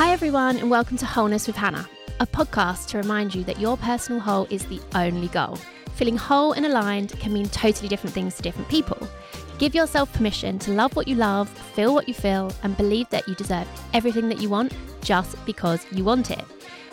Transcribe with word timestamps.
Hi, 0.00 0.12
everyone, 0.12 0.56
and 0.56 0.70
welcome 0.70 0.96
to 0.96 1.04
Wholeness 1.04 1.46
with 1.46 1.56
Hannah, 1.56 1.86
a 2.20 2.26
podcast 2.26 2.86
to 2.88 2.96
remind 2.96 3.34
you 3.34 3.44
that 3.44 3.60
your 3.60 3.76
personal 3.76 4.18
whole 4.18 4.46
is 4.48 4.64
the 4.64 4.80
only 4.94 5.28
goal. 5.28 5.58
Feeling 5.92 6.16
whole 6.16 6.52
and 6.52 6.64
aligned 6.64 7.10
can 7.20 7.34
mean 7.34 7.50
totally 7.50 7.86
different 7.86 8.14
things 8.14 8.34
to 8.36 8.42
different 8.42 8.70
people. 8.70 8.96
Give 9.58 9.74
yourself 9.74 10.10
permission 10.14 10.58
to 10.60 10.70
love 10.70 10.96
what 10.96 11.06
you 11.06 11.16
love, 11.16 11.50
feel 11.50 11.92
what 11.92 12.08
you 12.08 12.14
feel, 12.14 12.50
and 12.62 12.78
believe 12.78 13.10
that 13.10 13.28
you 13.28 13.34
deserve 13.34 13.68
everything 13.92 14.30
that 14.30 14.40
you 14.40 14.48
want 14.48 14.72
just 15.02 15.36
because 15.44 15.84
you 15.92 16.02
want 16.02 16.30
it. 16.30 16.46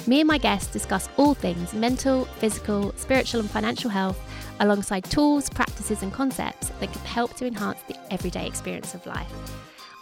Me 0.05 0.19
and 0.19 0.27
my 0.27 0.37
guests 0.37 0.73
discuss 0.73 1.07
all 1.15 1.33
things 1.33 1.73
mental, 1.73 2.25
physical, 2.25 2.93
spiritual, 2.97 3.39
and 3.39 3.49
financial 3.49 3.89
health, 3.89 4.19
alongside 4.59 5.05
tools, 5.05 5.49
practices, 5.49 6.03
and 6.03 6.11
concepts 6.11 6.71
that 6.81 6.91
can 6.91 7.01
help 7.03 7.37
to 7.37 7.47
enhance 7.47 7.81
the 7.83 7.95
everyday 8.11 8.45
experience 8.45 8.93
of 8.93 9.05
life. 9.05 9.31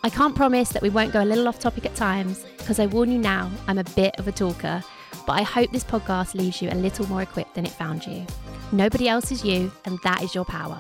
I 0.06 0.10
can't 0.12 0.36
promise 0.36 0.70
that 0.70 0.84
we 0.84 0.92
won't 0.92 1.12
go 1.12 1.24
a 1.24 1.26
little 1.26 1.48
off 1.48 1.58
topic 1.58 1.84
at 1.88 1.96
times, 1.96 2.46
because 2.60 2.78
I 2.78 2.86
warn 2.86 3.12
you 3.12 3.18
now, 3.18 3.50
I'm 3.68 3.80
a 3.80 3.84
bit 3.84 4.14
of 4.20 4.28
a 4.28 4.32
talker, 4.32 4.84
but 5.26 5.34
I 5.34 5.42
hope 5.42 5.72
this 5.72 5.84
podcast 5.84 6.36
leaves 6.36 6.62
you 6.62 6.70
a 6.70 6.76
little 6.76 7.08
more 7.08 7.24
equipped 7.24 7.56
than 7.56 7.66
it 7.66 7.72
found 7.72 8.06
you. 8.06 8.24
Nobody 8.72 9.10
else 9.10 9.32
is 9.32 9.44
you, 9.44 9.72
and 9.86 9.98
that 10.04 10.22
is 10.22 10.36
your 10.36 10.46
power. 10.46 10.78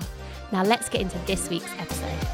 Now 0.51 0.61
let's 0.61 0.89
get 0.89 1.01
into 1.01 1.17
this 1.25 1.49
week's 1.49 1.71
episode. 1.79 2.27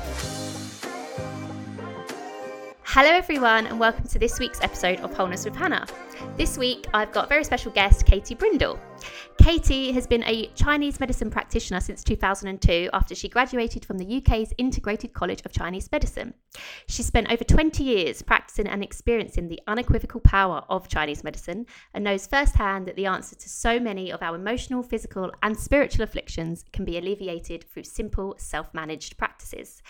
Hello, 2.84 3.10
everyone, 3.10 3.68
and 3.68 3.80
welcome 3.80 4.06
to 4.10 4.20
this 4.20 4.38
week's 4.38 4.60
episode 4.62 5.00
of 5.00 5.14
Wholeness 5.14 5.46
with 5.46 5.56
Hannah. 5.56 5.88
This 6.36 6.58
week, 6.58 6.88
I've 6.94 7.14
got 7.14 7.30
very 7.30 7.46
special 7.46 7.72
guest, 7.72 8.06
Katie 8.06 8.36
Brindle. 8.36 8.78
Katie 9.42 9.92
has 9.94 10.06
been 10.06 10.24
a 10.26 10.52
Chinese 10.54 11.00
medicine 11.00 11.32
practitioner 11.32 11.80
since 11.80 12.04
2002 12.04 12.92
after 12.94 13.16
she 13.16 13.28
graduated 13.28 13.84
from 13.84 13.98
the 13.98 14.18
UK's 14.18 14.54
Integrated 14.60 15.14
College 15.14 15.42
of 15.44 15.52
Chinese 15.52 15.92
Medicine. 15.92 16.36
She 16.86 17.02
spent 17.02 17.32
over 17.32 17.44
20 17.44 17.84
years 17.84 18.22
practicing 18.22 18.68
and 18.68 18.84
experiencing 18.84 19.48
the 19.48 19.60
unequivocal 19.68 20.20
power 20.20 20.64
of 20.70 20.88
Chinese 20.88 21.24
medicine 21.24 21.66
and 21.96 22.04
knows 22.04 22.28
firsthand 22.28 22.86
that 22.86 22.96
the 22.96 23.08
answer 23.08 23.36
to 23.36 23.50
so 23.50 23.80
many 23.80 24.12
of 24.12 24.22
our 24.22 24.36
emotional, 24.36 24.84
physical, 24.84 25.32
and 25.42 25.58
spiritual 25.58 26.04
afflictions 26.04 26.64
can 26.72 26.86
be 26.86 27.00
alleviated 27.00 27.66
through 27.72 27.86
simple, 27.86 28.36
self 28.38 28.72
managed 28.76 29.18
practices. 29.18 29.82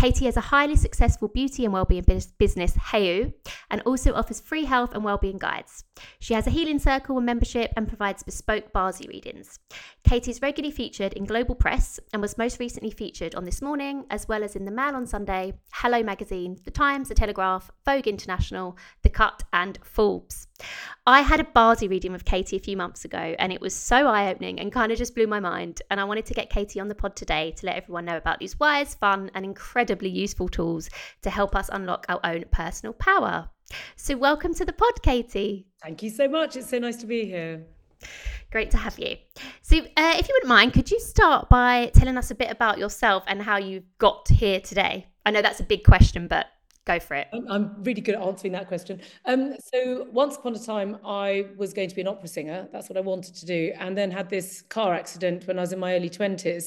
Katie 0.00 0.24
has 0.24 0.38
a 0.38 0.40
highly 0.40 0.76
successful 0.76 1.28
beauty 1.28 1.66
and 1.66 1.74
wellbeing 1.74 2.06
business, 2.38 2.74
Hayo'u, 2.74 3.34
and 3.70 3.82
also 3.82 4.14
offers 4.14 4.40
free 4.40 4.64
health 4.64 4.94
and 4.94 5.04
wellbeing 5.04 5.36
guides. 5.36 5.84
She 6.20 6.32
has 6.32 6.46
a 6.46 6.50
healing 6.50 6.78
circle 6.78 7.18
and 7.18 7.26
membership 7.26 7.70
and 7.76 7.86
provides 7.86 8.22
bespoke 8.22 8.72
Bazi 8.72 9.06
readings. 9.08 9.58
Katie 10.02 10.30
is 10.30 10.40
regularly 10.40 10.74
featured 10.74 11.12
in 11.12 11.26
global 11.26 11.54
press 11.54 12.00
and 12.14 12.22
was 12.22 12.38
most 12.38 12.58
recently 12.58 12.90
featured 12.90 13.34
on 13.34 13.44
This 13.44 13.60
Morning, 13.60 14.06
as 14.08 14.26
well 14.26 14.42
as 14.42 14.56
in 14.56 14.64
the 14.64 14.70
Mail 14.70 14.96
on 14.96 15.06
Sunday, 15.06 15.52
Hello 15.70 16.02
Magazine, 16.02 16.56
The 16.64 16.70
Times, 16.70 17.10
The 17.10 17.14
Telegraph, 17.14 17.70
Vogue 17.84 18.08
International, 18.08 18.78
The 19.02 19.10
Cut, 19.10 19.42
and 19.52 19.78
Forbes. 19.84 20.46
I 21.06 21.22
had 21.22 21.40
a 21.40 21.44
Bazi 21.44 21.88
reading 21.88 22.12
with 22.12 22.24
Katie 22.24 22.56
a 22.56 22.60
few 22.60 22.76
months 22.76 23.04
ago, 23.04 23.34
and 23.38 23.52
it 23.52 23.60
was 23.60 23.74
so 23.74 24.06
eye 24.06 24.30
opening 24.30 24.60
and 24.60 24.72
kind 24.72 24.92
of 24.92 24.98
just 24.98 25.14
blew 25.14 25.26
my 25.26 25.40
mind. 25.40 25.82
And 25.90 26.00
I 26.00 26.04
wanted 26.04 26.26
to 26.26 26.34
get 26.34 26.50
Katie 26.50 26.80
on 26.80 26.88
the 26.88 26.94
pod 26.94 27.16
today 27.16 27.52
to 27.56 27.66
let 27.66 27.76
everyone 27.76 28.04
know 28.04 28.16
about 28.16 28.38
these 28.38 28.58
wise, 28.60 28.94
fun, 28.94 29.30
and 29.34 29.44
incredibly 29.44 30.10
useful 30.10 30.48
tools 30.48 30.90
to 31.22 31.30
help 31.30 31.56
us 31.56 31.70
unlock 31.72 32.06
our 32.08 32.20
own 32.24 32.44
personal 32.50 32.92
power. 32.92 33.48
So, 33.96 34.16
welcome 34.16 34.54
to 34.54 34.64
the 34.64 34.72
pod, 34.72 35.02
Katie. 35.02 35.66
Thank 35.82 36.02
you 36.02 36.10
so 36.10 36.28
much. 36.28 36.56
It's 36.56 36.70
so 36.70 36.78
nice 36.78 36.96
to 36.98 37.06
be 37.06 37.24
here. 37.24 37.64
Great 38.50 38.70
to 38.72 38.76
have 38.76 38.98
you. 38.98 39.16
So, 39.62 39.78
uh, 39.78 40.14
if 40.18 40.28
you 40.28 40.34
wouldn't 40.34 40.48
mind, 40.48 40.72
could 40.72 40.90
you 40.90 40.98
start 41.00 41.48
by 41.48 41.90
telling 41.94 42.16
us 42.16 42.30
a 42.30 42.34
bit 42.34 42.50
about 42.50 42.78
yourself 42.78 43.22
and 43.26 43.40
how 43.40 43.58
you 43.58 43.82
got 43.98 44.28
here 44.28 44.60
today? 44.60 45.06
I 45.24 45.30
know 45.30 45.42
that's 45.42 45.60
a 45.60 45.64
big 45.64 45.84
question, 45.84 46.26
but 46.26 46.46
go 46.92 46.98
for 47.00 47.14
it. 47.14 47.28
I'm 47.54 47.82
really 47.82 48.00
good 48.00 48.16
at 48.18 48.22
answering 48.22 48.52
that 48.58 48.68
question. 48.68 49.00
Um, 49.24 49.54
so 49.72 50.06
once 50.22 50.36
upon 50.36 50.54
a 50.54 50.58
time, 50.58 50.90
I 51.04 51.28
was 51.56 51.72
going 51.72 51.88
to 51.88 51.94
be 51.94 52.02
an 52.06 52.08
opera 52.08 52.28
singer. 52.28 52.68
That's 52.72 52.88
what 52.88 52.96
I 52.96 53.04
wanted 53.12 53.34
to 53.36 53.46
do, 53.46 53.72
and 53.78 53.96
then 53.98 54.10
had 54.10 54.28
this 54.30 54.62
car 54.76 54.94
accident 54.94 55.46
when 55.46 55.58
I 55.58 55.62
was 55.62 55.72
in 55.72 55.78
my 55.78 55.94
early 55.96 56.10
twenties. 56.10 56.64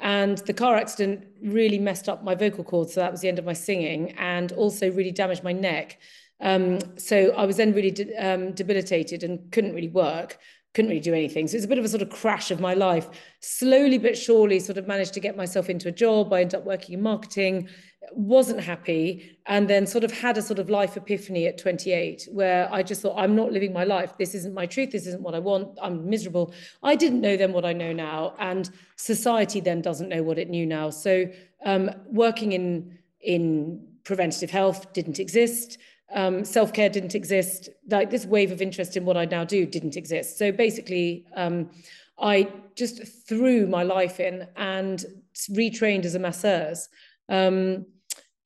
And 0.00 0.38
the 0.38 0.56
car 0.62 0.74
accident 0.76 1.26
really 1.60 1.78
messed 1.78 2.08
up 2.08 2.24
my 2.24 2.34
vocal 2.34 2.64
cords, 2.64 2.94
so 2.94 3.00
that 3.00 3.12
was 3.12 3.20
the 3.20 3.28
end 3.28 3.38
of 3.38 3.44
my 3.44 3.52
singing, 3.68 4.02
and 4.18 4.52
also 4.52 4.90
really 4.90 5.12
damaged 5.12 5.44
my 5.44 5.52
neck. 5.52 5.98
Um, 6.40 6.80
so 6.96 7.16
I 7.36 7.44
was 7.46 7.56
then 7.56 7.72
really 7.72 7.92
de- 7.92 8.16
um, 8.16 8.52
debilitated 8.52 9.22
and 9.22 9.34
couldn't 9.52 9.74
really 9.74 9.94
work 10.06 10.38
couldn't 10.74 10.88
really 10.88 11.00
do 11.00 11.12
anything. 11.12 11.46
So 11.48 11.56
it's 11.56 11.66
a 11.66 11.68
bit 11.68 11.78
of 11.78 11.84
a 11.84 11.88
sort 11.88 12.02
of 12.02 12.10
crash 12.10 12.50
of 12.50 12.58
my 12.58 12.74
life. 12.74 13.08
Slowly 13.40 13.98
but 13.98 14.16
surely, 14.16 14.58
sort 14.58 14.78
of 14.78 14.86
managed 14.86 15.12
to 15.14 15.20
get 15.20 15.36
myself 15.36 15.68
into 15.68 15.88
a 15.88 15.92
job. 15.92 16.32
I 16.32 16.40
ended 16.40 16.54
up 16.60 16.64
working 16.64 16.94
in 16.94 17.02
marketing, 17.02 17.68
wasn't 18.10 18.60
happy, 18.60 19.38
and 19.46 19.68
then 19.68 19.86
sort 19.86 20.04
of 20.04 20.12
had 20.12 20.36
a 20.36 20.42
sort 20.42 20.58
of 20.58 20.68
life 20.68 20.96
epiphany 20.96 21.46
at 21.46 21.58
28 21.58 22.28
where 22.32 22.68
I 22.72 22.82
just 22.82 23.00
thought, 23.00 23.16
I'm 23.16 23.36
not 23.36 23.52
living 23.52 23.72
my 23.72 23.84
life. 23.84 24.16
This 24.18 24.34
isn't 24.34 24.54
my 24.54 24.66
truth. 24.66 24.90
This 24.90 25.06
isn't 25.06 25.22
what 25.22 25.34
I 25.34 25.38
want. 25.38 25.78
I'm 25.80 26.08
miserable. 26.08 26.52
I 26.82 26.96
didn't 26.96 27.20
know 27.20 27.36
then 27.36 27.52
what 27.52 27.64
I 27.64 27.72
know 27.72 27.92
now. 27.92 28.34
And 28.38 28.70
society 28.96 29.60
then 29.60 29.82
doesn't 29.82 30.08
know 30.08 30.22
what 30.22 30.38
it 30.38 30.50
knew 30.50 30.66
now. 30.66 30.90
So 30.90 31.26
um, 31.64 31.90
working 32.06 32.52
in 32.52 32.98
in 33.20 33.86
preventative 34.02 34.50
health 34.50 34.92
didn't 34.92 35.20
exist 35.20 35.78
um, 36.14 36.44
self 36.44 36.72
care 36.72 36.88
didn't 36.88 37.14
exist. 37.14 37.68
Like 37.88 38.10
this 38.10 38.26
wave 38.26 38.52
of 38.52 38.60
interest 38.60 38.96
in 38.96 39.04
what 39.04 39.16
I 39.16 39.24
now 39.24 39.44
do 39.44 39.66
didn't 39.66 39.96
exist. 39.96 40.38
So 40.38 40.52
basically, 40.52 41.26
um, 41.34 41.70
I 42.18 42.52
just 42.76 43.28
threw 43.28 43.66
my 43.66 43.82
life 43.82 44.20
in 44.20 44.46
and 44.56 45.04
retrained 45.50 46.04
as 46.04 46.14
a 46.14 46.18
masseuse. 46.18 46.88
Um, 47.32 47.86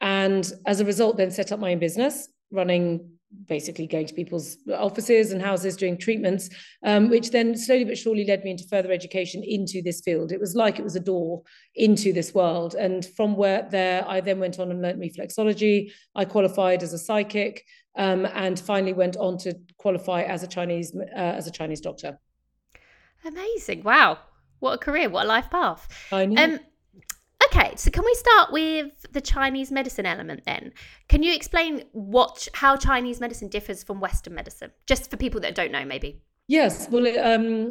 and 0.00 0.50
as 0.66 0.80
a 0.80 0.84
result, 0.84 1.16
then 1.16 1.30
set 1.30 1.52
up 1.52 1.60
my 1.60 1.72
own 1.72 1.78
business, 1.78 2.28
running 2.50 3.10
basically 3.48 3.86
going 3.86 4.06
to 4.06 4.14
people's 4.14 4.56
offices 4.72 5.32
and 5.32 5.42
houses 5.42 5.76
doing 5.76 5.98
treatments, 5.98 6.48
um, 6.84 7.10
which 7.10 7.30
then 7.30 7.56
slowly 7.56 7.84
but 7.84 7.98
surely 7.98 8.24
led 8.24 8.44
me 8.44 8.52
into 8.52 8.64
further 8.68 8.92
education 8.92 9.42
into 9.44 9.82
this 9.82 10.00
field. 10.00 10.32
It 10.32 10.40
was 10.40 10.54
like 10.54 10.78
it 10.78 10.84
was 10.84 10.96
a 10.96 11.00
door 11.00 11.42
into 11.74 12.12
this 12.12 12.34
world. 12.34 12.74
And 12.74 13.04
from 13.16 13.36
where 13.36 13.66
there, 13.70 14.08
I 14.08 14.20
then 14.20 14.38
went 14.38 14.58
on 14.58 14.70
and 14.70 14.80
learned 14.80 15.02
reflexology. 15.02 15.90
I 16.14 16.24
qualified 16.24 16.82
as 16.82 16.92
a 16.92 16.98
psychic 16.98 17.64
um, 17.96 18.26
and 18.26 18.58
finally 18.58 18.92
went 18.92 19.16
on 19.16 19.38
to 19.38 19.58
qualify 19.78 20.22
as 20.22 20.42
a 20.42 20.46
Chinese 20.46 20.94
uh, 20.94 21.18
as 21.18 21.46
a 21.46 21.50
Chinese 21.50 21.80
doctor. 21.80 22.18
Amazing! 23.24 23.82
Wow, 23.82 24.18
what 24.60 24.74
a 24.74 24.78
career! 24.78 25.08
What 25.08 25.24
a 25.24 25.28
life 25.28 25.50
path! 25.50 25.88
I 26.12 26.26
know. 26.26 26.44
Um, 26.44 26.60
Okay, 27.56 27.74
so 27.76 27.90
can 27.90 28.04
we 28.04 28.14
start 28.14 28.52
with 28.52 29.06
the 29.12 29.20
Chinese 29.20 29.72
medicine 29.72 30.04
element 30.04 30.42
then? 30.44 30.72
Can 31.08 31.22
you 31.22 31.34
explain 31.34 31.84
what 31.92 32.48
how 32.52 32.76
Chinese 32.76 33.18
medicine 33.18 33.48
differs 33.48 33.82
from 33.82 33.98
Western 33.98 34.34
medicine, 34.34 34.72
just 34.86 35.10
for 35.10 35.16
people 35.16 35.40
that 35.40 35.54
don't 35.54 35.72
know, 35.72 35.84
maybe? 35.84 36.20
Yes, 36.48 36.88
well, 36.90 37.06
um, 37.18 37.70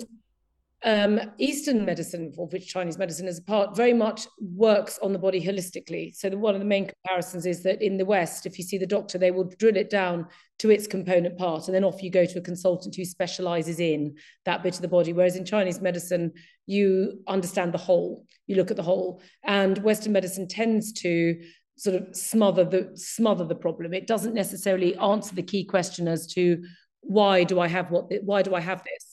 um, 0.85 1.19
Eastern 1.40 1.84
medicine, 1.84 2.31
of 2.38 2.53
which 2.53 2.68
Chinese 2.68 3.00
medicine 3.00 3.28
is 3.28 3.40
a 3.40 3.41
part, 3.41 3.75
very 3.75 3.94
much 3.94 4.28
works 4.40 5.00
on 5.01 5.13
the 5.13 5.19
body 5.19 5.44
holistically. 5.44 6.16
So 6.16 6.29
the, 6.29 6.38
one 6.38 6.53
of 6.53 6.62
the 6.62 6.66
main 6.66 6.88
comparisons 6.88 7.47
is 7.47 7.63
that 7.63 7.81
in 7.81 7.97
the 7.97 8.06
West, 8.06 8.46
if 8.46 8.59
you 8.59 8.63
see 8.63 8.78
the 8.78 8.85
doctor, 8.85 9.18
they 9.18 9.31
will 9.31 9.51
drill 9.57 9.78
it 9.78 9.90
down 9.90 10.28
to 10.59 10.69
its 10.69 10.85
component 10.85 11.40
part, 11.40 11.68
and 11.68 11.73
then 11.73 11.84
off 11.84 12.03
you 12.03 12.12
go 12.12 12.25
to 12.25 12.38
a 12.38 12.41
consultant 12.41 12.96
who 12.96 13.03
specializes 13.03 13.79
in 13.79 14.16
that 14.46 14.62
bit 14.62 14.75
of 14.75 14.81
the 14.81 14.88
body. 14.88 15.12
Whereas 15.12 15.35
in 15.35 15.44
Chinese 15.44 15.81
medicine, 15.81 16.31
you 16.68 17.19
understand 17.28 17.73
the 17.73 17.79
whole, 17.79 18.25
you 18.46 18.56
look 18.56 18.69
at 18.69 18.78
the 18.78 18.84
whole, 18.84 19.22
and 19.44 19.79
Western 19.79 20.13
medicine 20.13 20.47
tends 20.47 20.94
to 20.94 21.41
sort 21.78 21.96
of 21.96 22.16
smother 22.16 22.63
the 22.63 22.91
smother 22.94 23.44
the 23.44 23.56
problem. 23.56 23.94
It 23.94 24.07
doesn't 24.07 24.35
necessarily 24.35 24.96
answer 24.97 25.34
the 25.34 25.44
key 25.44 25.66
question 25.66 26.07
as 26.07 26.28
to 26.34 26.63
why 27.02 27.44
do 27.44 27.59
I 27.59 27.67
have 27.67 27.91
what 27.91 28.12
why 28.23 28.41
do 28.41 28.56
I 28.56 28.62
have 28.62 28.84
this 28.84 29.04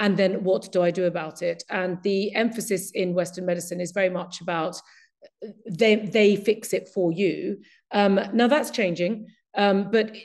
and 0.00 0.16
then 0.16 0.42
what 0.42 0.72
do 0.72 0.82
I 0.82 0.90
do 0.90 1.04
about 1.04 1.42
it? 1.42 1.62
And 1.68 2.02
the 2.02 2.34
emphasis 2.34 2.90
in 2.92 3.14
Western 3.14 3.44
medicine 3.44 3.80
is 3.80 3.92
very 3.92 4.08
much 4.08 4.40
about 4.40 4.80
they 5.70 5.96
they 5.96 6.36
fix 6.36 6.72
it 6.72 6.88
for 6.88 7.12
you. 7.12 7.58
Um, 7.92 8.18
now 8.32 8.48
that's 8.48 8.70
changing, 8.70 9.26
um, 9.54 9.90
but 9.90 10.16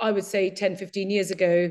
I 0.00 0.10
would 0.10 0.24
say 0.24 0.50
10, 0.50 0.76
15 0.76 1.10
years 1.10 1.30
ago, 1.30 1.70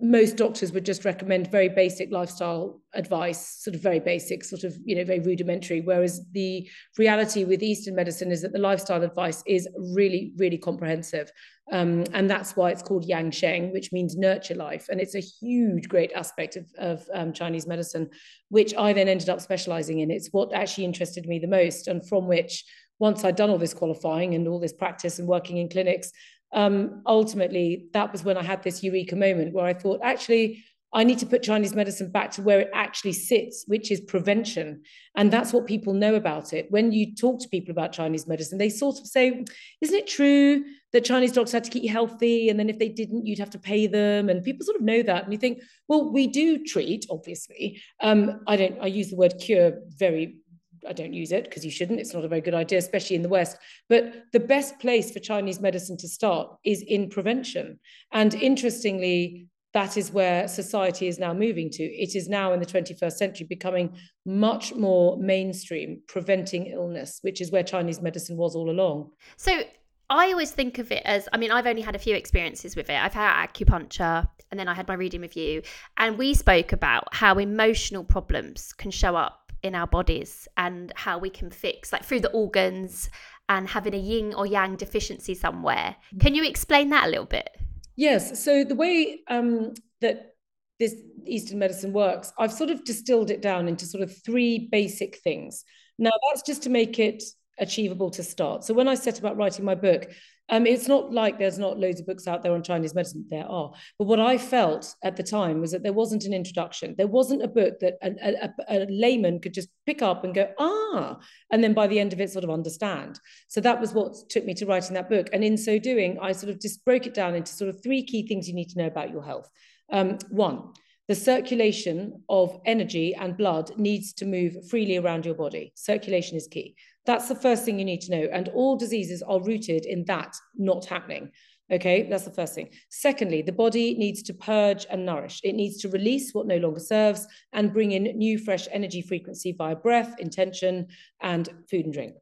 most 0.00 0.36
doctors 0.36 0.72
would 0.72 0.84
just 0.84 1.04
recommend 1.04 1.50
very 1.50 1.68
basic 1.68 2.12
lifestyle 2.12 2.80
advice, 2.94 3.62
sort 3.62 3.74
of 3.74 3.82
very 3.82 3.98
basic, 3.98 4.44
sort 4.44 4.62
of, 4.62 4.76
you 4.84 4.94
know, 4.94 5.04
very 5.04 5.18
rudimentary. 5.18 5.80
Whereas 5.80 6.24
the 6.32 6.68
reality 6.96 7.44
with 7.44 7.64
Eastern 7.64 7.96
medicine 7.96 8.30
is 8.30 8.42
that 8.42 8.52
the 8.52 8.60
lifestyle 8.60 9.02
advice 9.02 9.42
is 9.44 9.68
really, 9.76 10.32
really 10.36 10.58
comprehensive. 10.58 11.32
Um, 11.72 12.04
and 12.14 12.30
that's 12.30 12.54
why 12.56 12.70
it's 12.70 12.82
called 12.82 13.04
Yang 13.04 13.32
Sheng, 13.32 13.72
which 13.72 13.90
means 13.90 14.16
nurture 14.16 14.54
life. 14.54 14.86
And 14.88 15.00
it's 15.00 15.16
a 15.16 15.20
huge, 15.20 15.88
great 15.88 16.12
aspect 16.12 16.56
of, 16.56 16.66
of 16.78 17.04
um, 17.12 17.32
Chinese 17.32 17.66
medicine, 17.66 18.08
which 18.50 18.74
I 18.74 18.92
then 18.92 19.08
ended 19.08 19.28
up 19.28 19.40
specializing 19.40 19.98
in. 19.98 20.12
It's 20.12 20.28
what 20.28 20.54
actually 20.54 20.84
interested 20.84 21.26
me 21.26 21.40
the 21.40 21.48
most, 21.48 21.88
and 21.88 22.08
from 22.08 22.28
which, 22.28 22.64
once 23.00 23.24
I'd 23.24 23.36
done 23.36 23.50
all 23.50 23.58
this 23.58 23.74
qualifying 23.74 24.34
and 24.34 24.48
all 24.48 24.58
this 24.58 24.72
practice 24.72 25.18
and 25.18 25.28
working 25.28 25.58
in 25.58 25.68
clinics, 25.68 26.10
um, 26.52 27.02
ultimately, 27.06 27.88
that 27.92 28.12
was 28.12 28.24
when 28.24 28.36
I 28.36 28.42
had 28.42 28.62
this 28.62 28.82
eureka 28.82 29.16
moment 29.16 29.52
where 29.52 29.66
I 29.66 29.74
thought, 29.74 30.00
actually, 30.02 30.64
I 30.92 31.04
need 31.04 31.18
to 31.18 31.26
put 31.26 31.42
Chinese 31.42 31.74
medicine 31.74 32.10
back 32.10 32.30
to 32.32 32.42
where 32.42 32.60
it 32.60 32.70
actually 32.72 33.12
sits, 33.12 33.64
which 33.66 33.90
is 33.90 34.00
prevention. 34.00 34.82
And 35.16 35.30
that's 35.30 35.52
what 35.52 35.66
people 35.66 35.92
know 35.92 36.14
about 36.14 36.54
it. 36.54 36.66
When 36.70 36.92
you 36.92 37.14
talk 37.14 37.40
to 37.40 37.48
people 37.48 37.72
about 37.72 37.92
Chinese 37.92 38.26
medicine, 38.26 38.56
they 38.56 38.70
sort 38.70 38.98
of 38.98 39.06
say, 39.06 39.44
Isn't 39.82 39.96
it 39.96 40.06
true 40.06 40.64
that 40.92 41.04
Chinese 41.04 41.32
doctors 41.32 41.52
had 41.52 41.64
to 41.64 41.70
keep 41.70 41.82
you 41.82 41.90
healthy? 41.90 42.48
And 42.48 42.58
then 42.58 42.70
if 42.70 42.78
they 42.78 42.88
didn't, 42.88 43.26
you'd 43.26 43.38
have 43.38 43.50
to 43.50 43.58
pay 43.58 43.86
them. 43.86 44.30
And 44.30 44.42
people 44.42 44.64
sort 44.64 44.78
of 44.78 44.82
know 44.82 45.02
that. 45.02 45.24
And 45.24 45.32
you 45.32 45.38
think, 45.38 45.60
Well, 45.88 46.10
we 46.10 46.26
do 46.26 46.64
treat, 46.64 47.04
obviously. 47.10 47.82
Um, 48.00 48.40
I 48.46 48.56
don't, 48.56 48.78
I 48.80 48.86
use 48.86 49.10
the 49.10 49.16
word 49.16 49.34
cure 49.38 49.80
very 49.88 50.38
I 50.86 50.92
don't 50.92 51.12
use 51.12 51.32
it 51.32 51.44
because 51.44 51.64
you 51.64 51.70
shouldn't. 51.70 52.00
It's 52.00 52.14
not 52.14 52.24
a 52.24 52.28
very 52.28 52.40
good 52.40 52.54
idea, 52.54 52.78
especially 52.78 53.16
in 53.16 53.22
the 53.22 53.28
West. 53.28 53.56
But 53.88 54.12
the 54.32 54.40
best 54.40 54.78
place 54.78 55.10
for 55.10 55.20
Chinese 55.20 55.60
medicine 55.60 55.96
to 55.98 56.08
start 56.08 56.56
is 56.64 56.82
in 56.86 57.08
prevention. 57.08 57.78
And 58.12 58.34
interestingly, 58.34 59.48
that 59.74 59.96
is 59.96 60.10
where 60.12 60.48
society 60.48 61.08
is 61.08 61.18
now 61.18 61.34
moving 61.34 61.70
to. 61.70 61.82
It 61.82 62.16
is 62.16 62.28
now 62.28 62.52
in 62.52 62.60
the 62.60 62.66
21st 62.66 63.12
century 63.12 63.46
becoming 63.48 63.96
much 64.24 64.74
more 64.74 65.18
mainstream, 65.18 66.00
preventing 66.08 66.66
illness, 66.68 67.18
which 67.22 67.40
is 67.40 67.52
where 67.52 67.62
Chinese 67.62 68.00
medicine 68.00 68.36
was 68.36 68.56
all 68.56 68.70
along. 68.70 69.10
So 69.36 69.62
I 70.10 70.32
always 70.32 70.50
think 70.52 70.78
of 70.78 70.90
it 70.90 71.02
as 71.04 71.28
I 71.32 71.36
mean, 71.36 71.50
I've 71.50 71.66
only 71.66 71.82
had 71.82 71.94
a 71.94 71.98
few 71.98 72.14
experiences 72.14 72.76
with 72.76 72.88
it. 72.88 72.94
I've 72.94 73.12
had 73.12 73.46
acupuncture 73.46 74.26
and 74.50 74.58
then 74.58 74.68
I 74.68 74.74
had 74.74 74.88
my 74.88 74.94
reading 74.94 75.20
with 75.20 75.36
you. 75.36 75.62
And 75.98 76.16
we 76.16 76.32
spoke 76.32 76.72
about 76.72 77.14
how 77.14 77.38
emotional 77.38 78.04
problems 78.04 78.72
can 78.72 78.90
show 78.90 79.16
up 79.16 79.47
in 79.62 79.74
our 79.74 79.86
bodies 79.86 80.48
and 80.56 80.92
how 80.96 81.18
we 81.18 81.30
can 81.30 81.50
fix, 81.50 81.92
like 81.92 82.04
through 82.04 82.20
the 82.20 82.30
organs 82.30 83.10
and 83.48 83.68
having 83.68 83.94
a 83.94 83.98
yin 83.98 84.34
or 84.34 84.46
yang 84.46 84.76
deficiency 84.76 85.34
somewhere. 85.34 85.96
Can 86.20 86.34
you 86.34 86.44
explain 86.44 86.90
that 86.90 87.06
a 87.06 87.10
little 87.10 87.26
bit? 87.26 87.48
Yes. 87.96 88.42
So 88.44 88.64
the 88.64 88.74
way 88.74 89.20
um, 89.28 89.74
that 90.00 90.34
this 90.78 90.94
Eastern 91.26 91.58
medicine 91.58 91.92
works, 91.92 92.32
I've 92.38 92.52
sort 92.52 92.70
of 92.70 92.84
distilled 92.84 93.30
it 93.30 93.42
down 93.42 93.68
into 93.68 93.86
sort 93.86 94.02
of 94.02 94.16
three 94.24 94.68
basic 94.70 95.16
things. 95.18 95.64
Now, 95.98 96.12
that's 96.30 96.42
just 96.42 96.62
to 96.64 96.70
make 96.70 96.98
it 96.98 97.22
achievable 97.58 98.10
to 98.10 98.22
start. 98.22 98.64
So 98.64 98.74
when 98.74 98.86
I 98.86 98.94
set 98.94 99.18
about 99.18 99.36
writing 99.36 99.64
my 99.64 99.74
book, 99.74 100.08
um, 100.48 100.66
it's 100.66 100.88
not 100.88 101.12
like 101.12 101.38
there's 101.38 101.58
not 101.58 101.78
loads 101.78 102.00
of 102.00 102.06
books 102.06 102.26
out 102.26 102.42
there 102.42 102.52
on 102.52 102.62
Chinese 102.62 102.94
medicine. 102.94 103.24
There 103.28 103.46
are. 103.46 103.72
But 103.98 104.06
what 104.06 104.20
I 104.20 104.38
felt 104.38 104.94
at 105.02 105.16
the 105.16 105.22
time 105.22 105.60
was 105.60 105.72
that 105.72 105.82
there 105.82 105.92
wasn't 105.92 106.24
an 106.24 106.32
introduction. 106.32 106.94
There 106.96 107.06
wasn't 107.06 107.42
a 107.42 107.48
book 107.48 107.80
that 107.80 107.98
a, 108.02 108.44
a, 108.44 108.52
a, 108.68 108.86
layman 108.88 109.40
could 109.40 109.52
just 109.52 109.68
pick 109.84 110.00
up 110.00 110.24
and 110.24 110.34
go, 110.34 110.50
ah, 110.58 111.18
and 111.52 111.62
then 111.62 111.74
by 111.74 111.86
the 111.86 112.00
end 112.00 112.12
of 112.12 112.20
it, 112.20 112.30
sort 112.30 112.44
of 112.44 112.50
understand. 112.50 113.20
So 113.48 113.60
that 113.60 113.80
was 113.80 113.92
what 113.92 114.14
took 114.30 114.44
me 114.44 114.54
to 114.54 114.66
writing 114.66 114.94
that 114.94 115.10
book. 115.10 115.28
And 115.32 115.44
in 115.44 115.58
so 115.58 115.78
doing, 115.78 116.18
I 116.20 116.32
sort 116.32 116.50
of 116.50 116.60
just 116.60 116.84
broke 116.84 117.06
it 117.06 117.14
down 117.14 117.34
into 117.34 117.52
sort 117.52 117.68
of 117.68 117.82
three 117.82 118.02
key 118.04 118.26
things 118.26 118.48
you 118.48 118.54
need 118.54 118.70
to 118.70 118.78
know 118.78 118.86
about 118.86 119.10
your 119.10 119.22
health. 119.22 119.50
Um, 119.90 120.18
one, 120.30 120.72
the 121.08 121.14
circulation 121.14 122.22
of 122.28 122.60
energy 122.66 123.14
and 123.14 123.36
blood 123.36 123.70
needs 123.78 124.12
to 124.14 124.26
move 124.26 124.68
freely 124.68 124.98
around 124.98 125.24
your 125.24 125.34
body. 125.34 125.72
Circulation 125.74 126.36
is 126.36 126.46
key. 126.46 126.74
That's 127.08 127.26
the 127.26 127.34
first 127.34 127.64
thing 127.64 127.78
you 127.78 127.86
need 127.86 128.02
to 128.02 128.10
know. 128.10 128.28
And 128.30 128.48
all 128.48 128.76
diseases 128.76 129.22
are 129.22 129.42
rooted 129.42 129.86
in 129.86 130.04
that 130.04 130.36
not 130.54 130.84
happening. 130.84 131.30
Okay, 131.72 132.06
that's 132.08 132.26
the 132.26 132.30
first 132.30 132.54
thing. 132.54 132.68
Secondly, 132.90 133.40
the 133.40 133.50
body 133.50 133.94
needs 133.94 134.22
to 134.24 134.34
purge 134.34 134.84
and 134.90 135.06
nourish. 135.06 135.40
It 135.42 135.54
needs 135.54 135.78
to 135.78 135.88
release 135.88 136.32
what 136.34 136.46
no 136.46 136.58
longer 136.58 136.80
serves 136.80 137.26
and 137.54 137.72
bring 137.72 137.92
in 137.92 138.04
new, 138.18 138.36
fresh 138.38 138.68
energy 138.70 139.00
frequency 139.00 139.52
via 139.52 139.74
breath, 139.76 140.16
intention, 140.18 140.88
and 141.22 141.48
food 141.70 141.86
and 141.86 141.94
drink. 141.94 142.12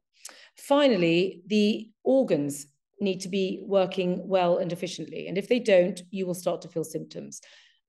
Finally, 0.57 1.41
the 1.47 1.89
organs 2.05 2.67
need 3.01 3.19
to 3.19 3.29
be 3.29 3.65
working 3.67 4.25
well 4.25 4.57
and 4.57 4.71
efficiently. 4.71 5.27
And 5.27 5.37
if 5.37 5.49
they 5.49 5.59
don't, 5.59 6.01
you 6.11 6.25
will 6.25 6.33
start 6.33 6.61
to 6.61 6.69
feel 6.69 6.85
symptoms. 6.85 7.41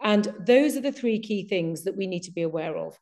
And 0.03 0.35
those 0.45 0.77
are 0.77 0.81
the 0.81 0.91
three 0.91 1.21
key 1.21 1.47
things 1.47 1.85
that 1.85 1.97
we 1.97 2.09
need 2.09 2.25
to 2.25 2.33
be 2.33 2.43
aware 2.43 2.77
of. 2.77 2.99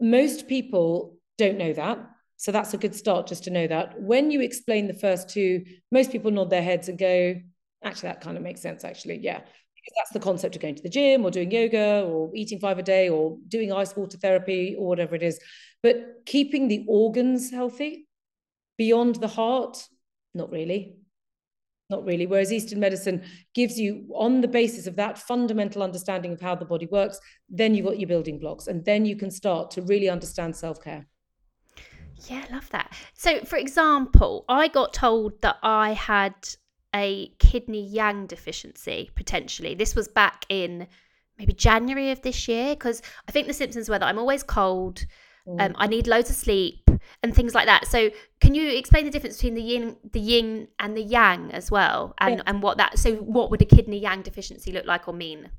Most 0.00 0.48
people 0.48 1.18
don't 1.38 1.56
know 1.56 1.72
that. 1.72 2.00
So 2.36 2.50
that's 2.50 2.74
a 2.74 2.78
good 2.78 2.94
start 2.94 3.26
just 3.26 3.44
to 3.44 3.50
know 3.50 3.66
that. 3.66 4.00
When 4.00 4.30
you 4.30 4.40
explain 4.40 4.86
the 4.86 4.94
first 4.94 5.28
two, 5.28 5.64
most 5.90 6.10
people 6.10 6.30
nod 6.30 6.50
their 6.50 6.62
heads 6.62 6.88
and 6.88 6.98
go, 6.98 7.36
actually, 7.84 8.08
that 8.08 8.20
kind 8.20 8.36
of 8.36 8.42
makes 8.42 8.60
sense, 8.60 8.84
actually. 8.84 9.18
Yeah. 9.18 9.38
Because 9.38 9.94
that's 9.96 10.12
the 10.12 10.20
concept 10.20 10.56
of 10.56 10.62
going 10.62 10.76
to 10.76 10.82
the 10.82 10.88
gym 10.88 11.24
or 11.24 11.30
doing 11.30 11.50
yoga 11.50 12.04
or 12.06 12.30
eating 12.34 12.60
five 12.60 12.78
a 12.78 12.82
day 12.82 13.08
or 13.08 13.38
doing 13.48 13.72
ice 13.72 13.96
water 13.96 14.16
therapy 14.16 14.76
or 14.78 14.86
whatever 14.88 15.14
it 15.14 15.22
is. 15.22 15.40
But 15.82 16.24
keeping 16.26 16.68
the 16.68 16.84
organs 16.88 17.50
healthy 17.50 18.06
beyond 18.78 19.16
the 19.16 19.28
heart, 19.28 19.84
not 20.34 20.50
really. 20.50 20.96
Not 21.90 22.06
really. 22.06 22.26
Whereas 22.26 22.52
Eastern 22.52 22.80
medicine 22.80 23.22
gives 23.54 23.78
you, 23.78 24.08
on 24.14 24.40
the 24.40 24.48
basis 24.48 24.86
of 24.86 24.96
that 24.96 25.18
fundamental 25.18 25.82
understanding 25.82 26.32
of 26.32 26.40
how 26.40 26.54
the 26.54 26.64
body 26.64 26.86
works, 26.86 27.20
then 27.50 27.74
you've 27.74 27.86
got 27.86 27.98
your 27.98 28.08
building 28.08 28.38
blocks. 28.38 28.66
And 28.66 28.84
then 28.84 29.04
you 29.04 29.14
can 29.14 29.30
start 29.30 29.70
to 29.72 29.82
really 29.82 30.08
understand 30.08 30.56
self 30.56 30.82
care. 30.82 31.06
Yeah, 32.28 32.44
I 32.48 32.52
love 32.52 32.70
that. 32.70 32.92
So, 33.14 33.40
for 33.40 33.56
example, 33.56 34.44
I 34.48 34.68
got 34.68 34.92
told 34.92 35.40
that 35.42 35.56
I 35.62 35.92
had 35.92 36.34
a 36.94 37.28
kidney 37.38 37.84
yang 37.86 38.26
deficiency 38.26 39.10
potentially. 39.14 39.74
This 39.74 39.94
was 39.94 40.08
back 40.08 40.44
in 40.48 40.86
maybe 41.38 41.52
January 41.52 42.10
of 42.10 42.22
this 42.22 42.46
year 42.46 42.74
because 42.74 43.02
I 43.26 43.32
think 43.32 43.46
the 43.46 43.54
symptoms 43.54 43.88
were 43.88 43.98
that 43.98 44.06
I'm 44.06 44.18
always 44.18 44.42
cold, 44.42 45.04
mm. 45.48 45.60
um, 45.60 45.74
I 45.76 45.86
need 45.86 46.06
loads 46.06 46.30
of 46.30 46.36
sleep 46.36 46.88
and 47.22 47.34
things 47.34 47.54
like 47.54 47.66
that. 47.66 47.86
So, 47.86 48.10
can 48.40 48.54
you 48.54 48.70
explain 48.70 49.04
the 49.04 49.10
difference 49.10 49.36
between 49.36 49.54
the 49.54 49.62
yin, 49.62 49.96
the 50.12 50.20
yin 50.20 50.68
and 50.78 50.96
the 50.96 51.02
yang 51.02 51.50
as 51.52 51.70
well, 51.70 52.14
and 52.18 52.36
yeah. 52.36 52.42
and 52.46 52.62
what 52.62 52.76
that? 52.78 52.98
So, 52.98 53.16
what 53.16 53.50
would 53.50 53.62
a 53.62 53.66
kidney 53.66 53.98
yang 53.98 54.22
deficiency 54.22 54.72
look 54.72 54.86
like 54.86 55.08
or 55.08 55.14
mean? 55.14 55.50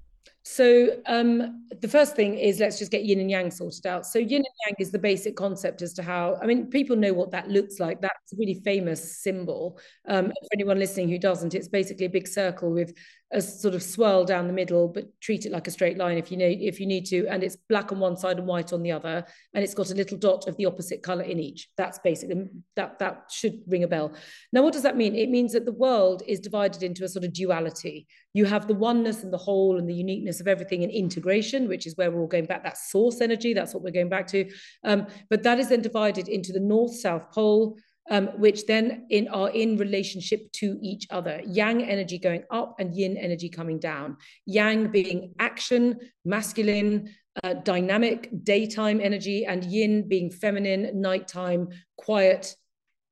So 0.45 0.97
um, 1.05 1.67
the 1.81 1.87
first 1.87 2.17
thing 2.17 2.37
is 2.37 2.59
let's 2.59 2.77
just 2.77 2.91
get 2.91 3.05
yin 3.05 3.21
and 3.21 3.31
yang 3.31 3.49
sorted 3.49 3.87
out. 3.87 4.05
So 4.05 4.19
yin 4.19 4.43
and 4.43 4.55
yang 4.67 4.75
is 4.77 4.91
the 4.91 4.99
basic 4.99 5.37
concept 5.37 5.81
as 5.81 5.93
to 5.93 6.03
how 6.03 6.37
I 6.41 6.45
mean 6.45 6.69
people 6.69 6.97
know 6.97 7.13
what 7.13 7.31
that 7.31 7.47
looks 7.47 7.79
like. 7.79 8.01
That's 8.01 8.33
a 8.33 8.35
really 8.37 8.61
famous 8.65 9.21
symbol. 9.21 9.79
Um, 10.05 10.27
for 10.27 10.49
anyone 10.53 10.79
listening 10.79 11.07
who 11.07 11.17
doesn't, 11.17 11.55
it's 11.55 11.69
basically 11.69 12.07
a 12.07 12.09
big 12.09 12.27
circle 12.27 12.73
with 12.73 12.93
a 13.33 13.41
sort 13.41 13.73
of 13.73 13.83
swirl 13.83 14.23
down 14.23 14.47
the 14.47 14.53
middle, 14.53 14.87
but 14.87 15.05
treat 15.19 15.45
it 15.45 15.51
like 15.51 15.67
a 15.67 15.71
straight 15.71 15.97
line 15.97 16.17
if 16.17 16.31
you 16.31 16.37
need 16.37 16.61
if 16.61 16.79
you 16.79 16.85
need 16.85 17.05
to. 17.07 17.27
And 17.27 17.43
it's 17.43 17.57
black 17.67 17.91
on 17.91 17.99
one 17.99 18.15
side 18.15 18.37
and 18.37 18.47
white 18.47 18.71
on 18.71 18.83
the 18.83 18.91
other, 18.91 19.25
and 19.53 19.63
it's 19.63 19.73
got 19.73 19.91
a 19.91 19.95
little 19.95 20.17
dot 20.17 20.47
of 20.47 20.55
the 20.57 20.65
opposite 20.65 21.01
color 21.01 21.23
in 21.23 21.39
each. 21.39 21.69
That's 21.75 21.99
basically 21.99 22.45
that 22.75 22.99
that 22.99 23.25
should 23.31 23.61
ring 23.67 23.83
a 23.83 23.87
bell. 23.87 24.13
Now, 24.51 24.63
what 24.63 24.73
does 24.73 24.83
that 24.83 24.97
mean? 24.97 25.15
It 25.15 25.29
means 25.29 25.53
that 25.53 25.65
the 25.65 25.73
world 25.73 26.23
is 26.27 26.39
divided 26.39 26.83
into 26.83 27.03
a 27.03 27.09
sort 27.09 27.25
of 27.25 27.33
duality. 27.33 28.07
You 28.33 28.45
have 28.45 28.67
the 28.67 28.75
oneness 28.75 29.23
and 29.23 29.33
the 29.33 29.37
whole 29.37 29.77
and 29.77 29.89
the 29.89 29.93
uniqueness 29.93 30.39
of 30.39 30.47
everything 30.47 30.83
in 30.83 30.89
integration, 30.89 31.67
which 31.67 31.85
is 31.85 31.97
where 31.97 32.11
we're 32.11 32.21
all 32.21 32.27
going 32.27 32.45
back. 32.45 32.63
That 32.63 32.77
source 32.77 33.21
energy. 33.21 33.53
That's 33.53 33.73
what 33.73 33.83
we're 33.83 33.91
going 33.91 34.09
back 34.09 34.27
to. 34.27 34.49
Um, 34.83 35.07
but 35.29 35.43
that 35.43 35.59
is 35.59 35.69
then 35.69 35.81
divided 35.81 36.27
into 36.27 36.51
the 36.51 36.59
north 36.59 36.95
south 36.95 37.31
pole 37.31 37.77
um, 38.09 38.27
which 38.37 38.65
then 38.65 39.05
in 39.09 39.27
are 39.29 39.49
in 39.49 39.77
relationship 39.77 40.51
to 40.53 40.77
each 40.81 41.07
other. 41.09 41.41
Yang 41.45 41.83
energy 41.83 42.17
going 42.17 42.43
up 42.51 42.75
and 42.79 42.95
yin 42.95 43.17
energy 43.17 43.49
coming 43.49 43.79
down. 43.79 44.17
Yang 44.45 44.87
being 44.91 45.33
action, 45.39 45.99
masculine, 46.25 47.09
uh, 47.43 47.53
dynamic, 47.53 48.29
daytime 48.43 48.99
energy, 49.01 49.45
and 49.45 49.63
yin 49.63 50.07
being 50.07 50.29
feminine, 50.29 51.01
nighttime, 51.01 51.69
quiet 51.97 52.55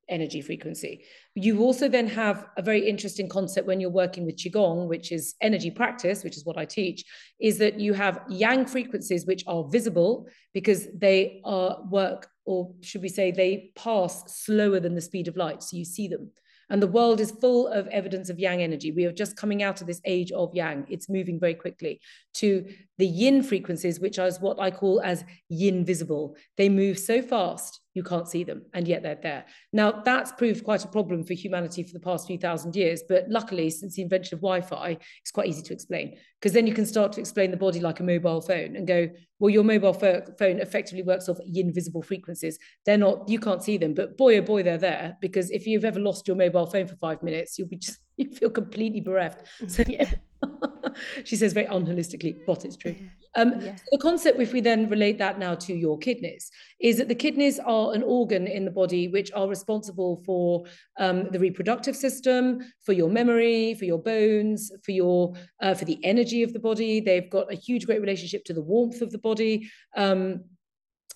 energy 0.10 0.42
frequency. 0.42 1.06
You 1.36 1.62
also 1.62 1.88
then 1.88 2.08
have 2.08 2.46
a 2.58 2.62
very 2.62 2.88
interesting 2.88 3.30
concept 3.30 3.66
when 3.66 3.80
you're 3.80 3.90
working 3.90 4.26
with 4.26 4.36
Qigong, 4.36 4.88
which 4.88 5.12
is 5.12 5.36
energy 5.42 5.72
practice, 5.72 6.24
which 6.24 6.36
is 6.36 6.46
what 6.46 6.58
I 6.58 6.66
teach, 6.66 7.06
is 7.40 7.58
that 7.60 7.80
you 7.80 7.94
have 7.94 8.22
yang 8.30 8.66
frequencies 8.66 9.26
which 9.26 9.44
are 9.48 9.64
visible 9.64 10.28
because 10.54 10.88
they 10.94 11.42
are 11.46 11.82
work 11.90 12.28
or 12.46 12.74
should 12.82 13.02
we 13.02 13.10
say 13.10 13.32
they 13.32 13.72
pass 13.76 14.44
slower 14.44 14.80
than 14.80 14.96
the 14.96 15.02
speed 15.02 15.28
of 15.28 15.38
light 15.38 15.64
so 15.64 15.78
you 15.78 15.86
see 15.86 16.08
them. 16.08 16.32
And 16.70 16.82
the 16.82 16.88
world 16.88 17.20
is 17.20 17.32
full 17.32 17.68
of 17.68 17.88
evidence 17.88 18.30
of 18.30 18.40
yang 18.40 18.62
energy. 18.62 18.94
We 18.94 19.04
are 19.04 19.12
just 19.12 19.36
coming 19.36 19.62
out 19.62 19.82
of 19.82 19.88
this 19.88 20.00
age 20.06 20.32
of 20.32 20.56
yang. 20.56 20.86
It's 20.90 21.10
moving 21.10 21.38
very 21.38 21.54
quickly 21.54 22.00
to 22.36 22.66
the 22.98 23.06
yin 23.06 23.44
frequencies 23.44 24.00
which 24.00 24.18
is 24.18 24.40
what 24.40 24.58
i 24.58 24.72
call 24.72 25.02
as 25.02 25.26
yin 25.50 25.84
visible. 25.84 26.38
They 26.58 26.70
move 26.70 26.98
so 26.98 27.22
fast 27.22 27.82
you 27.94 28.04
can't 28.04 28.28
see 28.28 28.44
them 28.44 28.64
and 28.74 28.88
yet 28.88 29.04
they're 29.04 29.20
there. 29.22 29.46
Now 29.74 29.92
that's 29.92 30.32
proved 30.32 30.64
quite 30.64 30.84
a 30.86 30.88
problem 30.88 31.24
for 31.24 31.34
humanity 31.34 31.84
for 31.84 31.94
the 31.94 32.00
past 32.00 32.28
few 32.28 32.38
thousand 32.38 32.76
years 32.76 33.04
but 33.08 33.30
luckily 33.30 33.70
since 33.70 33.96
the 33.96 34.02
invention 34.02 34.36
of 34.36 34.42
wi-fi 34.42 34.98
it's 35.22 35.32
quite 35.32 35.48
easy 35.48 35.62
to 35.64 35.74
explain 35.74 36.18
because 36.40 36.54
then 36.54 36.68
you 36.68 36.74
can 36.74 36.86
start 36.86 37.12
to 37.14 37.20
explain 37.20 37.52
the 37.52 37.58
body 37.58 37.80
like 37.80 38.00
a 38.00 38.04
mobile 38.04 38.42
phone 38.42 38.76
and 38.76 38.88
go 38.88 39.10
well 39.40 39.50
your 39.50 39.64
mobile 39.64 39.94
phone 39.94 40.60
effectively 40.60 41.04
works 41.04 41.28
off 41.28 41.38
yin 41.46 41.74
visible 41.74 42.02
frequencies. 42.02 42.58
They're 42.86 42.98
not 42.98 43.28
you 43.28 43.40
can't 43.40 43.64
see 43.64 43.78
them 43.78 43.94
but 43.94 44.18
boy 44.18 44.38
oh 44.38 44.42
boy 44.42 44.64
they're 44.64 44.78
there 44.78 45.18
because 45.22 45.52
if 45.52 45.68
you've 45.68 45.86
ever 45.86 46.00
lost 46.00 46.28
your 46.28 46.38
mobile 46.38 46.66
phone 46.66 46.88
for 46.88 46.96
five 46.96 47.22
minutes 47.24 47.58
you'll 47.58 47.68
be 47.68 47.78
just 47.78 48.00
you 48.18 48.30
feel 48.30 48.50
completely 48.50 49.02
bereft 49.02 49.46
so 49.68 49.84
yeah 49.88 50.10
she 51.24 51.36
says 51.36 51.54
very 51.54 51.68
unholistically, 51.68 52.38
but 52.46 52.66
it's 52.66 52.76
true. 52.76 52.96
Um, 53.36 53.62
Yeah. 53.62 53.76
The 53.92 53.98
concept, 53.98 54.40
if 54.40 54.54
we 54.54 54.62
then 54.62 54.90
relate 54.90 55.18
that 55.20 55.40
now 55.40 55.56
to 55.56 55.74
your 55.74 55.98
kidneys, 55.98 56.52
is 56.80 56.98
that 56.98 57.08
the 57.08 57.16
kidneys 57.16 57.60
are 57.60 57.94
an 57.94 58.04
organ 58.04 58.48
in 58.48 58.66
the 58.66 58.72
body 58.72 59.08
which 59.08 59.32
are 59.34 59.48
responsible 59.48 60.18
for 60.26 60.66
um, 60.98 61.30
the 61.32 61.40
reproductive 61.40 61.96
system, 61.96 62.60
for 62.82 62.94
your 62.94 63.10
memory, 63.10 63.74
for 63.76 63.86
your 63.86 64.00
bones, 64.00 64.72
for 64.84 64.92
your 64.92 65.34
uh, 65.62 65.74
for 65.74 65.86
the 65.86 66.00
energy 66.04 66.44
of 66.44 66.54
the 66.54 66.60
body. 66.60 67.00
They've 67.00 67.30
got 67.30 67.52
a 67.52 67.56
huge, 67.56 67.86
great 67.86 68.02
relationship 68.02 68.44
to 68.46 68.54
the 68.54 68.62
warmth 68.62 69.02
of 69.02 69.12
the 69.12 69.20
body. 69.20 69.70
Um, 69.96 70.44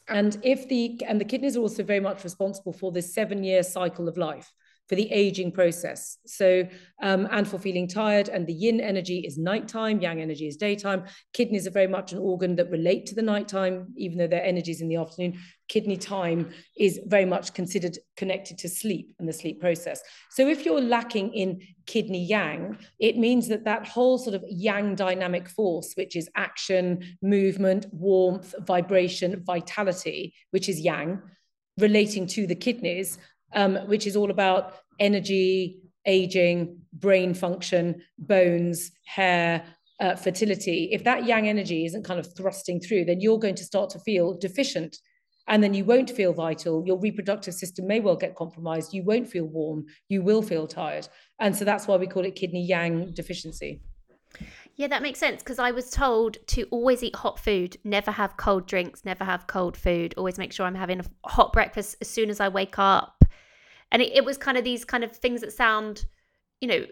and 0.07 0.37
if 0.43 0.69
the 0.69 1.01
and 1.07 1.19
the 1.19 1.25
kidneys 1.25 1.57
are 1.57 1.61
also 1.61 1.83
very 1.83 1.99
much 1.99 2.23
responsible 2.23 2.73
for 2.73 2.91
this 2.91 3.13
seven-year 3.13 3.63
cycle 3.63 4.07
of 4.07 4.17
life 4.17 4.51
for 4.87 4.95
the 4.95 5.11
aging 5.11 5.51
process. 5.51 6.17
So, 6.25 6.67
um, 7.01 7.27
and 7.31 7.47
for 7.47 7.57
feeling 7.57 7.87
tired, 7.87 8.29
and 8.29 8.45
the 8.45 8.53
yin 8.53 8.79
energy 8.79 9.19
is 9.19 9.37
nighttime, 9.37 9.99
yang 9.99 10.21
energy 10.21 10.47
is 10.47 10.57
daytime. 10.57 11.05
Kidneys 11.33 11.65
are 11.65 11.71
very 11.71 11.87
much 11.87 12.13
an 12.13 12.19
organ 12.19 12.55
that 12.57 12.69
relate 12.69 13.07
to 13.07 13.15
the 13.15 13.21
nighttime, 13.21 13.87
even 13.97 14.17
though 14.17 14.27
their 14.27 14.43
energy 14.43 14.71
is 14.71 14.81
in 14.81 14.87
the 14.87 14.97
afternoon. 14.97 15.39
Kidney 15.67 15.97
time 15.97 16.51
is 16.77 16.99
very 17.07 17.25
much 17.25 17.53
considered 17.55 17.97
connected 18.15 18.59
to 18.59 18.69
sleep 18.69 19.15
and 19.17 19.27
the 19.27 19.33
sleep 19.33 19.59
process. 19.59 20.01
So, 20.29 20.47
if 20.47 20.63
you're 20.65 20.81
lacking 20.81 21.33
in 21.33 21.61
kidney 21.87 22.23
yang, 22.23 22.77
it 22.99 23.17
means 23.17 23.47
that 23.47 23.65
that 23.65 23.87
whole 23.87 24.19
sort 24.19 24.35
of 24.35 24.43
yang 24.47 24.93
dynamic 24.95 25.49
force, 25.49 25.93
which 25.95 26.15
is 26.15 26.29
action, 26.35 27.17
movement, 27.23 27.87
warmth, 27.91 28.53
vibration, 28.59 29.43
vitality, 29.43 30.35
which 30.51 30.69
is 30.69 30.79
yang, 30.79 31.21
relating 31.77 32.27
to 32.27 32.47
the 32.47 32.55
kidneys, 32.55 33.17
um, 33.55 33.77
which 33.88 34.05
is 34.05 34.15
all 34.15 34.29
about 34.29 34.75
energy, 35.00 35.79
aging, 36.05 36.79
brain 36.93 37.33
function, 37.33 38.01
bones, 38.19 38.91
hair, 39.05 39.63
uh, 40.00 40.15
fertility. 40.15 40.89
If 40.91 41.03
that 41.05 41.25
yang 41.25 41.47
energy 41.47 41.85
isn't 41.85 42.03
kind 42.03 42.19
of 42.19 42.35
thrusting 42.35 42.79
through, 42.79 43.05
then 43.05 43.21
you're 43.21 43.39
going 43.39 43.55
to 43.55 43.63
start 43.63 43.89
to 43.91 44.00
feel 44.00 44.38
deficient. 44.38 44.97
And 45.47 45.63
then 45.63 45.74
you 45.74 45.85
won't 45.85 46.09
feel 46.09 46.33
vital. 46.33 46.83
Your 46.85 47.00
reproductive 47.00 47.53
system 47.53 47.85
may 47.88 48.00
well 48.00 48.15
get 48.15 48.35
compromised. 48.35 48.93
You 48.93 49.03
won't 49.03 49.27
feel 49.27 49.45
warm. 49.45 49.85
You 50.09 50.24
will 50.24 50.41
feel 50.41 50.67
tired. 50.67 51.07
And 51.39 51.55
so 51.55 51.63
that's 51.63 51.88
why 51.88 51.97
we 51.97 52.07
call 52.07 52.25
it 52.25 52.35
kidney 52.35 52.65
yang 52.65 53.12
deficiency. 53.13 53.81
Yeah, 54.75 54.88
that 54.88 55.01
makes 55.01 55.19
sense 55.19 55.41
because 55.41 55.59
I 55.59 55.71
was 55.71 55.89
told 55.89 56.38
to 56.47 56.63
always 56.71 57.01
eat 57.01 57.15
hot 57.15 57.39
food, 57.39 57.77
never 57.85 58.12
have 58.12 58.35
cold 58.35 58.65
drinks, 58.67 59.05
never 59.05 59.24
have 59.24 59.47
cold 59.47 59.77
food, 59.77 60.13
always 60.17 60.38
make 60.38 60.51
sure 60.51 60.65
I'm 60.65 60.75
having 60.75 61.00
a 61.00 61.29
hot 61.29 61.53
breakfast 61.53 61.95
as 62.01 62.09
soon 62.09 62.29
as 62.29 62.41
I 62.41 62.50
wake 62.50 62.77
up. 62.77 63.24
And 63.95 64.01
it, 64.01 64.11
it 64.13 64.25
was 64.25 64.37
kind 64.37 64.57
of 64.57 64.65
these 64.65 64.83
kind 64.83 65.05
of 65.05 65.15
things 65.15 65.39
that 65.39 65.53
sound, 65.53 66.05
you 66.59 66.67
know, 66.67 66.85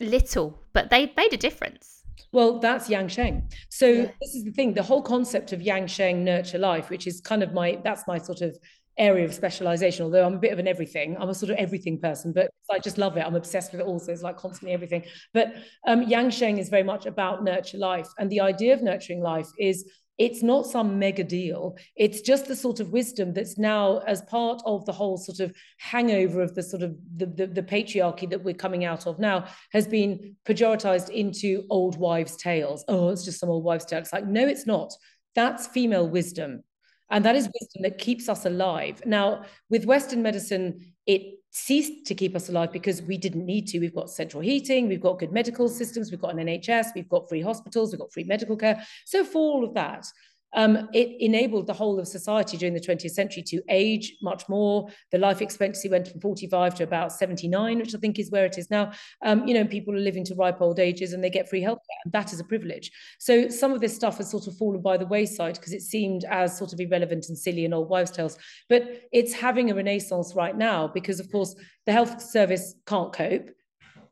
little, 0.00 0.58
but 0.72 0.88
they 0.88 1.12
made 1.14 1.34
a 1.34 1.36
difference. 1.36 2.02
Well, 2.32 2.58
that's 2.58 2.88
Yang 2.88 3.08
Sheng. 3.08 3.50
So 3.68 3.86
Yeah. 3.86 4.10
this 4.22 4.34
is 4.34 4.44
the 4.44 4.52
thing, 4.52 4.72
the 4.72 4.82
whole 4.82 5.02
concept 5.02 5.52
of 5.52 5.60
Yang 5.60 5.88
Sheng 5.88 6.24
nurture 6.24 6.56
life, 6.56 6.88
which 6.88 7.06
is 7.06 7.20
kind 7.20 7.42
of 7.42 7.52
my 7.52 7.78
that's 7.84 8.06
my 8.06 8.16
sort 8.16 8.40
of 8.40 8.56
area 8.96 9.26
of 9.26 9.34
specialization, 9.34 10.04
although 10.04 10.24
I'm 10.24 10.36
a 10.36 10.38
bit 10.38 10.54
of 10.54 10.58
an 10.58 10.66
everything. 10.66 11.18
I'm 11.20 11.28
a 11.28 11.34
sort 11.34 11.50
of 11.50 11.58
everything 11.58 12.00
person, 12.00 12.32
but 12.32 12.48
I 12.72 12.78
just 12.78 12.96
love 12.96 13.18
it. 13.18 13.26
I'm 13.26 13.34
obsessed 13.36 13.72
with 13.72 13.82
it 13.82 13.86
also. 13.86 14.10
It's 14.10 14.22
like 14.22 14.38
constantly 14.38 14.72
everything. 14.72 15.04
But 15.34 15.52
um, 15.86 16.02
Yang 16.04 16.30
Sheng 16.30 16.56
is 16.56 16.70
very 16.70 16.82
much 16.82 17.04
about 17.04 17.44
nurture 17.44 17.76
life. 17.76 18.08
And 18.18 18.30
the 18.30 18.40
idea 18.40 18.72
of 18.72 18.82
nurturing 18.82 19.20
life 19.20 19.48
is 19.58 19.84
it's 20.18 20.42
not 20.42 20.66
some 20.66 20.98
mega 20.98 21.22
deal. 21.22 21.76
It's 21.94 22.20
just 22.20 22.46
the 22.46 22.56
sort 22.56 22.80
of 22.80 22.90
wisdom 22.90 23.32
that's 23.32 23.56
now 23.56 23.98
as 23.98 24.20
part 24.22 24.60
of 24.66 24.84
the 24.84 24.92
whole 24.92 25.16
sort 25.16 25.38
of 25.38 25.54
hangover 25.78 26.42
of 26.42 26.54
the 26.56 26.62
sort 26.62 26.82
of 26.82 26.96
the, 27.16 27.26
the, 27.26 27.46
the 27.46 27.62
patriarchy 27.62 28.28
that 28.30 28.42
we're 28.42 28.54
coming 28.54 28.84
out 28.84 29.06
of 29.06 29.20
now 29.20 29.46
has 29.72 29.86
been 29.86 30.34
pejoratized 30.44 31.08
into 31.10 31.64
old 31.70 31.96
wives' 31.96 32.36
tales. 32.36 32.84
Oh, 32.88 33.10
it's 33.10 33.24
just 33.24 33.38
some 33.38 33.48
old 33.48 33.62
wives' 33.62 33.84
tale. 33.84 34.00
It's 34.00 34.12
like, 34.12 34.26
no, 34.26 34.46
it's 34.46 34.66
not. 34.66 34.92
That's 35.36 35.68
female 35.68 36.08
wisdom. 36.08 36.64
And 37.10 37.24
that 37.24 37.36
is 37.36 37.48
wisdom 37.60 37.82
that 37.82 37.98
keeps 37.98 38.28
us 38.28 38.44
alive. 38.44 39.00
Now, 39.06 39.44
with 39.70 39.86
Western 39.86 40.22
medicine, 40.22 40.94
it 41.06 41.37
ceased 41.50 42.06
to 42.06 42.14
keep 42.14 42.36
us 42.36 42.48
alive 42.48 42.72
because 42.72 43.02
we 43.02 43.16
didn't 43.16 43.46
need 43.46 43.66
to. 43.68 43.78
We've 43.78 43.94
got 43.94 44.10
central 44.10 44.42
heating, 44.42 44.88
we've 44.88 45.00
got 45.00 45.18
good 45.18 45.32
medical 45.32 45.68
systems, 45.68 46.10
we've 46.10 46.20
got 46.20 46.38
an 46.38 46.46
NHS, 46.46 46.88
we've 46.94 47.08
got 47.08 47.28
free 47.28 47.40
hospitals, 47.40 47.92
we've 47.92 48.00
got 48.00 48.12
free 48.12 48.24
medical 48.24 48.56
care. 48.56 48.84
So, 49.04 49.24
for 49.24 49.38
all 49.38 49.64
of 49.64 49.74
that, 49.74 50.06
um, 50.54 50.88
it 50.92 51.20
enabled 51.20 51.66
the 51.66 51.72
whole 51.72 51.98
of 51.98 52.08
society 52.08 52.56
during 52.56 52.74
the 52.74 52.80
20th 52.80 53.10
century 53.10 53.42
to 53.44 53.62
age 53.68 54.16
much 54.22 54.48
more. 54.48 54.88
The 55.12 55.18
life 55.18 55.42
expectancy 55.42 55.88
went 55.88 56.08
from 56.08 56.20
45 56.20 56.74
to 56.76 56.84
about 56.84 57.12
79, 57.12 57.78
which 57.78 57.94
I 57.94 57.98
think 57.98 58.18
is 58.18 58.30
where 58.30 58.46
it 58.46 58.58
is 58.58 58.70
now. 58.70 58.92
Um, 59.22 59.46
you 59.46 59.54
know, 59.54 59.64
people 59.64 59.94
are 59.94 60.00
living 60.00 60.24
to 60.24 60.34
ripe 60.34 60.60
old 60.60 60.78
ages 60.78 61.12
and 61.12 61.22
they 61.22 61.30
get 61.30 61.48
free 61.48 61.62
healthcare, 61.62 62.00
and 62.04 62.12
that 62.12 62.32
is 62.32 62.40
a 62.40 62.44
privilege. 62.44 62.90
So 63.18 63.48
some 63.48 63.72
of 63.72 63.80
this 63.80 63.94
stuff 63.94 64.18
has 64.18 64.30
sort 64.30 64.46
of 64.46 64.56
fallen 64.56 64.80
by 64.80 64.96
the 64.96 65.06
wayside 65.06 65.54
because 65.54 65.72
it 65.72 65.82
seemed 65.82 66.24
as 66.24 66.56
sort 66.56 66.72
of 66.72 66.80
irrelevant 66.80 67.26
and 67.28 67.36
silly 67.36 67.64
and 67.64 67.74
old 67.74 67.88
wives' 67.88 68.10
tales. 68.10 68.38
But 68.68 69.08
it's 69.12 69.32
having 69.32 69.70
a 69.70 69.74
renaissance 69.74 70.34
right 70.34 70.56
now 70.56 70.88
because, 70.88 71.20
of 71.20 71.30
course, 71.30 71.54
the 71.86 71.92
health 71.92 72.22
service 72.22 72.74
can't 72.86 73.12
cope. 73.12 73.50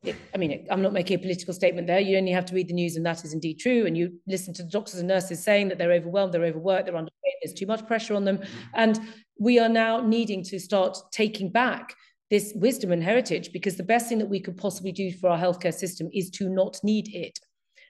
It, 0.06 0.16
I 0.34 0.38
mean, 0.38 0.66
I'm 0.70 0.82
not 0.82 0.92
making 0.92 1.16
a 1.16 1.18
political 1.18 1.52
statement 1.52 1.86
there. 1.86 2.00
You 2.00 2.16
only 2.16 2.32
have 2.32 2.46
to 2.46 2.54
read 2.54 2.68
the 2.68 2.74
news, 2.74 2.96
and 2.96 3.04
that 3.06 3.24
is 3.24 3.32
indeed 3.32 3.58
true. 3.58 3.86
And 3.86 3.96
you 3.96 4.18
listen 4.26 4.54
to 4.54 4.62
doctors 4.62 5.00
and 5.00 5.08
nurses 5.08 5.42
saying 5.42 5.68
that 5.68 5.78
they're 5.78 5.92
overwhelmed, 5.92 6.32
they're 6.32 6.44
overworked, 6.44 6.86
they're 6.86 6.96
underpaid, 6.96 7.34
there's 7.42 7.54
too 7.54 7.66
much 7.66 7.86
pressure 7.86 8.14
on 8.14 8.24
them. 8.24 8.38
Mm-hmm. 8.38 8.68
And 8.74 9.00
we 9.38 9.58
are 9.58 9.68
now 9.68 10.00
needing 10.00 10.42
to 10.44 10.58
start 10.58 10.96
taking 11.12 11.50
back 11.50 11.94
this 12.30 12.52
wisdom 12.56 12.92
and 12.92 13.02
heritage 13.02 13.52
because 13.52 13.76
the 13.76 13.82
best 13.82 14.08
thing 14.08 14.18
that 14.18 14.28
we 14.28 14.40
could 14.40 14.56
possibly 14.56 14.92
do 14.92 15.12
for 15.12 15.30
our 15.30 15.38
healthcare 15.38 15.74
system 15.74 16.08
is 16.12 16.30
to 16.30 16.48
not 16.48 16.78
need 16.82 17.14
it. 17.14 17.38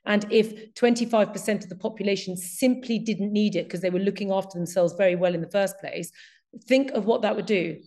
And 0.04 0.24
if 0.30 0.74
25% 0.74 1.64
of 1.64 1.68
the 1.68 1.76
population 1.76 2.36
simply 2.36 2.98
didn't 2.98 3.32
need 3.32 3.56
it 3.56 3.64
because 3.64 3.80
they 3.80 3.90
were 3.90 3.98
looking 3.98 4.30
after 4.30 4.56
themselves 4.56 4.92
very 4.94 5.16
well 5.16 5.34
in 5.34 5.40
the 5.40 5.50
first 5.50 5.78
place, 5.78 6.12
think 6.64 6.92
of 6.92 7.06
what 7.06 7.22
that 7.22 7.34
would 7.34 7.46
do 7.46 7.80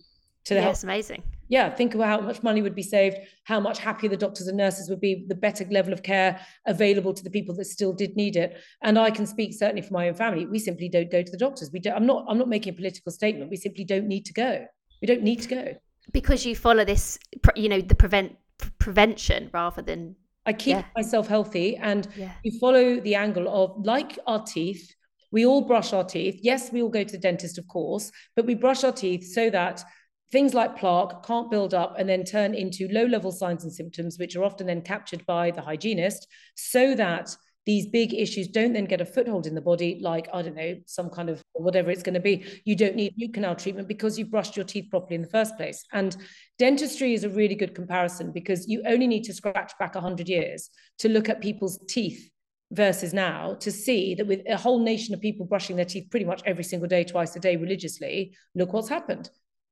to 0.44 0.54
the 0.54 0.60
Yeah, 0.60 0.62
health 0.62 0.76
it's 0.76 0.84
amazing. 0.84 1.22
Yeah, 1.50 1.68
think 1.68 1.96
about 1.96 2.20
how 2.20 2.20
much 2.20 2.44
money 2.44 2.62
would 2.62 2.76
be 2.76 2.82
saved, 2.82 3.16
how 3.42 3.58
much 3.58 3.80
happier 3.80 4.08
the 4.08 4.16
doctors 4.16 4.46
and 4.46 4.56
nurses 4.56 4.88
would 4.88 5.00
be, 5.00 5.26
the 5.26 5.34
better 5.34 5.64
level 5.68 5.92
of 5.92 6.02
care 6.04 6.40
available 6.66 7.12
to 7.12 7.24
the 7.24 7.28
people 7.28 7.54
that 7.56 7.64
still 7.64 7.92
did 7.92 8.14
need 8.14 8.36
it. 8.36 8.56
And 8.82 8.96
I 8.96 9.10
can 9.10 9.26
speak 9.26 9.52
certainly 9.52 9.82
for 9.82 9.92
my 9.92 10.08
own 10.08 10.14
family. 10.14 10.46
We 10.46 10.60
simply 10.60 10.88
don't 10.88 11.10
go 11.10 11.22
to 11.22 11.30
the 11.30 11.36
doctors. 11.36 11.70
We 11.72 11.80
don't. 11.80 11.96
I'm 11.96 12.06
not. 12.06 12.24
I'm 12.28 12.38
not 12.38 12.48
making 12.48 12.72
a 12.72 12.76
political 12.76 13.10
statement. 13.10 13.50
We 13.50 13.56
simply 13.56 13.84
don't 13.84 14.06
need 14.06 14.24
to 14.26 14.32
go. 14.32 14.64
We 15.02 15.06
don't 15.06 15.22
need 15.22 15.42
to 15.42 15.48
go. 15.48 15.74
Because 16.12 16.46
you 16.46 16.54
follow 16.54 16.84
this, 16.84 17.18
you 17.56 17.68
know, 17.68 17.80
the 17.80 17.96
prevent 17.96 18.36
prevention 18.78 19.50
rather 19.52 19.82
than 19.82 20.14
I 20.46 20.52
keep 20.52 20.76
Yeah. 20.76 20.84
myself 20.94 21.26
healthy, 21.26 21.76
and 21.76 22.06
yeah. 22.16 22.32
you 22.44 22.58
follow 22.60 23.00
the 23.00 23.16
angle 23.16 23.48
of 23.48 23.84
like 23.84 24.18
our 24.26 24.42
teeth. 24.42 24.94
We 25.32 25.46
all 25.46 25.62
brush 25.62 25.92
our 25.92 26.04
teeth. 26.04 26.40
Yes, 26.42 26.72
we 26.72 26.82
all 26.82 26.88
go 26.88 27.04
to 27.04 27.12
the 27.12 27.18
dentist, 27.18 27.58
of 27.58 27.66
course, 27.68 28.10
but 28.36 28.46
we 28.46 28.54
brush 28.54 28.82
our 28.84 28.92
teeth 28.92 29.32
so 29.32 29.50
that 29.50 29.84
things 30.32 30.54
like 30.54 30.76
plaque 30.76 31.22
can't 31.24 31.50
build 31.50 31.74
up 31.74 31.96
and 31.98 32.08
then 32.08 32.24
turn 32.24 32.54
into 32.54 32.88
low 32.90 33.04
level 33.04 33.32
signs 33.32 33.64
and 33.64 33.72
symptoms, 33.72 34.18
which 34.18 34.36
are 34.36 34.44
often 34.44 34.66
then 34.66 34.82
captured 34.82 35.24
by 35.26 35.50
the 35.50 35.62
hygienist, 35.62 36.26
so 36.54 36.94
that 36.94 37.34
these 37.66 37.86
big 37.86 38.14
issues 38.14 38.48
don't 38.48 38.72
then 38.72 38.86
get 38.86 39.02
a 39.02 39.04
foothold 39.04 39.46
in 39.46 39.54
the 39.54 39.60
body, 39.60 39.98
like, 40.00 40.28
I 40.32 40.42
don't 40.42 40.56
know, 40.56 40.76
some 40.86 41.10
kind 41.10 41.28
of 41.28 41.42
whatever 41.52 41.90
it's 41.90 42.02
going 42.02 42.14
to 42.14 42.20
be. 42.20 42.44
You 42.64 42.74
don't 42.74 42.96
need 42.96 43.14
root 43.20 43.34
canal 43.34 43.54
treatment 43.54 43.86
because 43.86 44.18
you've 44.18 44.30
brushed 44.30 44.56
your 44.56 44.64
teeth 44.64 44.88
properly 44.90 45.16
in 45.16 45.22
the 45.22 45.28
first 45.28 45.56
place. 45.56 45.84
And 45.92 46.16
dentistry 46.58 47.12
is 47.12 47.24
a 47.24 47.28
really 47.28 47.54
good 47.54 47.74
comparison 47.74 48.32
because 48.32 48.66
you 48.66 48.82
only 48.86 49.06
need 49.06 49.24
to 49.24 49.34
scratch 49.34 49.72
back 49.78 49.94
100 49.94 50.28
years 50.28 50.70
to 50.98 51.08
look 51.08 51.28
at 51.28 51.42
people's 51.42 51.78
teeth 51.86 52.30
versus 52.72 53.12
now 53.12 53.54
to 53.60 53.70
see 53.70 54.14
that 54.14 54.26
with 54.26 54.40
a 54.48 54.56
whole 54.56 54.80
nation 54.80 55.12
of 55.12 55.20
people 55.20 55.44
brushing 55.44 55.76
their 55.76 55.84
teeth 55.84 56.08
pretty 56.10 56.26
much 56.26 56.42
every 56.46 56.64
single 56.64 56.88
day, 56.88 57.04
twice 57.04 57.36
a 57.36 57.40
day 57.40 57.56
religiously, 57.56 58.34
look 58.54 58.72
what's 58.72 58.88
happened. 58.88 59.28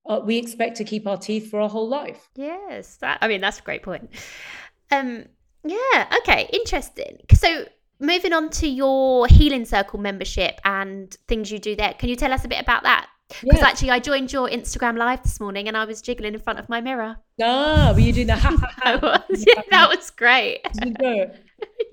Uh, 0.09 0.21
we 0.25 0.39
expect 0.39 0.77
to 0.79 0.85
keep 0.85 1.07
our 1.07 1.19
teeth 1.19 1.51
for 1.51 1.61
our 1.61 1.69
whole 1.69 1.87
life. 1.89 2.31
Yes, 2.35 2.97
that 2.97 3.19
I 3.21 3.29
mean 3.29 3.41
that's 3.41 3.59
a 3.59 3.63
great 3.63 3.83
point. 3.83 4.09
Um, 4.91 5.27
yeah, 5.65 6.13
okay, 6.19 6.49
interesting. 6.53 7.19
So 7.35 7.67
moving 8.01 8.33
on 8.33 8.49
to 8.51 8.69
your 8.69 9.27
healing 9.27 9.65
circle 9.67 9.99
membership 10.01 10.61
and 10.65 11.15
things 11.27 11.53
you 11.53 11.59
do 11.59 11.77
there, 11.77 11.93
can 11.93 12.09
you 12.09 12.17
tell 12.17 12.33
us 12.33 12.45
a 12.45 12.49
bit 12.49 12.61
about 12.61 12.85
that? 12.85 13.07
Because 13.29 13.61
Yeah. 13.61 13.67
actually, 13.67 13.91
I 13.91 13.99
joined 13.99 14.33
your 14.33 14.49
Instagram 14.49 14.97
live 14.97 15.23
this 15.23 15.39
morning 15.41 15.69
and 15.69 15.77
I 15.77 15.85
was 15.85 16.01
jiggling 16.01 16.33
in 16.35 16.41
front 16.41 16.59
of 16.59 16.69
my 16.71 16.81
mirror. 16.81 17.17
Ah, 17.41 17.93
were 17.95 18.01
you 18.01 18.13
doing 18.13 18.27
that? 18.29 18.43
Was, 19.03 19.45
yeah, 19.47 19.63
that 19.71 19.89
was 19.91 20.11
great. 20.11 20.61
Did 20.73 20.85
you 20.89 20.95
go? 20.95 21.31